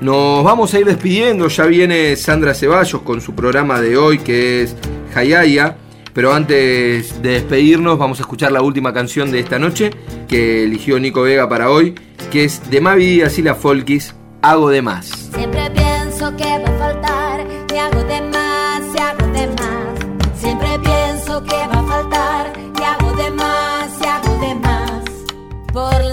Nos 0.01 0.43
vamos 0.43 0.73
a 0.73 0.79
ir 0.79 0.85
despidiendo, 0.85 1.47
ya 1.47 1.65
viene 1.65 2.15
Sandra 2.17 2.53
Ceballos 2.53 3.01
con 3.03 3.21
su 3.21 3.33
programa 3.33 3.79
de 3.79 3.95
hoy 3.95 4.17
que 4.17 4.63
es 4.63 4.75
Hayaya 5.15 5.77
pero 6.15 6.33
antes 6.33 7.21
de 7.21 7.29
despedirnos, 7.29 7.99
vamos 7.99 8.19
a 8.19 8.21
escuchar 8.21 8.49
la 8.53 8.61
última 8.61 8.93
canción 8.93 9.31
de 9.31 9.41
esta 9.41 9.59
noche 9.59 9.91
que 10.29 10.63
eligió 10.63 10.97
Nico 10.97 11.23
Vega 11.23 11.49
para 11.49 11.69
hoy, 11.69 11.93
que 12.31 12.45
es 12.45 12.69
de 12.69 12.79
Mavi 12.79 13.21
y 13.21 13.41
la 13.41 13.53
Folkis, 13.53 14.15
Hago 14.41 14.69
de 14.69 14.81
Más. 14.81 15.07
Siempre 15.07 15.69
pienso 15.71 16.33
que 16.37 16.45
va 16.45 16.69
a 16.69 16.79
faltar, 16.79 17.47
y 17.69 17.77
hago 17.77 18.03
de 18.05 18.21
más, 18.21 18.81
y 18.95 18.97
hago 18.97 19.27
de 19.33 19.47
más. 19.47 20.39
Siempre 20.39 20.79
pienso 20.79 21.43
que 21.43 21.55
va 21.55 21.79
a 21.79 21.83
faltar, 21.83 22.53
y 22.79 22.83
hago 22.83 23.11
de 23.17 23.31
más, 23.31 23.89
y 24.01 24.05
hago 24.05 24.39
de 24.39 24.55
más. 24.55 25.03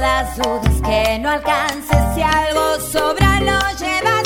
las 0.00 0.36
dudas 0.36 0.80
que 0.82 1.18
no 1.20 1.30
alcances. 1.30 1.98
Si 2.16 2.22
algo 2.22 2.80
sobra, 2.90 3.38
lo 3.38 3.78
llevas. 3.78 4.21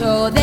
mucho 0.00 0.39